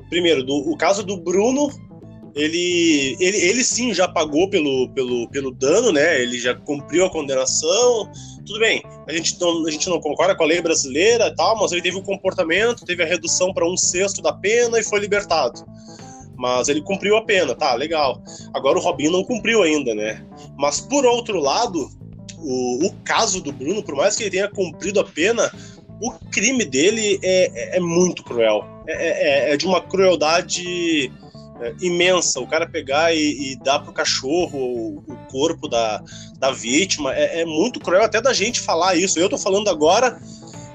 Primeiro, 0.09 0.43
do, 0.43 0.53
o 0.71 0.75
caso 0.75 1.03
do 1.05 1.17
Bruno, 1.17 1.69
ele, 2.36 3.17
ele, 3.19 3.38
ele 3.38 3.63
sim 3.63 3.93
já 3.93 4.07
pagou 4.07 4.49
pelo, 4.49 4.89
pelo, 4.89 5.30
pelo 5.30 5.51
dano, 5.51 5.91
né? 5.91 6.21
Ele 6.21 6.39
já 6.39 6.55
cumpriu 6.55 7.05
a 7.05 7.09
condenação. 7.09 8.09
Tudo 8.45 8.59
bem, 8.59 8.84
a 9.07 9.13
gente 9.13 9.39
não, 9.39 9.65
a 9.65 9.71
gente 9.71 9.89
não 9.89 9.99
concorda 9.99 10.36
com 10.36 10.43
a 10.43 10.47
lei 10.47 10.61
brasileira 10.61 11.27
e 11.27 11.36
tal, 11.36 11.57
mas 11.57 11.71
ele 11.71 11.82
teve 11.82 11.97
o 11.97 12.03
comportamento, 12.03 12.86
teve 12.86 13.03
a 13.03 13.05
redução 13.05 13.53
para 13.53 13.67
um 13.67 13.77
sexto 13.77 14.21
da 14.21 14.34
pena 14.34 14.80
e 14.80 14.84
foi 14.84 14.99
libertado. 14.99 15.65
Mas 16.36 16.69
ele 16.69 16.82
cumpriu 16.82 17.17
a 17.17 17.25
pena, 17.25 17.53
tá, 17.53 17.73
legal. 17.75 18.21
Agora 18.53 18.77
o 18.77 18.82
Robinho 18.82 19.11
não 19.11 19.23
cumpriu 19.23 19.61
ainda, 19.61 19.93
né? 19.93 20.25
Mas 20.57 20.80
por 20.80 21.05
outro 21.05 21.39
lado, 21.39 21.89
o, 22.38 22.88
o 22.88 22.93
caso 23.03 23.41
do 23.41 23.51
Bruno, 23.51 23.84
por 23.84 23.95
mais 23.95 24.15
que 24.15 24.23
ele 24.23 24.32
tenha 24.32 24.49
cumprido 24.49 24.99
a 24.99 25.03
pena, 25.03 25.51
o 26.01 26.11
crime 26.32 26.63
dele 26.63 27.19
é, 27.21 27.75
é, 27.75 27.77
é 27.77 27.80
muito 27.80 28.23
cruel. 28.23 28.65
É, 28.88 28.93
é, 28.93 29.53
é, 29.53 29.57
de 29.57 29.65
uma 29.67 29.82
crueldade 29.82 31.11
é, 31.60 31.74
imensa. 31.82 32.39
O 32.39 32.47
cara 32.47 32.68
pegar 32.68 33.14
e, 33.14 33.53
e 33.53 33.55
dar 33.57 33.80
pro 33.80 33.93
cachorro 33.93 34.57
o, 34.57 35.03
o, 35.07 35.18
corpo 35.32 35.68
da, 35.68 36.01
da 36.38 36.51
vítima 36.51 37.14
é, 37.14 37.41
é, 37.41 37.45
muito 37.45 37.80
cruel 37.80 38.03
até 38.03 38.22
da 38.22 38.34
gente 38.34 38.62
falar 38.62 38.95
isso. 38.95 39.20
Eu 39.20 39.30
tô 39.30 39.38
falando 39.38 39.70
agora 39.70 40.20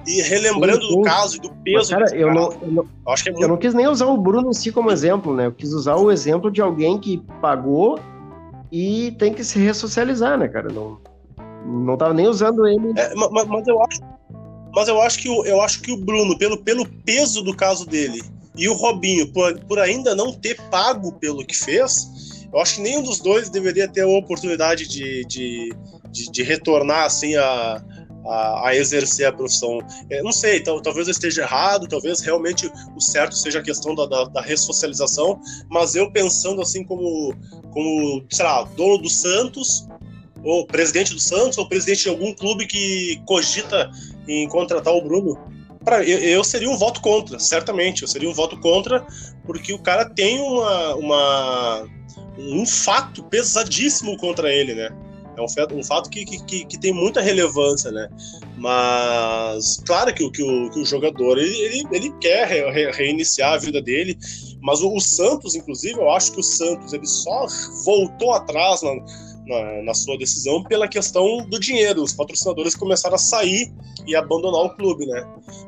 e 0.07 0.20
relembrando 0.22 0.82
sim, 0.82 0.89
sim. 0.89 0.97
do 0.97 1.03
caso 1.03 1.37
e 1.37 1.41
do 1.41 1.51
peso. 1.51 1.93
Mas, 1.93 2.11
cara, 2.11 2.16
eu 2.16 2.32
não, 2.32 2.53
eu 2.53 2.70
não, 2.70 2.89
acho 3.09 3.22
que 3.22 3.30
é 3.30 3.32
muito... 3.32 3.45
eu 3.45 3.49
não 3.49 3.57
quis 3.57 3.74
nem 3.74 3.87
usar 3.87 4.07
o 4.07 4.16
Bruno 4.16 4.51
em 4.51 4.55
si 4.55 4.70
como 4.70 4.91
exemplo, 4.91 5.35
né? 5.35 5.47
Eu 5.47 5.53
quis 5.53 5.72
usar 5.72 5.97
o 5.97 6.11
exemplo 6.11 6.51
de 6.51 6.61
alguém 6.61 6.99
que 6.99 7.22
pagou 7.41 7.99
e 8.70 9.12
tem 9.18 9.32
que 9.32 9.45
se 9.45 9.59
ressocializar, 9.59 10.37
né, 10.39 10.49
cara? 10.49 10.68
Não, 10.68 10.99
não 11.64 11.97
tava 11.97 12.12
nem 12.12 12.28
usando 12.28 12.66
ele. 12.66 12.93
É, 12.97 13.14
mas, 13.14 13.47
mas, 13.47 13.66
eu 13.66 13.82
acho, 13.82 14.01
mas 14.74 14.89
eu 14.89 15.01
acho 15.01 15.18
que 15.18 15.28
o, 15.28 15.45
eu 15.45 15.61
acho 15.61 15.80
que 15.80 15.93
o 15.93 15.97
Bruno, 15.97 16.37
pelo, 16.37 16.59
pelo 16.59 16.87
peso 16.87 17.43
do 17.43 17.57
caso 17.57 17.87
dele, 17.87 18.22
e 18.57 18.68
o 18.68 18.74
Robinho, 18.74 19.32
por, 19.32 19.59
por 19.61 19.78
ainda 19.78 20.14
não 20.14 20.32
ter 20.32 20.61
pago 20.70 21.12
pelo 21.12 21.44
que 21.44 21.57
fez, 21.57 22.09
eu 22.52 22.61
acho 22.61 22.76
que 22.76 22.82
nenhum 22.82 23.02
dos 23.02 23.18
dois 23.18 23.50
deveria 23.50 23.88
ter 23.88 24.02
a 24.02 24.09
oportunidade 24.09 24.86
de, 24.86 25.24
de, 25.24 25.74
de, 26.11 26.30
de 26.30 26.42
retornar 26.44 27.05
assim 27.05 27.34
a, 27.34 27.82
a, 28.24 28.68
a, 28.68 28.76
exercer 28.76 29.26
a 29.26 29.32
profissão. 29.32 29.80
Não 30.22 30.30
sei, 30.30 30.59
então, 30.59 30.80
talvez 30.80 31.09
eu 31.09 31.12
esteja 31.12 31.42
errado, 31.42 31.88
talvez 31.88 32.20
realmente 32.20 32.70
o 32.96 33.00
certo 33.00 33.36
seja 33.36 33.59
a 33.59 33.62
questão 33.62 33.92
da, 33.94 34.07
da, 34.07 34.24
da, 34.24 34.40
ressocialização, 34.40 35.40
mas 35.68 35.96
eu 35.96 36.11
pensando 36.12 36.62
assim 36.62 36.84
como, 36.84 37.34
como, 37.72 38.24
sei 38.30 38.44
lá, 38.44 38.62
dono 38.76 38.98
do 38.98 39.11
Santos, 39.11 39.88
ou 40.44 40.64
presidente 40.64 41.12
do 41.12 41.20
Santos, 41.20 41.59
ou 41.59 41.68
presidente 41.68 42.05
de 42.05 42.09
algum 42.11 42.32
clube 42.32 42.66
que 42.66 43.20
cogita 43.26 43.90
em 44.28 44.46
contratar 44.48 44.94
o 44.94 45.02
Bruno, 45.02 45.38
pra, 45.85 46.03
eu, 46.03 46.18
eu, 46.18 46.45
seria 46.45 46.70
um 46.70 46.76
voto 46.76 47.01
contra, 47.01 47.39
certamente. 47.39 48.03
Eu 48.03 48.09
seria 48.09 48.28
um 48.28 48.35
voto 48.35 48.59
contra, 48.59 49.07
porque 49.45 49.72
o 49.72 49.78
cara 49.78 50.05
tem 50.09 50.41
uma, 50.41 50.95
uma 50.95 51.89
um 52.39 52.66
fato 52.66 53.22
pesadíssimo 53.24 54.16
contra 54.16 54.53
ele, 54.53 54.74
né? 54.74 54.91
É 55.37 55.43
um 55.43 55.49
fato, 55.49 55.74
um 55.74 55.82
fato 55.82 56.11
que, 56.11 56.24
que, 56.24 56.64
que, 56.64 56.78
tem 56.78 56.93
muita 56.93 57.20
relevância, 57.20 57.91
né? 57.91 58.09
Mas, 58.57 59.82
claro 59.85 60.14
que, 60.14 60.30
que, 60.30 60.43
o, 60.43 60.70
que 60.70 60.78
o 60.78 60.85
jogador 60.85 61.39
ele, 61.39 61.57
ele, 61.57 61.82
ele 61.91 62.11
quer 62.20 62.47
re, 62.47 62.91
reiniciar 62.93 63.55
a 63.55 63.59
vida 63.59 63.82
dele, 63.82 64.16
mas 64.62 64.80
o, 64.80 64.95
o, 64.95 65.01
Santos, 65.01 65.57
inclusive, 65.57 65.99
eu 65.99 66.09
acho 66.11 66.32
que 66.32 66.41
o 66.41 66.43
Santos 66.43 66.93
ele 66.93 67.07
só 67.07 67.47
voltou 67.85 68.32
atrás 68.32 68.80
na, 68.82 68.93
na, 69.47 69.82
na, 69.82 69.95
sua 69.95 70.16
decisão 70.16 70.62
pela 70.62 70.88
questão 70.88 71.45
do 71.47 71.59
dinheiro. 71.59 72.03
Os 72.03 72.12
patrocinadores 72.12 72.74
começaram 72.74 73.16
a 73.16 73.18
sair 73.18 73.72
e 74.07 74.16
abandonar 74.16 74.62
o 74.62 74.76
clube, 74.76 75.07
né? 75.07 75.26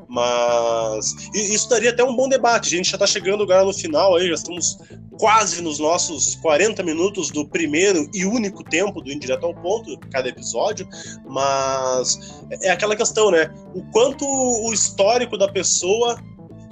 Mas 0.08 1.14
isso 1.34 1.68
daria 1.68 1.90
até 1.90 2.02
um 2.04 2.14
bom 2.14 2.28
debate. 2.28 2.66
A 2.66 2.76
gente 2.76 2.90
já 2.90 2.96
está 2.96 3.06
chegando 3.06 3.42
agora 3.42 3.64
no 3.64 3.72
final 3.72 4.16
aí, 4.16 4.28
já 4.28 4.34
estamos 4.34 4.78
quase 5.18 5.62
nos 5.62 5.78
nossos 5.78 6.36
40 6.36 6.82
minutos 6.82 7.30
do 7.30 7.46
primeiro 7.46 8.08
e 8.14 8.24
único 8.24 8.62
tempo 8.62 9.00
do 9.00 9.10
Indireto 9.10 9.46
ao 9.46 9.54
Ponto, 9.54 9.98
cada 10.10 10.28
episódio, 10.28 10.86
mas 11.26 12.18
é 12.62 12.70
aquela 12.70 12.94
questão, 12.94 13.30
né? 13.30 13.52
O 13.74 13.82
quanto 13.92 14.24
o 14.24 14.72
histórico 14.72 15.38
da 15.38 15.48
pessoa 15.48 16.18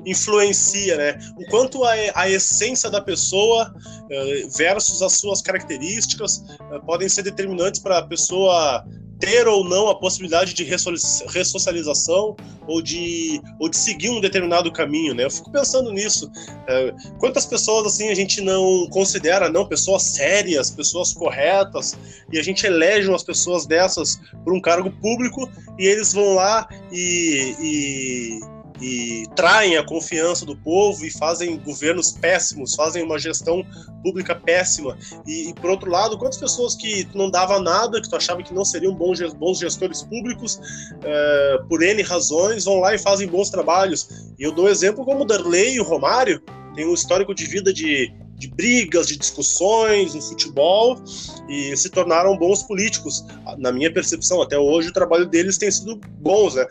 influencia, 0.06 0.96
né? 0.96 1.18
O 1.36 1.44
quanto 1.50 1.84
a, 1.84 1.92
a 2.14 2.28
essência 2.28 2.90
da 2.90 3.00
pessoa 3.00 3.72
uh, 3.74 4.56
versus 4.56 5.02
as 5.02 5.14
suas 5.14 5.40
características 5.42 6.38
uh, 6.72 6.84
podem 6.84 7.08
ser 7.08 7.22
determinantes 7.22 7.80
para 7.80 7.98
a 7.98 8.02
pessoa 8.02 8.84
ter 9.18 9.46
ou 9.46 9.64
não 9.64 9.88
a 9.88 9.94
possibilidade 9.94 10.52
de 10.54 10.64
ressocialização 10.64 12.36
ou 12.66 12.82
de, 12.82 13.40
ou 13.58 13.68
de 13.68 13.76
seguir 13.76 14.10
um 14.10 14.20
determinado 14.20 14.70
caminho, 14.72 15.14
né? 15.14 15.24
Eu 15.24 15.30
fico 15.30 15.50
pensando 15.50 15.90
nisso. 15.92 16.26
Uh, 16.26 17.18
quantas 17.18 17.46
pessoas 17.46 17.86
assim 17.86 18.08
a 18.08 18.14
gente 18.14 18.40
não 18.40 18.86
considera 18.90 19.48
não 19.48 19.66
pessoas 19.66 20.02
sérias, 20.02 20.70
pessoas 20.70 21.12
corretas 21.12 21.96
e 22.32 22.38
a 22.38 22.42
gente 22.42 22.66
elege 22.66 23.08
umas 23.08 23.22
pessoas 23.22 23.66
dessas 23.66 24.20
por 24.42 24.52
um 24.52 24.60
cargo 24.60 24.90
público 24.90 25.50
e 25.78 25.86
eles 25.86 26.12
vão 26.12 26.34
lá 26.34 26.68
e, 26.92 27.56
e 27.60 28.53
e 28.84 29.26
traem 29.34 29.78
a 29.78 29.82
confiança 29.82 30.44
do 30.44 30.54
povo 30.54 31.06
e 31.06 31.10
fazem 31.10 31.58
governos 31.58 32.12
péssimos, 32.12 32.74
fazem 32.74 33.02
uma 33.02 33.18
gestão 33.18 33.64
pública 34.02 34.34
péssima. 34.34 34.98
E, 35.26 35.48
e 35.48 35.54
por 35.54 35.70
outro 35.70 35.90
lado, 35.90 36.18
quantas 36.18 36.38
pessoas 36.38 36.74
que 36.74 37.08
não 37.14 37.30
dava 37.30 37.58
nada, 37.58 38.02
que 38.02 38.10
tu 38.10 38.14
achava 38.14 38.42
que 38.42 38.52
não 38.52 38.62
seriam 38.62 38.94
bons, 38.94 39.20
bons 39.32 39.58
gestores 39.58 40.02
públicos, 40.02 40.56
uh, 40.56 41.66
por 41.66 41.82
N 41.82 42.02
razões, 42.02 42.66
vão 42.66 42.78
lá 42.78 42.94
e 42.94 42.98
fazem 42.98 43.26
bons 43.26 43.48
trabalhos. 43.48 44.06
E 44.38 44.42
eu 44.42 44.52
dou 44.52 44.68
exemplo 44.68 45.02
como 45.02 45.22
o 45.22 45.26
Darley 45.26 45.76
e 45.76 45.80
o 45.80 45.84
Romário, 45.84 46.42
tem 46.74 46.84
um 46.86 46.92
histórico 46.92 47.34
de 47.34 47.46
vida 47.46 47.72
de 47.72 48.12
de 48.36 48.48
brigas, 48.48 49.06
de 49.06 49.16
discussões 49.16 50.14
no 50.14 50.20
futebol 50.20 51.02
e 51.48 51.76
se 51.76 51.88
tornaram 51.90 52.36
bons 52.36 52.62
políticos. 52.62 53.24
Na 53.58 53.72
minha 53.72 53.92
percepção, 53.92 54.42
até 54.42 54.58
hoje 54.58 54.88
o 54.88 54.92
trabalho 54.92 55.26
deles 55.26 55.58
tem 55.58 55.70
sido 55.70 55.96
bons, 56.20 56.54
né? 56.54 56.66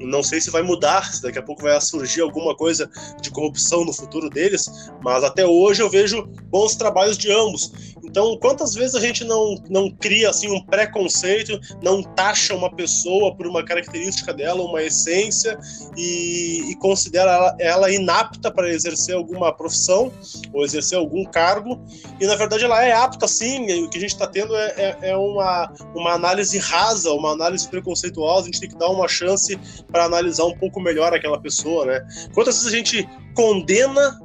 Não 0.00 0.22
sei 0.22 0.40
se 0.40 0.50
vai 0.50 0.62
mudar, 0.62 1.12
se 1.12 1.22
daqui 1.22 1.38
a 1.38 1.42
pouco 1.42 1.62
vai 1.62 1.78
surgir 1.80 2.20
alguma 2.20 2.54
coisa 2.54 2.88
de 3.20 3.30
corrupção 3.30 3.84
no 3.84 3.92
futuro 3.92 4.30
deles, 4.30 4.68
mas 5.02 5.24
até 5.24 5.44
hoje 5.44 5.82
eu 5.82 5.90
vejo 5.90 6.26
bons 6.50 6.76
trabalhos 6.76 7.18
de 7.18 7.32
ambos. 7.32 7.72
Então, 8.10 8.38
quantas 8.38 8.74
vezes 8.74 8.94
a 8.94 9.00
gente 9.00 9.22
não, 9.24 9.56
não 9.68 9.90
cria 9.90 10.30
assim 10.30 10.50
um 10.50 10.64
preconceito, 10.64 11.60
não 11.82 12.02
taxa 12.02 12.54
uma 12.54 12.74
pessoa 12.74 13.34
por 13.34 13.46
uma 13.46 13.62
característica 13.62 14.32
dela, 14.32 14.62
uma 14.62 14.82
essência 14.82 15.58
e, 15.96 16.70
e 16.70 16.76
considera 16.76 17.30
ela, 17.30 17.56
ela 17.58 17.90
inapta 17.92 18.50
para 18.50 18.70
exercer 18.70 19.14
alguma 19.14 19.52
profissão 19.52 20.10
ou 20.52 20.64
exercer 20.64 20.96
algum 20.96 21.24
cargo, 21.24 21.78
e 22.18 22.26
na 22.26 22.34
verdade 22.34 22.64
ela 22.64 22.82
é 22.82 22.92
apta 22.92 23.28
sim, 23.28 23.66
e 23.66 23.82
o 23.82 23.90
que 23.90 23.98
a 23.98 24.00
gente 24.00 24.14
está 24.14 24.26
tendo 24.26 24.56
é, 24.56 24.74
é, 24.76 25.10
é, 25.10 25.16
uma, 25.16 25.70
uma 25.94 26.12
análise 26.12 26.56
rasa, 26.58 27.12
uma 27.12 27.32
análise 27.32 27.68
preconceituosa, 27.68 28.42
a 28.42 28.46
gente 28.46 28.60
tem 28.60 28.70
que 28.70 28.78
dar 28.78 28.88
uma 28.88 29.06
chance 29.06 29.58
para 29.92 30.04
analisar 30.04 30.44
um 30.44 30.56
pouco 30.56 30.80
melhor 30.80 31.12
aquela 31.12 31.38
pessoa, 31.38 31.84
né? 31.84 32.06
Quantas 32.32 32.56
vezes 32.56 32.72
a 32.72 32.76
gente 32.76 33.08
condena 33.34 34.18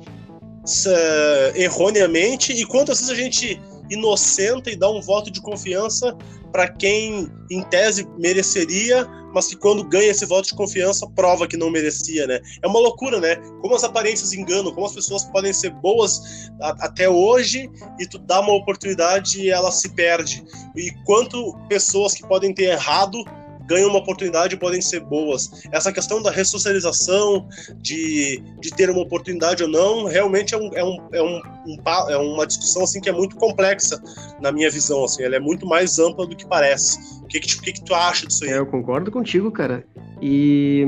uh, 0.64 1.58
erroneamente 1.58 2.54
e 2.54 2.66
quantas 2.66 3.00
vezes 3.00 3.12
a 3.12 3.16
gente 3.16 3.62
inocenta 3.90 4.70
e 4.72 4.76
dá 4.76 4.90
um 4.90 5.02
voto 5.02 5.32
de 5.32 5.42
confiança 5.42 6.16
para 6.52 6.68
quem, 6.68 7.28
em 7.50 7.64
tese, 7.64 8.08
mereceria, 8.20 9.08
mas 9.34 9.48
que 9.48 9.56
quando 9.56 9.84
ganha 9.84 10.12
esse 10.12 10.26
voto 10.26 10.48
de 10.48 10.54
confiança 10.54 11.10
prova 11.16 11.48
que 11.48 11.58
não 11.58 11.72
merecia, 11.72 12.28
né? 12.28 12.40
É 12.62 12.68
uma 12.68 12.80
loucura, 12.80 13.20
né? 13.20 13.38
Como 13.60 13.76
as 13.76 13.84
aparências 13.84 14.34
enganam, 14.34 14.72
como 14.72 14.86
as 14.86 14.94
pessoas 14.94 15.24
podem 15.26 15.52
ser 15.52 15.72
boas 15.72 16.52
a, 16.62 16.86
até 16.86 17.10
hoje 17.10 17.70
e 18.00 18.06
tu 18.06 18.20
dá 18.20 18.40
uma 18.42 18.54
oportunidade 18.54 19.42
e 19.42 19.50
ela 19.50 19.72
se 19.72 19.90
perde. 19.90 20.44
E 20.76 20.92
quanto 21.06 21.58
pessoas 21.68 22.14
que 22.14 22.22
podem 22.28 22.54
ter 22.54 22.66
errado 22.66 23.18
ganham 23.66 23.89
uma 23.89 23.99
oportunidade 23.99 24.55
e 24.55 24.57
podem 24.57 24.82
ser 24.82 25.01
boas. 25.01 25.68
Essa 25.72 25.91
questão 25.91 26.22
da 26.22 26.32
ressocialização, 26.32 27.47
de, 27.78 28.41
de 28.59 28.70
ter 28.72 28.89
uma 28.89 29.01
oportunidade 29.01 29.64
ou 29.64 29.70
não, 29.70 30.05
realmente 30.05 30.53
é, 30.53 30.57
um, 30.57 30.70
é, 30.74 30.84
um, 30.84 30.97
é, 31.11 31.22
um, 31.22 32.09
é 32.09 32.18
uma 32.18 32.45
discussão 32.45 32.84
assim 32.84 32.99
que 32.99 33.09
é 33.09 33.14
muito 33.14 33.36
complexa 33.36 34.01
na 34.41 34.51
minha 34.51 34.70
visão. 34.70 35.03
Assim, 35.03 35.24
ela 35.24 35.36
é 35.36 35.39
muito 35.39 35.66
mais 35.66 35.99
ampla 35.99 36.26
do 36.28 36.36
que 36.36 36.45
parece. 36.45 36.99
O 37.24 37.28
que, 37.28 37.39
que, 37.39 37.61
que, 37.61 37.74
que 37.74 37.84
tu 37.84 37.93
acha 37.93 38.28
disso 38.28 38.43
aí? 38.43 38.51
É, 38.51 38.57
eu 38.57 38.66
concordo 38.66 39.11
contigo, 39.11 39.51
cara. 39.51 39.86
E, 40.22 40.86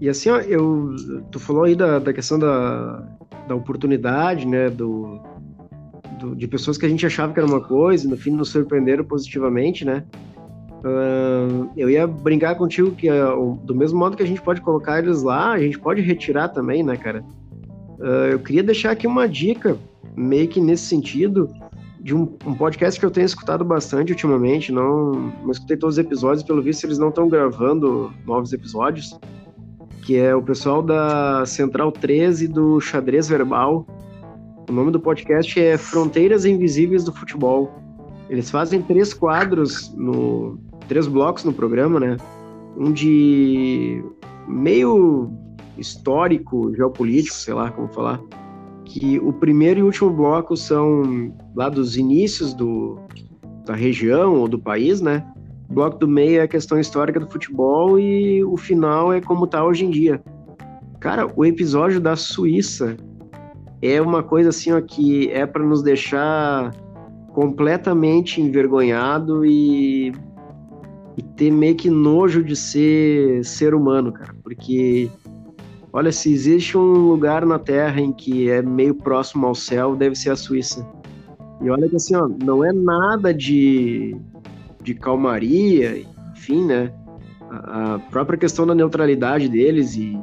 e 0.00 0.08
assim, 0.08 0.30
ó, 0.30 0.38
eu, 0.38 0.94
tu 1.30 1.40
falou 1.40 1.64
aí 1.64 1.74
da, 1.74 1.98
da 1.98 2.12
questão 2.12 2.38
da, 2.38 3.02
da 3.48 3.54
oportunidade, 3.54 4.46
né, 4.46 4.70
do, 4.70 5.20
do, 6.18 6.36
de 6.36 6.46
pessoas 6.46 6.76
que 6.76 6.86
a 6.86 6.88
gente 6.88 7.04
achava 7.04 7.32
que 7.32 7.40
era 7.40 7.48
uma 7.48 7.60
coisa 7.60 8.08
no 8.08 8.16
fim 8.16 8.30
nos 8.30 8.50
surpreenderam 8.50 9.04
positivamente, 9.04 9.84
né? 9.84 10.04
Eu 11.76 11.90
ia 11.90 12.06
brincar 12.06 12.54
contigo 12.54 12.92
que 12.92 13.10
uh, 13.10 13.58
do 13.64 13.74
mesmo 13.74 13.98
modo 13.98 14.16
que 14.16 14.22
a 14.22 14.26
gente 14.26 14.40
pode 14.40 14.60
colocar 14.60 14.98
eles 14.98 15.22
lá, 15.22 15.52
a 15.52 15.58
gente 15.58 15.78
pode 15.78 16.00
retirar 16.00 16.48
também, 16.48 16.82
né, 16.82 16.96
cara? 16.96 17.24
Uh, 17.98 18.30
eu 18.30 18.38
queria 18.38 18.62
deixar 18.62 18.92
aqui 18.92 19.06
uma 19.06 19.28
dica, 19.28 19.76
meio 20.16 20.46
que 20.46 20.60
nesse 20.60 20.86
sentido, 20.86 21.50
de 22.00 22.14
um, 22.14 22.22
um, 22.46 22.54
podcast 22.54 22.98
que 22.98 23.04
eu 23.04 23.10
tenho 23.10 23.26
escutado 23.26 23.64
bastante 23.64 24.12
ultimamente. 24.12 24.70
Não, 24.70 25.12
não 25.42 25.50
escutei 25.50 25.76
todos 25.76 25.96
os 25.96 25.98
episódios, 25.98 26.44
pelo 26.44 26.62
visto 26.62 26.84
eles 26.84 26.98
não 26.98 27.08
estão 27.08 27.28
gravando 27.28 28.12
novos 28.24 28.52
episódios. 28.52 29.18
Que 30.06 30.16
é 30.16 30.34
o 30.34 30.42
pessoal 30.42 30.80
da 30.80 31.44
Central 31.44 31.92
13 31.92 32.48
do 32.48 32.80
Xadrez 32.80 33.28
Verbal. 33.28 33.86
O 34.68 34.72
nome 34.72 34.90
do 34.90 35.00
podcast 35.00 35.60
é 35.60 35.76
Fronteiras 35.76 36.44
Invisíveis 36.44 37.04
do 37.04 37.12
Futebol. 37.12 37.74
Eles 38.30 38.50
fazem 38.50 38.80
três 38.80 39.12
quadros 39.12 39.92
no, 39.94 40.58
três 40.88 41.06
blocos 41.06 41.44
no 41.44 41.52
programa, 41.52 42.00
né? 42.00 42.16
Um 42.76 42.90
de 42.90 44.02
meio 44.46 45.30
histórico, 45.76 46.74
geopolítico, 46.74 47.36
sei 47.36 47.54
lá 47.54 47.70
como 47.70 47.88
falar. 47.88 48.20
Que 48.84 49.18
o 49.18 49.32
primeiro 49.32 49.80
e 49.80 49.82
último 49.82 50.10
bloco 50.10 50.56
são 50.56 51.32
lá 51.54 51.68
dos 51.68 51.96
inícios 51.96 52.54
do, 52.54 52.98
da 53.66 53.74
região 53.74 54.34
ou 54.36 54.48
do 54.48 54.58
país, 54.58 55.00
né? 55.00 55.24
O 55.68 55.74
bloco 55.74 55.98
do 55.98 56.08
meio 56.08 56.40
é 56.40 56.42
a 56.42 56.48
questão 56.48 56.80
histórica 56.80 57.20
do 57.20 57.30
futebol 57.30 58.00
e 58.00 58.42
o 58.42 58.56
final 58.56 59.12
é 59.12 59.20
como 59.20 59.46
tá 59.46 59.64
hoje 59.64 59.84
em 59.84 59.90
dia. 59.90 60.22
Cara, 60.98 61.30
o 61.36 61.44
episódio 61.44 62.00
da 62.00 62.16
Suíça 62.16 62.96
é 63.82 64.00
uma 64.00 64.22
coisa 64.22 64.48
assim 64.48 64.72
ó, 64.72 64.80
que 64.80 65.30
é 65.30 65.46
para 65.46 65.62
nos 65.62 65.82
deixar 65.82 66.72
completamente 67.32 68.40
envergonhado 68.40 69.44
e 69.44 70.12
e 71.18 71.22
ter 71.22 71.50
meio 71.50 71.74
que 71.74 71.90
nojo 71.90 72.44
de 72.44 72.54
ser 72.54 73.44
ser 73.44 73.74
humano, 73.74 74.12
cara. 74.12 74.32
Porque, 74.40 75.10
olha, 75.92 76.12
se 76.12 76.32
existe 76.32 76.78
um 76.78 77.08
lugar 77.08 77.44
na 77.44 77.58
Terra 77.58 78.00
em 78.00 78.12
que 78.12 78.48
é 78.48 78.62
meio 78.62 78.94
próximo 78.94 79.44
ao 79.44 79.54
céu, 79.54 79.96
deve 79.96 80.14
ser 80.14 80.30
a 80.30 80.36
Suíça. 80.36 80.88
E 81.60 81.68
olha 81.68 81.88
que 81.88 81.96
assim, 81.96 82.14
ó, 82.14 82.28
não 82.28 82.64
é 82.64 82.72
nada 82.72 83.34
de, 83.34 84.16
de 84.80 84.94
calmaria, 84.94 86.00
enfim, 86.36 86.64
né? 86.64 86.92
A, 87.50 87.98
própria 88.10 88.38
questão 88.38 88.64
da 88.64 88.74
neutralidade 88.74 89.48
deles 89.48 89.96
e 89.96 90.16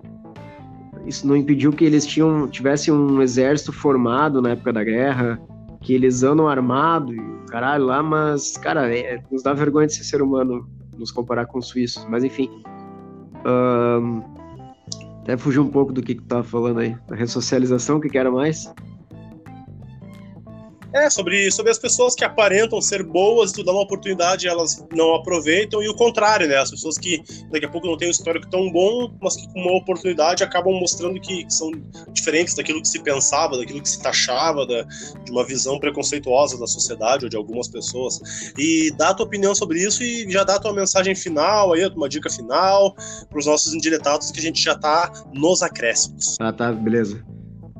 isso 1.06 1.28
não 1.28 1.36
impediu 1.36 1.74
que 1.74 1.84
eles 1.84 2.06
tinham, 2.06 2.48
tivessem 2.48 2.93
um 2.93 3.22
exército 3.22 3.74
formado 3.74 4.41
na 4.41 4.52
época 4.52 4.72
da 4.72 4.84
guerra, 4.84 5.41
que 5.82 5.93
eles 5.93 6.24
andam 6.24 6.48
armado 6.48 7.14
e 7.14 7.20
caralho 7.50 7.86
lá, 7.86 8.02
mas, 8.02 8.56
cara, 8.58 8.96
é, 8.96 9.22
nos 9.30 9.43
dá 9.43 9.54
vergonha 9.54 9.88
de 9.88 9.93
ser 9.93 10.04
ser 10.04 10.22
humano 10.22 10.66
nos 10.98 11.12
comparar 11.12 11.46
com 11.46 11.60
os 11.60 11.68
suíços. 11.68 12.06
Mas 12.10 12.24
enfim. 12.24 12.50
Um, 13.46 14.22
até 15.22 15.38
fugir 15.38 15.60
um 15.60 15.70
pouco 15.70 15.91
do 15.91 16.02
que, 16.04 16.16
tu 16.16 16.24
tava 16.24 16.43
falando 16.43 16.80
aí. 16.80 16.96
Da 17.08 17.16
ressocialização, 17.16 17.98
o 17.98 18.02
que, 18.02 18.10
que 18.10 18.18
era 18.18 18.32
mais? 18.32 18.72
É, 20.96 21.10
sobre, 21.10 21.52
sobre 21.52 21.72
as 21.72 21.78
pessoas 21.78 22.16
que 22.16 22.24
aparentam 22.24 22.80
ser 22.80 23.04
boas, 23.04 23.52
tu 23.52 23.66
dá 23.66 23.74
uma 23.74 23.82
oportunidade 23.82 24.48
elas 24.48 24.82
não 24.93 25.14
aproveitam, 25.14 25.84
e 25.84 25.89
o 25.89 25.93
contrário, 25.93 26.48
né? 26.48 26.56
As 26.56 26.72
pessoas 26.72 26.98
que 26.98 27.22
daqui 27.52 27.66
a 27.66 27.70
pouco 27.70 27.86
não 27.86 27.98
têm 27.98 28.08
um 28.08 28.12
histórico 28.12 28.50
tão 28.50 28.72
bom, 28.72 29.14
mas 29.22 29.36
que 29.36 29.46
com 29.52 29.60
uma 29.60 29.78
oportunidade 29.78 30.41
acabam 30.41 30.74
mostrando 30.74 31.20
que, 31.20 31.43
que 31.43 31.54
são 31.54 31.70
diferentes 32.14 32.56
daquilo 32.56 32.82
que 32.82 32.88
se 32.88 33.04
pensava, 33.04 33.58
daquilo 33.58 33.82
que 33.82 33.89
se 33.89 34.02
taxava, 34.02 34.66
da, 34.66 34.84
de 34.84 35.32
uma 35.32 35.46
visão 35.46 35.78
preconceituosa 35.80 36.58
da 36.58 36.66
sociedade 36.66 37.26
ou 37.26 37.30
de 37.30 37.36
algumas 37.36 37.68
pessoas. 37.68 38.22
E 38.58 38.89
dá 38.98 39.10
a 39.10 39.14
tua 39.14 39.26
opinião 39.26 39.54
sobre 39.54 39.84
isso 39.84 40.02
e 40.02 40.32
já 40.32 40.46
dá 40.46 40.56
a 40.56 40.60
tua 40.60 40.74
mensagem 40.74 41.14
final 41.14 41.74
aí, 41.74 41.86
uma 41.88 42.08
dica 42.08 42.30
final 42.30 42.96
para 43.30 43.38
os 43.38 43.46
nossos 43.46 43.74
indiretados 43.74 44.32
que 44.32 44.39
a 44.39 44.43
gente 44.43 44.62
já 44.62 44.76
tá 44.76 45.12
nos 45.34 45.62
acréscimos. 45.62 46.38
Ah, 46.39 46.54
tá, 46.54 46.72
beleza. 46.72 47.22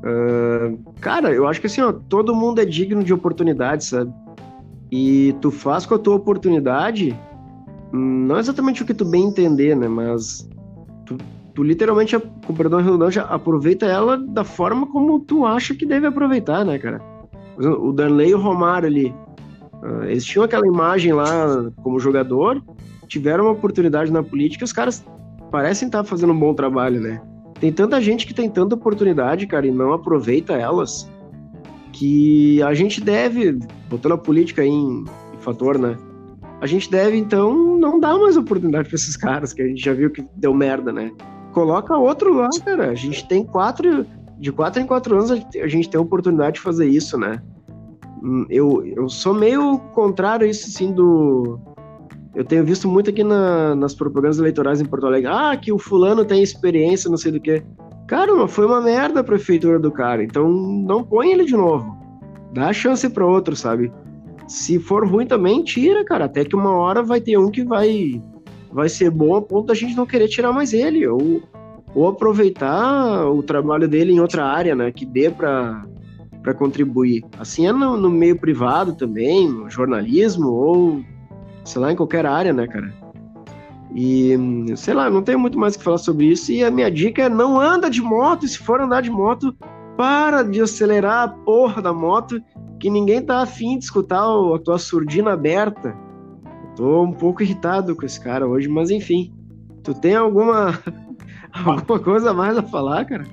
Uh, 0.06 0.78
cara, 1.01 1.34
eu 1.34 1.47
acho 1.47 1.60
que 1.60 1.66
assim, 1.66 1.82
ó, 1.82 1.91
todo 1.91 2.36
mundo 2.36 2.62
é 2.62 2.66
digno 2.66 3.03
de 3.03 3.12
oportunidade, 3.12 3.86
sabe? 3.86 4.14
E 4.91 5.36
tu 5.41 5.49
faz 5.49 5.86
com 5.86 5.95
a 5.95 5.99
tua 5.99 6.16
oportunidade, 6.16 7.18
não 7.91 8.38
exatamente 8.38 8.84
o 8.84 8.86
que 8.86 8.93
tu 8.93 9.03
bem 9.03 9.26
entender, 9.26 9.76
né? 9.76 9.88
Mas 9.88 10.47
tu, 11.08 11.18
tu 11.56 11.64
literalmente, 11.64 12.16
com 12.20 12.53
perdão 12.53 12.80
redundância, 12.82 13.24
aproveita 13.24 13.88
ela 13.88 14.16
da 14.16 14.43
forma 14.43 14.86
como 14.86 15.20
tu 15.20 15.43
acha 15.43 15.74
que 15.74 15.88
deve 15.88 16.06
aproveitar, 16.06 16.64
né, 16.64 16.78
cara? 16.78 17.01
O 17.58 17.91
Darley 17.91 18.30
e 18.30 18.36
o 18.36 18.39
Romário 18.39 18.88
ali, 18.88 19.08
uh, 19.82 20.03
eles 20.03 20.24
tinham 20.24 20.45
aquela 20.45 20.68
imagem 20.68 21.14
lá 21.14 21.72
como 21.82 21.99
jogador, 21.99 22.64
tiveram 23.08 23.45
uma 23.45 23.53
oportunidade 23.53 24.12
na 24.12 24.22
política, 24.22 24.66
os 24.66 24.74
caras 24.74 25.03
parecem 25.49 25.88
estar 25.88 26.03
fazendo 26.03 26.34
um 26.34 26.39
bom 26.39 26.53
trabalho, 26.53 27.01
né? 27.01 27.20
Tem 27.60 27.72
tanta 27.72 28.01
gente 28.01 28.28
que 28.28 28.34
tem 28.34 28.49
tanta 28.49 28.76
oportunidade, 28.76 29.47
cara, 29.47 29.66
e 29.66 29.72
não 29.72 29.93
aproveita 29.93 30.53
elas, 30.53 31.10
que 31.91 32.62
a 32.62 32.74
gente 32.74 32.99
deve, 32.99 33.58
botando 33.89 34.14
a 34.14 34.18
política 34.18 34.62
aí 34.62 34.68
em, 34.68 35.06
em 35.34 35.39
fator, 35.39 35.78
né? 35.78 35.97
A 36.60 36.68
gente 36.68 36.89
deve, 36.89 37.18
então, 37.18 37.78
não 37.78 37.99
dar 37.99 38.18
mais 38.18 38.36
oportunidade 38.36 38.89
para 38.89 38.95
esses 38.95 39.16
caras, 39.16 39.53
que 39.53 39.62
a 39.62 39.68
gente 39.68 39.84
já 39.84 39.93
viu 39.93 40.10
que 40.10 40.26
deu 40.36 40.53
merda, 40.53 40.91
né? 40.91 41.12
Coloca 41.53 41.95
outro 41.95 42.34
lá, 42.34 42.49
cara. 42.66 42.91
A 42.91 42.95
gente 42.95 43.28
tem 43.28 43.43
quatro. 43.43 44.06
De 44.38 44.51
quatro 44.51 44.82
em 44.82 44.86
quatro 44.86 45.16
anos 45.16 45.32
a 45.32 45.68
gente 45.68 45.89
tem 45.89 45.97
a 45.97 46.01
oportunidade 46.01 46.56
de 46.56 46.62
fazer 46.62 46.88
isso, 46.88 47.18
né? 47.18 47.41
Hum, 48.22 48.45
eu, 48.49 48.86
eu 48.86 49.08
sou 49.08 49.34
meio 49.34 49.80
contrário 49.93 50.45
a 50.45 50.49
isso, 50.49 50.68
assim, 50.68 50.91
do, 50.91 51.58
eu 52.36 52.43
tenho 52.43 52.65
visto 52.65 52.88
muito 52.88 53.09
aqui 53.09 53.23
na, 53.23 53.75
nas 53.75 53.93
propagandas 53.93 54.38
eleitorais 54.38 54.81
em 54.81 54.86
Porto 54.86 55.07
Alegre, 55.07 55.31
ah, 55.31 55.55
que 55.55 55.71
o 55.71 55.79
fulano 55.79 56.25
tem 56.25 56.43
experiência, 56.43 57.09
não 57.09 57.17
sei 57.17 57.31
do 57.31 57.39
que. 57.39 57.63
Cara, 58.07 58.47
foi 58.47 58.65
uma 58.65 58.81
merda 58.81 59.21
a 59.21 59.23
prefeitura 59.23 59.79
do 59.79 59.91
cara, 59.91 60.23
então 60.23 60.49
não 60.49 61.03
põe 61.03 61.31
ele 61.31 61.45
de 61.45 61.55
novo. 61.55 61.97
Dá 62.53 62.71
chance 62.71 63.09
para 63.09 63.25
outro, 63.25 63.55
sabe? 63.55 63.91
Se 64.47 64.77
for 64.79 65.07
ruim 65.07 65.25
também, 65.25 65.63
tira, 65.63 66.05
cara. 66.05 66.25
Até 66.25 66.45
que 66.45 66.55
uma 66.55 66.71
hora 66.71 67.01
vai 67.01 67.19
ter 67.19 67.38
um 67.38 67.49
que 67.49 67.63
vai 67.63 68.21
vai 68.71 68.89
ser 68.89 69.09
bom 69.09 69.36
a 69.36 69.41
ponto 69.41 69.67
da 69.67 69.73
gente 69.73 69.95
não 69.95 70.05
querer 70.05 70.27
tirar 70.27 70.51
mais 70.51 70.71
ele. 70.71 71.07
Ou, 71.07 71.41
ou 71.95 72.07
aproveitar 72.07 73.25
o 73.27 73.41
trabalho 73.41 73.88
dele 73.88 74.13
em 74.13 74.19
outra 74.19 74.45
área, 74.45 74.75
né? 74.75 74.91
Que 74.91 75.05
dê 75.05 75.29
para 75.29 75.86
para 76.43 76.53
contribuir. 76.53 77.25
Assim 77.39 77.65
é 77.65 77.71
no, 77.71 77.97
no, 77.97 78.07
meio 78.07 78.39
privado 78.39 78.93
também, 78.93 79.49
no 79.49 79.67
jornalismo 79.67 80.47
ou 80.47 81.03
sei 81.66 81.82
lá 81.82 81.91
em 81.91 81.95
qualquer 81.95 82.26
área, 82.26 82.53
né, 82.53 82.68
cara? 82.68 82.93
E 83.93 84.36
sei 84.76 84.93
lá, 84.93 85.09
não 85.09 85.24
tenho 85.24 85.39
muito 85.39 85.57
mais 85.57 85.76
o 85.76 85.78
que 85.78 85.84
falar 85.84 85.97
sobre 85.97 86.28
isso. 86.28 86.51
E 86.51 86.63
a 86.63 86.70
minha 86.70 86.91
dica 86.91 87.24
é 87.24 87.30
não 87.30 87.59
anda 87.59 87.89
de 87.89 88.01
moto. 88.01 88.47
Se 88.47 88.59
for 88.59 88.82
andar 88.82 89.01
de 89.01 89.09
moto, 89.09 89.55
para 89.97 90.43
de 90.43 90.61
acelerar 90.61 91.24
a 91.24 91.28
porra 91.30 91.82
da 91.82 91.93
moto, 91.93 92.41
que 92.80 92.89
ninguém 92.89 93.22
tá 93.22 93.41
afim 93.41 93.78
de 93.78 93.86
escutar 93.86 94.22
a 94.24 94.59
tua 94.59 94.78
surdina 94.78 95.32
aberta. 95.32 95.95
tô 96.76 97.03
um 97.03 97.13
pouco 97.13 97.41
irritado 97.41 97.95
com 97.95 98.05
esse 98.05 98.20
cara 98.20 98.45
hoje, 98.45 98.68
mas 98.68 98.91
enfim. 98.91 99.34
Tu 99.82 99.93
tem 99.93 100.16
alguma 100.16 100.78
alguma 101.53 101.99
coisa 101.99 102.34
mais 102.34 102.57
a 102.57 102.63
falar, 102.63 103.05
cara? 103.05 103.26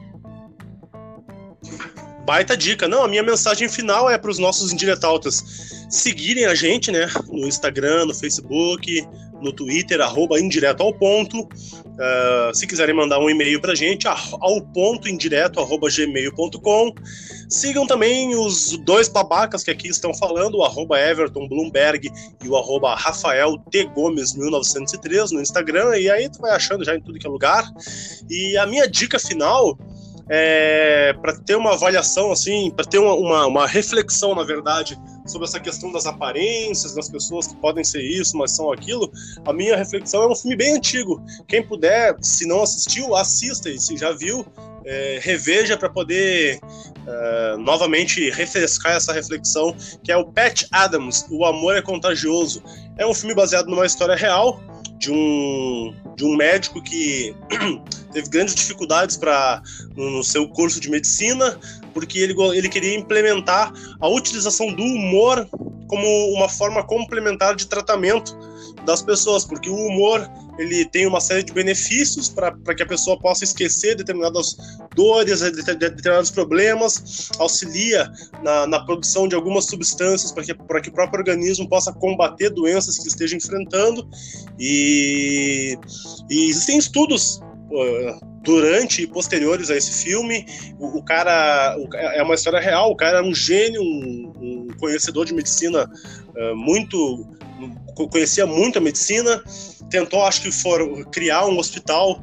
Baita 2.25 2.57
dica. 2.57 2.87
Não, 2.87 3.03
a 3.03 3.09
minha 3.09 3.23
mensagem 3.23 3.69
final 3.69 4.09
é 4.09 4.17
para 4.17 4.31
os 4.31 4.39
nossos 4.39 4.73
indiretautas 4.73 5.82
seguirem 5.93 6.47
a 6.47 6.55
gente, 6.55 6.91
né? 6.91 7.07
No 7.29 7.47
Instagram, 7.47 8.07
no 8.07 8.15
Facebook, 8.15 9.07
no 9.43 9.53
Twitter, 9.53 10.01
arroba 10.01 10.41
indireto 10.41 10.83
ao 10.83 10.93
ponto. 10.95 11.43
Uh, 11.43 12.55
se 12.55 12.67
quiserem 12.67 12.95
mandar 12.95 13.19
um 13.19 13.29
e-mail 13.29 13.61
para 13.61 13.73
a 13.73 13.75
gente, 13.75 14.09
ao 14.09 14.61
ponto 14.73 15.07
indireto, 15.09 15.61
arroba 15.61 15.89
gmail.com. 15.91 16.95
Sigam 17.49 17.87
também 17.87 18.35
os 18.35 18.79
dois 18.79 19.09
babacas 19.09 19.63
que 19.63 19.71
aqui 19.71 19.89
estão 19.89 20.15
falando, 20.15 20.57
o 20.57 20.65
arroba 20.65 20.99
Everton 20.99 21.47
Bloomberg 21.47 22.11
e 22.43 22.49
o 22.49 22.57
arroba 22.57 22.95
Rafael 22.95 23.59
T. 23.71 23.85
Gomes 23.85 24.35
1903 24.35 25.33
no 25.33 25.41
Instagram, 25.43 25.99
e 25.99 26.11
aí 26.11 26.31
tu 26.31 26.41
vai 26.41 26.53
achando 26.53 26.83
já 26.83 26.97
em 26.97 27.03
tudo 27.03 27.19
que 27.19 27.27
é 27.27 27.31
lugar. 27.31 27.71
E 28.31 28.57
a 28.57 28.67
minha 28.67 28.89
dica 28.89 29.19
final 29.19 29.77
é, 30.29 31.13
para 31.21 31.35
ter 31.35 31.57
uma 31.57 31.75
avaliação, 31.75 32.33
assim, 32.33 32.71
para 32.71 32.85
ter 32.85 32.99
uma, 32.99 33.15
uma, 33.15 33.47
uma, 33.47 33.67
reflexão, 33.67 34.35
na 34.35 34.45
verdade, 34.45 34.99
sobre 35.27 35.47
essa 35.47 35.61
questão 35.61 35.93
das 35.93 36.07
aparências, 36.07 36.95
das 36.95 37.09
pessoas 37.09 37.47
que 37.47 37.57
podem 37.57 37.85
ser 37.85 38.03
isso, 38.03 38.37
mas 38.37 38.53
são 38.53 38.73
aquilo, 38.73 39.11
a 39.45 39.53
minha 39.53 39.77
reflexão 39.77 40.23
é 40.23 40.29
um 40.29 40.35
filme 40.35 40.57
bem 40.57 40.77
antigo. 40.77 41.23
Quem 41.47 41.63
puder, 41.63 42.17
se 42.21 42.47
não 42.47 42.63
assistiu, 42.63 43.15
assista, 43.15 43.71
e 43.71 43.79
se 43.79 43.97
já 43.97 44.13
viu, 44.13 44.45
é, 44.85 45.21
reveja 45.23 45.77
para 45.77 45.89
poder 45.89 46.59
é, 47.07 47.57
novamente 47.59 48.31
refrescar 48.31 48.97
essa 48.97 49.13
reflexão, 49.13 49.75
que 50.03 50.11
é 50.11 50.17
o 50.17 50.25
Pat 50.25 50.65
Adams, 50.71 51.27
O 51.31 51.45
Amor 51.45 51.77
é 51.77 51.83
Contagioso. 51.83 52.63
É 52.99 53.07
um 53.07 53.15
filme 53.15 53.35
baseado 53.35 53.67
numa 53.67 53.87
história 53.87 54.17
real, 54.17 54.61
de 54.99 55.11
um, 55.11 55.95
de 56.15 56.25
um 56.25 56.37
médico 56.37 56.81
que 56.81 57.35
teve 58.13 58.29
grandes 58.29 58.55
dificuldades 58.55 59.17
para 59.17 59.61
no, 59.97 60.11
no, 60.11 60.23
seu 60.23 60.49
curso 60.49 60.81
de 60.81 60.89
medicina, 60.89 61.59
porque 61.93 62.19
ele, 62.19 62.35
ele 62.55 62.69
queria 62.69 62.95
implementar 62.95 63.73
a 64.01 64.09
utilização 64.09 64.73
do 64.73 64.83
humor 64.83 65.49
como 65.87 66.07
uma 66.35 66.49
forma 66.49 66.83
complementar 66.83 67.55
de 67.55 67.67
tratamento 67.67 68.37
das 68.85 69.03
pessoas, 69.03 69.45
porque 69.45 69.69
o 69.69 69.75
humor 69.75 70.29
ele 70.59 70.85
tem 70.85 71.07
uma 71.07 71.21
série 71.21 71.43
de 71.43 71.53
benefícios 71.53 72.29
para 72.29 72.75
que 72.75 72.83
a 72.83 72.87
pessoa 72.87 73.19
possa 73.19 73.45
esquecer 73.45 73.97
determinadas 73.97 74.57
dores, 74.95 75.41
determinados 75.41 76.31
problemas, 76.31 77.31
auxilia 77.39 78.11
na, 78.43 78.67
na 78.67 78.81
produção 78.85 79.27
de 79.27 79.35
algumas 79.35 79.67
substâncias 79.67 80.31
para 80.31 80.45
que, 80.45 80.55
que 80.55 80.91
o 80.91 80.93
próprio 80.93 81.21
organismo 81.21 81.69
possa 81.69 81.93
combater 81.93 82.51
doenças 82.51 82.99
que 82.99 83.09
esteja 83.09 83.37
enfrentando. 83.37 84.09
E, 84.59 85.79
e 86.29 86.51
existem 86.51 86.79
estudos 86.79 87.41
durante 88.43 89.03
e 89.03 89.07
posteriores 89.07 89.71
a 89.71 89.77
esse 89.77 90.05
filme. 90.05 90.45
O, 90.79 90.99
o 90.99 91.03
cara 91.03 91.77
o, 91.79 91.95
é 91.97 92.23
uma 92.23 92.35
história 92.35 92.61
real. 92.61 92.91
O 92.91 92.97
cara 92.97 93.19
era 93.19 93.27
um 93.27 93.35
gênio, 93.35 93.83
um, 93.83 94.33
um 94.41 94.69
conhecedor 94.79 95.25
de 95.25 95.35
medicina 95.35 95.91
uh, 96.37 96.57
muito 96.57 97.27
conhecia 98.11 98.47
muito 98.47 98.79
a 98.79 98.81
medicina, 98.81 99.43
tentou, 99.91 100.25
acho 100.25 100.43
que, 100.43 100.51
for, 100.51 101.05
criar 101.11 101.47
um 101.47 101.59
hospital 101.59 102.23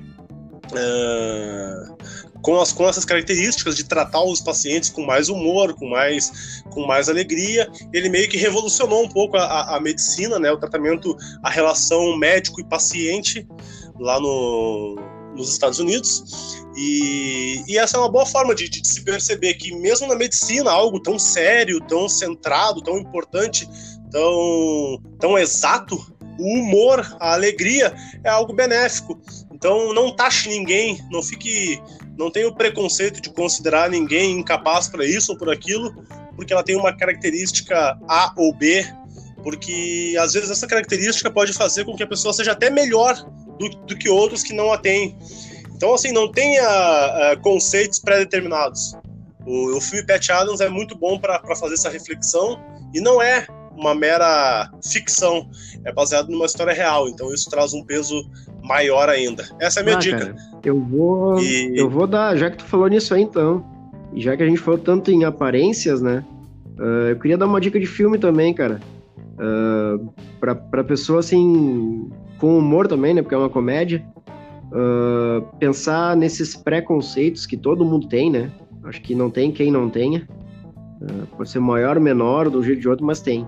uh, 0.72 1.97
com, 2.41 2.60
as, 2.60 2.72
com 2.72 2.88
essas 2.88 3.06
características 3.06 3.76
de 3.76 3.84
tratar 3.84 4.24
os 4.24 4.41
pacientes 4.41 4.89
com 4.89 5.06
mais 5.06 5.30
humor, 5.30 5.74
com 5.76 5.88
mais, 5.88 6.64
com 6.72 6.86
mais 6.86 7.10
alegria. 7.10 7.70
Ele 7.93 8.10
meio 8.10 8.30
que 8.30 8.38
revolucionou 8.38 9.04
um 9.04 9.10
pouco 9.10 9.38
a, 9.38 9.76
a 9.76 9.80
medicina, 9.80 10.39
né, 10.39 10.52
o 10.52 10.58
tratamento, 10.58 11.16
a 11.43 11.50
relação 11.50 12.18
médico 12.18 12.60
e 12.60 12.64
paciente 12.64 13.47
lá 14.00 14.20
no, 14.20 14.95
nos 15.39 15.51
Estados 15.51 15.79
Unidos. 15.79 16.63
E, 16.75 17.63
e, 17.67 17.77
essa 17.77 17.97
é 17.97 17.99
uma 17.99 18.09
boa 18.09 18.25
forma 18.25 18.53
de, 18.53 18.69
de, 18.69 18.87
se 18.87 19.01
perceber 19.03 19.55
que, 19.55 19.73
mesmo 19.75 20.07
na 20.07 20.15
medicina, 20.15 20.71
algo 20.71 20.99
tão 20.99 21.17
sério, 21.17 21.79
tão 21.81 22.07
centrado, 22.07 22.81
tão 22.81 22.97
importante, 22.97 23.67
tão, 24.11 25.01
tão 25.19 25.37
exato, 25.37 25.95
o 26.37 26.53
humor, 26.53 27.05
a 27.19 27.33
alegria 27.33 27.93
é 28.23 28.29
algo 28.29 28.53
benéfico. 28.53 29.19
Então 29.51 29.93
não 29.93 30.15
taxe 30.15 30.47
ninguém, 30.47 31.03
não 31.11 31.21
fique, 31.21 31.81
não 32.17 32.31
tenha 32.31 32.47
o 32.47 32.55
preconceito 32.55 33.19
de 33.19 33.29
considerar 33.29 33.89
ninguém 33.89 34.39
incapaz 34.39 34.87
para 34.87 35.05
isso 35.05 35.33
ou 35.33 35.37
por 35.37 35.49
aquilo, 35.49 35.93
porque 36.35 36.53
ela 36.53 36.63
tem 36.63 36.77
uma 36.77 36.95
característica 36.95 37.99
A 38.07 38.33
ou 38.37 38.55
B, 38.55 38.85
porque 39.43 40.15
às 40.17 40.31
vezes 40.31 40.49
essa 40.49 40.65
característica 40.65 41.29
pode 41.29 41.51
fazer 41.51 41.83
com 41.83 41.93
que 41.93 42.03
a 42.03 42.07
pessoa 42.07 42.33
seja 42.33 42.53
até 42.53 42.69
melhor 42.69 43.21
do, 43.60 43.70
do 43.70 43.97
que 43.97 44.10
outros 44.10 44.41
que 44.41 44.53
não 44.53 44.72
a 44.72 44.78
têm. 44.78 45.18
Então 45.76 45.93
assim, 45.93 46.12
não 46.12 46.32
tenha 46.32 46.64
uh, 46.64 47.39
conceitos 47.41 47.99
pré-determinados. 47.99 48.95
O, 49.45 49.78
o 49.78 49.82
filme 49.82 50.05
Pat 50.05 50.30
Adams 50.30 50.62
é 50.62 50.70
muito 50.70 50.97
bom 50.97 51.20
para 51.20 51.41
fazer 51.55 51.76
essa 51.76 51.89
reflexão 51.89 52.60
e 52.93 52.99
não 52.99 53.22
é 53.22 53.45
uma 53.80 53.95
mera 53.95 54.70
ficção, 54.84 55.49
é 55.86 55.91
baseado 55.93 56.30
numa 56.30 56.45
história 56.45 56.74
real, 56.74 57.07
então 57.07 57.34
isso 57.34 57.49
traz 57.49 57.74
um 57.74 57.84
peso 57.84 58.30
maior 58.62 59.07
ainda. 59.07 59.47
Essa 59.60 59.80
é 59.80 59.82
a 59.82 59.84
minha 59.86 59.95
ah, 59.95 59.99
dica. 59.99 60.20
Cara, 60.20 60.36
eu 60.64 60.80
vou, 60.80 61.39
e... 61.39 61.78
eu 61.78 61.89
vou 61.89 62.05
dar, 62.05 62.36
já 62.36 62.51
que 62.51 62.57
tu 62.57 62.66
falou 62.66 62.88
nisso 62.88 63.14
aí 63.14 63.22
então, 63.22 63.66
e 64.14 64.22
já 64.22 64.36
que 64.36 64.43
a 64.43 64.45
gente 64.45 64.60
falou 64.60 64.80
tanto 64.80 65.12
em 65.12 65.24
aparências, 65.24 66.01
né? 66.01 66.26
Uh, 66.78 67.10
eu 67.10 67.20
queria 67.20 67.38
dar 67.38 67.45
uma 67.45 67.62
dica 67.62 67.80
de 67.80 67.86
filme 67.86 68.18
também, 68.18 68.53
cara. 68.53 68.82
Uh, 69.18 70.12
pra, 70.39 70.55
pra 70.55 70.84
pessoa 70.84 71.20
assim, 71.20 72.10
com 72.39 72.57
humor 72.57 72.87
também, 72.87 73.13
né? 73.13 73.21
Porque 73.21 73.35
é 73.35 73.37
uma 73.37 73.49
comédia. 73.49 74.03
Uh, 74.71 75.41
pensar 75.57 76.15
nesses 76.15 76.55
preconceitos 76.55 77.45
que 77.45 77.57
todo 77.57 77.83
mundo 77.83 78.07
tem, 78.07 78.29
né? 78.29 78.51
Acho 78.83 79.01
que 79.01 79.15
não 79.15 79.29
tem 79.29 79.51
quem 79.51 79.71
não 79.71 79.89
tenha. 79.89 80.27
Uh, 81.01 81.25
pode 81.35 81.49
ser 81.49 81.59
maior 81.59 81.97
ou 81.97 82.03
menor, 82.03 82.47
um 82.47 82.63
jeito 82.63 82.81
de 82.81 82.89
outro, 82.89 83.05
mas 83.05 83.19
tem. 83.19 83.43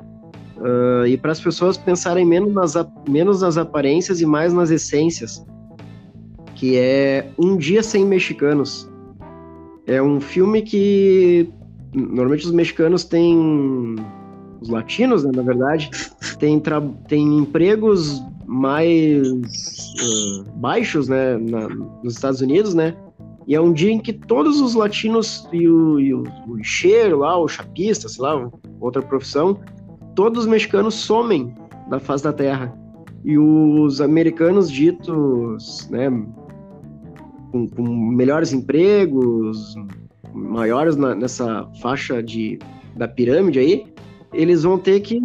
Uh, 0.58 1.06
e 1.08 1.18
para 1.18 1.32
as 1.32 1.40
pessoas 1.40 1.78
pensarem 1.78 2.26
menos 2.26 2.54
nas, 2.54 2.74
menos 3.08 3.42
nas 3.42 3.58
aparências 3.58 4.22
e 4.22 4.26
mais 4.26 4.54
nas 4.54 4.70
essências, 4.70 5.44
que 6.56 6.78
é 6.78 7.28
Um 7.38 7.58
Dia 7.58 7.82
Sem 7.82 8.06
Mexicanos. 8.06 8.90
É 9.88 10.02
um 10.02 10.20
filme 10.22 10.62
que 10.62 11.52
normalmente 11.94 12.46
os 12.46 12.52
mexicanos 12.52 13.04
têm, 13.04 13.96
os 14.62 14.70
latinos, 14.70 15.24
né, 15.24 15.32
na 15.36 15.42
verdade, 15.42 15.90
têm, 16.40 16.62
têm 17.08 17.38
empregos 17.40 18.22
mais 18.46 19.28
uh, 19.28 20.52
baixos, 20.56 21.08
né, 21.08 21.38
na, 21.38 21.70
nos 22.04 22.16
Estados 22.16 22.42
Unidos, 22.42 22.74
né, 22.74 22.96
e 23.48 23.56
é 23.56 23.62
um 23.62 23.74
dia 23.74 23.92
em 23.92 24.00
que 24.00 24.14
todos 24.14 24.62
os 24.62 24.76
latinos 24.76 25.48
e 25.52 25.68
o, 25.68 26.00
e 26.00 26.14
o, 26.14 26.24
o 26.48 26.56
lixeiro 26.56 27.20
lá, 27.20 27.38
o 27.38 27.48
chapista, 27.48 28.08
sei 28.08 28.24
lá, 28.24 28.50
outra 28.80 29.02
profissão, 29.02 29.60
todos 30.16 30.44
os 30.44 30.48
mexicanos 30.48 30.96
somem 30.96 31.54
da 31.90 32.00
face 32.00 32.24
da 32.24 32.32
terra. 32.32 32.74
E 33.24 33.38
os 33.38 34.02
americanos 34.02 34.72
ditos, 34.72 35.88
né, 35.90 36.10
com, 37.52 37.68
com 37.68 37.84
melhores 37.84 38.54
empregos, 38.54 39.76
maiores 40.34 40.96
na, 40.96 41.14
nessa 41.14 41.70
faixa 41.82 42.22
de, 42.22 42.58
da 42.96 43.08
pirâmide 43.08 43.60
aí, 43.60 43.86
eles 44.34 44.64
vão 44.64 44.78
ter 44.78 45.00
que. 45.02 45.20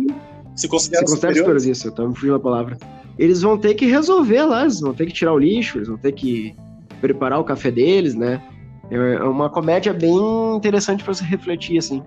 Se 0.54 0.68
consideram 0.68 1.06
se 1.06 1.12
considera 1.12 1.34
superiores. 1.34 1.64
Isso, 1.64 1.88
eu 1.88 1.92
tava 1.92 2.12
fugindo 2.12 2.34
a 2.34 2.40
palavra. 2.40 2.78
Eles 3.18 3.42
vão 3.42 3.56
ter 3.56 3.74
que 3.74 3.86
resolver 3.86 4.44
lá, 4.44 4.62
eles 4.62 4.80
vão 4.80 4.94
ter 4.94 5.06
que 5.06 5.12
tirar 5.12 5.32
o 5.32 5.38
lixo, 5.38 5.78
eles 5.78 5.88
vão 5.88 5.96
ter 5.96 6.12
que 6.12 6.54
preparar 7.00 7.40
o 7.40 7.44
café 7.44 7.70
deles, 7.70 8.14
né? 8.14 8.42
É 8.90 9.22
uma 9.24 9.50
comédia 9.50 9.92
bem 9.92 10.16
interessante 10.54 11.02
para 11.02 11.14
se 11.14 11.24
refletir, 11.24 11.78
assim. 11.78 12.02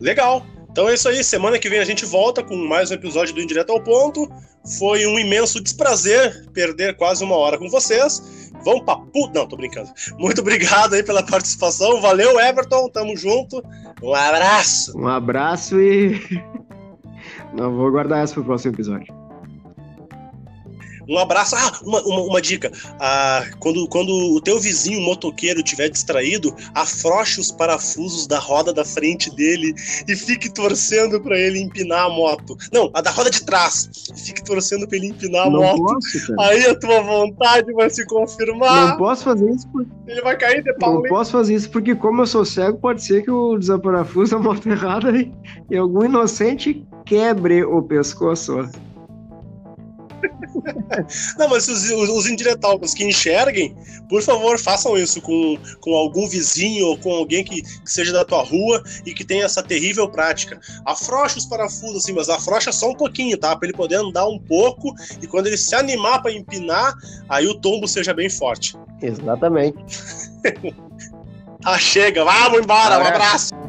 Legal. 0.00 0.44
Então 0.70 0.88
é 0.88 0.94
isso 0.94 1.08
aí, 1.08 1.22
semana 1.22 1.58
que 1.58 1.68
vem 1.68 1.78
a 1.78 1.84
gente 1.84 2.04
volta 2.04 2.42
com 2.42 2.56
mais 2.56 2.90
um 2.90 2.94
episódio 2.94 3.34
do 3.34 3.40
Indireto 3.40 3.70
ao 3.70 3.80
Ponto. 3.80 4.28
Foi 4.78 5.06
um 5.06 5.18
imenso 5.18 5.60
desprazer 5.60 6.48
perder 6.52 6.96
quase 6.96 7.24
uma 7.24 7.36
hora 7.36 7.58
com 7.58 7.68
vocês. 7.68 8.50
Vão 8.64 8.84
pra 8.84 8.96
puta. 8.96 9.40
Não, 9.40 9.46
tô 9.46 9.56
brincando. 9.56 9.90
Muito 10.18 10.40
obrigado 10.40 10.94
aí 10.94 11.02
pela 11.02 11.22
participação. 11.22 12.00
Valeu, 12.00 12.38
Everton. 12.38 12.88
Tamo 12.88 13.16
junto. 13.16 13.62
Um 14.02 14.14
abraço. 14.14 14.96
Um 14.96 15.08
abraço 15.08 15.80
e. 15.80 16.20
Não, 17.54 17.74
vou 17.74 17.90
guardar 17.90 18.22
essa 18.24 18.34
pro 18.34 18.44
próximo 18.44 18.74
episódio. 18.74 19.12
Um 21.08 21.18
abraço. 21.18 21.56
Ah, 21.56 21.72
uma, 21.82 22.00
uma, 22.02 22.20
uma 22.22 22.40
dica. 22.40 22.70
Ah, 23.00 23.44
quando, 23.58 23.88
quando 23.88 24.08
o 24.10 24.40
teu 24.40 24.60
vizinho 24.60 25.00
motoqueiro 25.00 25.58
estiver 25.58 25.88
distraído, 25.90 26.54
afroche 26.74 27.40
os 27.40 27.50
parafusos 27.50 28.26
da 28.28 28.38
roda 28.38 28.72
da 28.72 28.84
frente 28.84 29.28
dele 29.34 29.74
e 30.08 30.14
fique 30.14 30.48
torcendo 30.48 31.20
para 31.20 31.36
ele 31.38 31.58
empinar 31.60 32.04
a 32.06 32.08
moto. 32.08 32.56
Não, 32.72 32.88
a 32.94 33.00
da 33.00 33.10
roda 33.10 33.30
de 33.30 33.44
trás. 33.44 33.90
Fique 34.24 34.44
torcendo 34.44 34.86
para 34.86 34.96
ele 34.96 35.08
empinar 35.08 35.48
a 35.48 35.50
Não 35.50 35.60
moto. 35.60 35.82
posso. 35.82 36.40
Aí 36.40 36.64
a 36.66 36.78
tua 36.78 37.00
vontade 37.02 37.72
vai 37.72 37.90
se 37.90 38.06
confirmar. 38.06 38.90
Não 38.90 38.96
posso 38.96 39.24
fazer 39.24 39.50
isso 39.50 39.68
porque, 39.72 39.90
Ele 40.06 40.22
vai 40.22 40.36
cair 40.38 40.62
de 40.62 40.70
não 40.70 40.78
pau. 40.78 41.02
posso 41.02 41.32
fazer 41.32 41.54
isso 41.54 41.68
porque 41.70 41.96
como 41.96 42.22
eu 42.22 42.26
sou 42.26 42.44
cego, 42.44 42.78
pode 42.78 43.02
ser 43.02 43.22
que 43.22 43.30
eu 43.30 43.58
desaparafuso 43.58 44.36
a 44.36 44.38
moto 44.38 44.68
errada 44.68 45.10
e, 45.10 45.32
e 45.68 45.76
algum 45.76 46.04
inocente 46.04 46.86
quebre 47.12 47.62
o 47.62 47.82
pescoço. 47.82 48.70
Não, 51.38 51.48
mas 51.48 51.68
os, 51.68 51.90
os, 51.90 52.08
os 52.08 52.26
indiretalcos 52.26 52.94
que 52.94 53.04
enxerguem, 53.04 53.76
por 54.08 54.22
favor, 54.22 54.58
façam 54.58 54.96
isso 54.96 55.20
com, 55.20 55.58
com 55.80 55.94
algum 55.94 56.26
vizinho 56.26 56.86
ou 56.86 56.96
com 56.96 57.12
alguém 57.12 57.44
que, 57.44 57.60
que 57.60 57.90
seja 57.90 58.12
da 58.12 58.24
tua 58.24 58.42
rua 58.42 58.82
e 59.04 59.12
que 59.12 59.24
tenha 59.24 59.44
essa 59.44 59.62
terrível 59.62 60.08
prática. 60.08 60.58
Afrocha 60.86 61.36
os 61.36 61.44
parafusos, 61.44 62.04
assim, 62.04 62.14
mas 62.14 62.30
afrocha 62.30 62.72
só 62.72 62.90
um 62.90 62.94
pouquinho, 62.94 63.36
tá? 63.36 63.54
Pra 63.54 63.68
ele 63.68 63.76
poder 63.76 63.96
andar 63.96 64.26
um 64.26 64.38
pouco 64.38 64.94
e 65.20 65.26
quando 65.26 65.48
ele 65.48 65.58
se 65.58 65.74
animar 65.74 66.22
para 66.22 66.32
empinar, 66.32 66.94
aí 67.28 67.46
o 67.46 67.54
tombo 67.54 67.86
seja 67.86 68.14
bem 68.14 68.30
forte. 68.30 68.74
Exatamente. 69.02 69.84
Ah, 71.62 71.76
chega, 71.78 72.24
vamos 72.24 72.60
embora, 72.60 72.98
um 72.98 73.06
abraço! 73.06 73.61